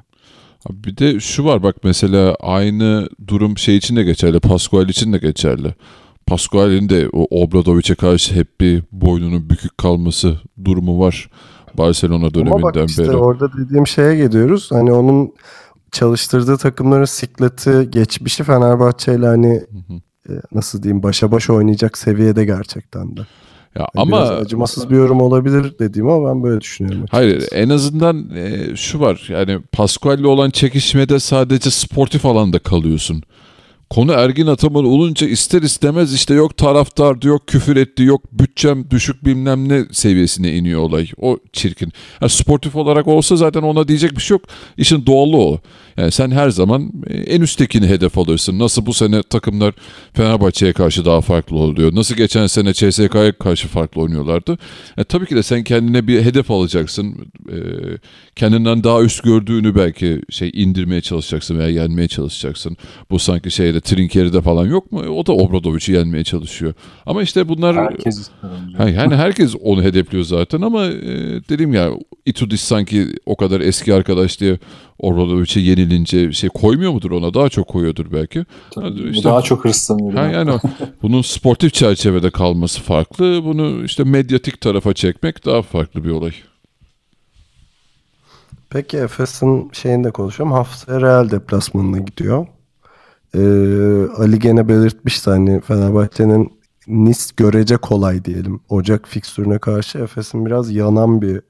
Abi 0.70 0.84
Bir 0.84 0.98
de 0.98 1.20
şu 1.20 1.46
var 1.46 1.64
bak 1.64 1.76
mesela 1.84 2.36
aynı 2.42 3.10
durum 3.28 3.58
şey 3.58 3.78
için 3.78 3.96
de 3.96 4.04
geçerli. 4.04 4.40
Pascual 4.40 4.90
için 4.90 5.14
de 5.14 5.18
geçerli. 5.18 5.76
Pascual'in 6.28 6.90
de 6.90 7.10
o 7.14 7.42
Obradovic'e 7.44 7.96
karşı 7.96 8.36
hep 8.36 8.62
bir 8.62 8.84
boynunun 8.92 9.50
bükük 9.50 9.78
kalması 9.78 10.38
durumu 10.66 11.00
var. 11.00 11.30
Barcelona 11.78 12.16
Ama 12.26 12.34
döneminden 12.34 12.64
bak 12.64 12.90
işte 12.90 13.04
beri. 13.04 13.16
orada 13.16 13.50
dediğim 13.58 13.88
şeye 13.88 14.16
geliyoruz. 14.16 14.72
Hani 14.72 14.92
onun 14.94 15.34
çalıştırdığı 15.92 16.58
takımların 16.58 17.06
sikleti, 17.06 17.88
geçmişi 17.90 18.44
Fenerbahçe 18.44 19.16
ile 19.16 19.26
hani 19.26 19.62
Hı 19.72 19.94
hı. 19.94 20.34
e, 20.34 20.42
nasıl 20.54 20.84
diyeyim 20.84 21.04
başa 21.04 21.32
baş 21.32 21.50
oynayacak 21.50 21.98
seviyede 21.98 22.46
gerçekten 22.46 23.18
de. 23.18 23.22
Ya 23.76 23.88
Hani 23.96 24.02
ama 24.02 24.18
biraz 24.18 24.32
acımasız 24.32 24.90
bir 24.90 24.96
yorum 24.96 25.22
olabilir 25.22 25.74
dediğim 25.80 26.10
ama 26.10 26.30
ben 26.30 26.44
böyle 26.44 26.62
düşünüyorum. 26.62 27.06
Hayır 27.12 27.36
açıkçası. 27.38 27.56
en 27.62 27.70
azından 27.70 28.30
e, 28.36 28.76
şu 28.76 29.00
var 29.00 29.26
yani 29.30 29.60
Pascual'le 29.72 30.24
olan 30.24 30.50
çekişmede 30.50 31.20
sadece 31.20 31.72
sportif 31.72 32.26
alanda 32.26 32.60
kalıyorsun. 32.60 33.24
Konu 33.90 34.12
Ergin 34.12 34.48
Ataman 34.48 34.86
olunca 34.86 35.28
ister 35.28 35.62
istemez 35.62 36.14
işte 36.14 36.34
yok 36.34 36.58
taraftar 36.58 37.24
yok 37.24 37.48
küfür 37.48 37.76
etti 37.76 38.04
yok 38.04 38.22
bütçem 38.32 38.90
düşük 38.90 39.26
bilmem 39.26 39.70
ne 39.70 39.86
seviyesine 39.92 40.54
iniyor 40.54 40.82
olay. 40.82 41.08
O 41.18 41.38
çirkin. 41.54 41.92
Ha, 42.20 42.30
sportif 42.30 42.76
olarak 42.76 43.08
olsa 43.08 43.36
zaten 43.36 43.62
ona 43.62 43.88
diyecek 43.88 44.12
bir 44.12 44.22
şey 44.22 44.36
yok. 44.36 44.44
İşin 44.78 45.06
doğalı 45.06 45.38
o. 45.38 45.60
Yani 45.98 46.12
sen 46.12 46.32
her 46.32 46.50
zaman 46.50 46.92
e, 47.08 47.18
en 47.18 47.42
üsttekini 47.42 47.88
hedef 47.88 48.18
alırsın. 48.18 48.60
Nasıl 48.60 48.86
bu 48.86 48.94
sene 48.94 49.24
takımlar 49.24 49.74
Fenerbahçe'ye 50.14 50.74
karşı 50.74 51.06
daha 51.06 51.22
farklı 51.22 51.58
oluyor. 51.58 51.96
Nasıl 51.96 52.16
geçen 52.16 52.48
sene 52.48 52.74
CSK'ya 52.74 53.32
karşı 53.32 53.68
farklı 53.68 54.02
oynuyorlardı. 54.02 54.58
E, 54.98 55.04
tabii 55.04 55.26
ki 55.26 55.36
de 55.36 55.44
sen 55.44 55.64
kendine 55.64 56.08
bir 56.08 56.22
hedef 56.22 56.52
alacaksın. 56.52 57.16
E, 57.50 57.58
kendinden 58.36 58.84
daha 58.84 59.02
üst 59.02 59.24
gördüğünü 59.24 59.76
belki 59.76 60.22
şey 60.30 60.52
indirmeye 60.54 61.02
çalışacaksın 61.02 61.60
veya 61.60 61.70
yenmeye 61.70 62.08
çalışacaksın. 62.08 62.78
Bu 63.12 63.20
sanki 63.20 63.52
şeyde 63.52 63.82
Trinkeri'de 63.82 64.42
falan 64.42 64.66
yok 64.66 64.92
mu? 64.92 65.00
O 65.00 65.26
da 65.26 65.34
Obradovic'i 65.34 65.92
yenmeye 65.92 66.24
çalışıyor. 66.24 66.74
Ama 67.06 67.24
işte 67.24 67.50
bunlar 67.50 67.76
Herkes 67.76 68.30
Yani 68.98 69.16
herkes 69.16 69.56
onu 69.62 69.84
hedefliyor 69.84 70.24
zaten 70.24 70.62
ama 70.62 70.86
e, 70.86 71.42
dediğim 71.50 71.74
ya 71.74 71.90
Itudis 72.26 72.62
sanki 72.62 73.08
o 73.26 73.36
kadar 73.36 73.62
eski 73.62 73.94
arkadaş 73.94 74.40
diye 74.40 74.58
Obradovic'e 75.00 75.60
yenilince 75.84 76.32
şey 76.32 76.50
koymuyor 76.50 76.92
mudur 76.92 77.12
ona? 77.12 77.34
Daha 77.34 77.50
çok 77.50 77.68
koyuyordur 77.68 78.06
belki. 78.12 78.46
Tabii, 78.72 79.10
işte- 79.10 79.30
daha 79.30 79.42
çok 79.42 79.66
hırslanıyor. 79.66 80.14
Ha, 80.14 80.26
yani 80.26 80.60
bunun 81.02 81.22
sportif 81.22 81.74
çerçevede 81.74 82.30
kalması 82.30 82.82
farklı. 82.82 83.44
Bunu 83.44 83.84
işte 83.84 84.04
medyatik 84.04 84.62
tarafa 84.62 84.94
çekmek 84.94 85.46
daha 85.46 85.62
farklı 85.62 86.04
bir 86.04 86.10
olay. 86.10 86.32
Peki 88.70 88.98
Efes'in 88.98 89.70
şeyini 89.74 90.04
de 90.04 90.12
konuşalım. 90.12 90.52
Haftaya 90.52 91.02
Real 91.02 91.32
deplasmanına 91.32 91.98
gidiyor. 92.00 92.48
Ee, 93.36 93.40
Ali 94.18 94.40
gene 94.40 94.68
belirtmişti 94.68 95.30
hani 95.30 95.62
Fenerbahçe'nin 95.62 96.54
Nis 96.88 97.32
görece 97.32 97.78
kolay 97.78 98.26
diyelim. 98.26 98.60
Ocak 98.70 99.08
fikstürüne 99.08 99.60
karşı 99.60 99.98
Efes'in 99.98 100.46
biraz 100.46 100.72
yanan 100.72 101.22
bir 101.22 101.42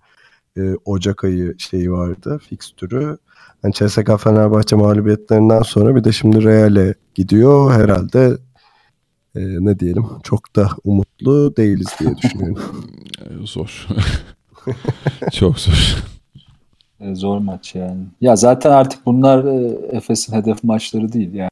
e, 0.57 0.61
Ocak 0.85 1.23
ayı 1.23 1.55
şeyi 1.57 1.91
vardı 1.91 2.39
fikstürü. 2.49 3.17
Yani 3.63 3.73
CSK 3.73 4.19
Fenerbahçe 4.19 4.75
mağlubiyetlerinden 4.75 5.61
sonra 5.61 5.95
bir 5.95 6.03
de 6.03 6.11
şimdi 6.11 6.43
Real'e 6.43 6.93
gidiyor. 7.15 7.71
Herhalde 7.71 8.37
e, 9.35 9.39
ne 9.39 9.79
diyelim 9.79 10.05
çok 10.23 10.55
da 10.55 10.69
umutlu 10.83 11.55
değiliz 11.57 11.87
diye 11.99 12.17
düşünüyorum. 12.23 12.63
Zor. 13.43 13.87
çok 15.31 15.59
zor. 15.59 16.03
E, 16.99 17.15
Zor 17.15 17.37
maç 17.37 17.75
yani. 17.75 18.01
Ya 18.21 18.35
zaten 18.35 18.71
artık 18.71 19.05
bunlar 19.05 19.45
e, 19.45 19.77
Efes'in 19.97 20.33
hedef 20.33 20.63
maçları 20.63 21.13
değil 21.13 21.33
yani. 21.33 21.49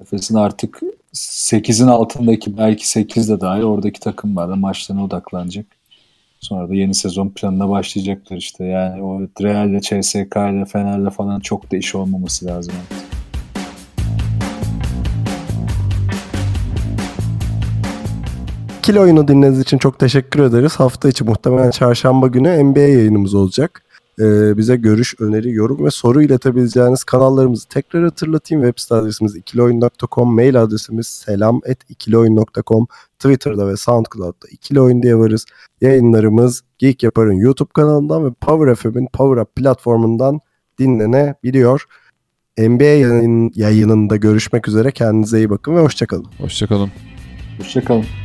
Efes'in 0.00 0.34
artık 0.34 0.80
8'in 1.14 1.88
altındaki 1.88 2.58
belki 2.58 2.88
8 2.88 3.28
de 3.28 3.40
dahil 3.40 3.62
oradaki 3.62 4.00
takımlarla 4.00 4.56
maçlarına 4.56 5.04
odaklanacak. 5.04 5.66
Sonra 6.44 6.68
da 6.68 6.74
yeni 6.74 6.94
sezon 6.94 7.28
planına 7.28 7.68
başlayacaklar 7.68 8.36
işte. 8.36 8.64
Yani 8.64 9.02
o 9.02 9.20
Real'le, 9.20 9.80
CSK'yle, 9.80 10.64
Fener'le 10.64 11.10
falan 11.10 11.40
çok 11.40 11.72
da 11.72 11.76
iş 11.76 11.94
olmaması 11.94 12.46
lazım. 12.46 12.74
artık. 12.82 13.04
Kilo 18.82 19.02
oyunu 19.02 19.28
dinlediğiniz 19.28 19.60
için 19.60 19.78
çok 19.78 19.98
teşekkür 19.98 20.42
ederiz. 20.42 20.76
Hafta 20.76 21.08
içi 21.08 21.24
muhtemelen 21.24 21.70
çarşamba 21.70 22.26
günü 22.26 22.64
NBA 22.64 22.80
yayınımız 22.80 23.34
olacak. 23.34 23.82
E, 24.20 24.56
bize 24.56 24.76
görüş, 24.76 25.14
öneri, 25.20 25.50
yorum 25.50 25.84
ve 25.84 25.90
soru 25.90 26.22
iletebileceğiniz 26.22 27.04
kanallarımızı 27.04 27.68
tekrar 27.68 28.04
hatırlatayım. 28.04 28.64
Web 28.64 28.78
site 28.78 28.94
adresimiz 28.94 29.36
ikilioyun.com, 29.36 30.34
mail 30.34 30.62
adresimiz 30.62 31.06
selam.ikilioyun.com, 31.06 32.86
Twitter'da 33.18 33.68
ve 33.68 33.76
SoundCloud'da 33.76 34.48
ikili 34.50 34.80
oyun 34.80 35.02
diye 35.02 35.16
varız. 35.16 35.44
Yayınlarımız 35.80 36.62
Geek 36.78 37.02
Yapar'ın 37.02 37.32
YouTube 37.32 37.70
kanalından 37.72 38.24
ve 38.24 38.30
Power 38.40 38.74
FM'in 38.74 39.08
Power 39.12 39.42
Up 39.42 39.56
platformundan 39.56 40.40
dinlenebiliyor. 40.78 41.84
NBA 42.58 42.84
yayın, 42.84 43.52
yayınında 43.54 44.16
görüşmek 44.16 44.68
üzere. 44.68 44.90
Kendinize 44.90 45.38
iyi 45.38 45.50
bakın 45.50 45.76
ve 45.76 45.80
hoşçakalın. 45.80 46.26
Hoşçakalın. 46.38 46.90
Hoşçakalın. 47.58 48.23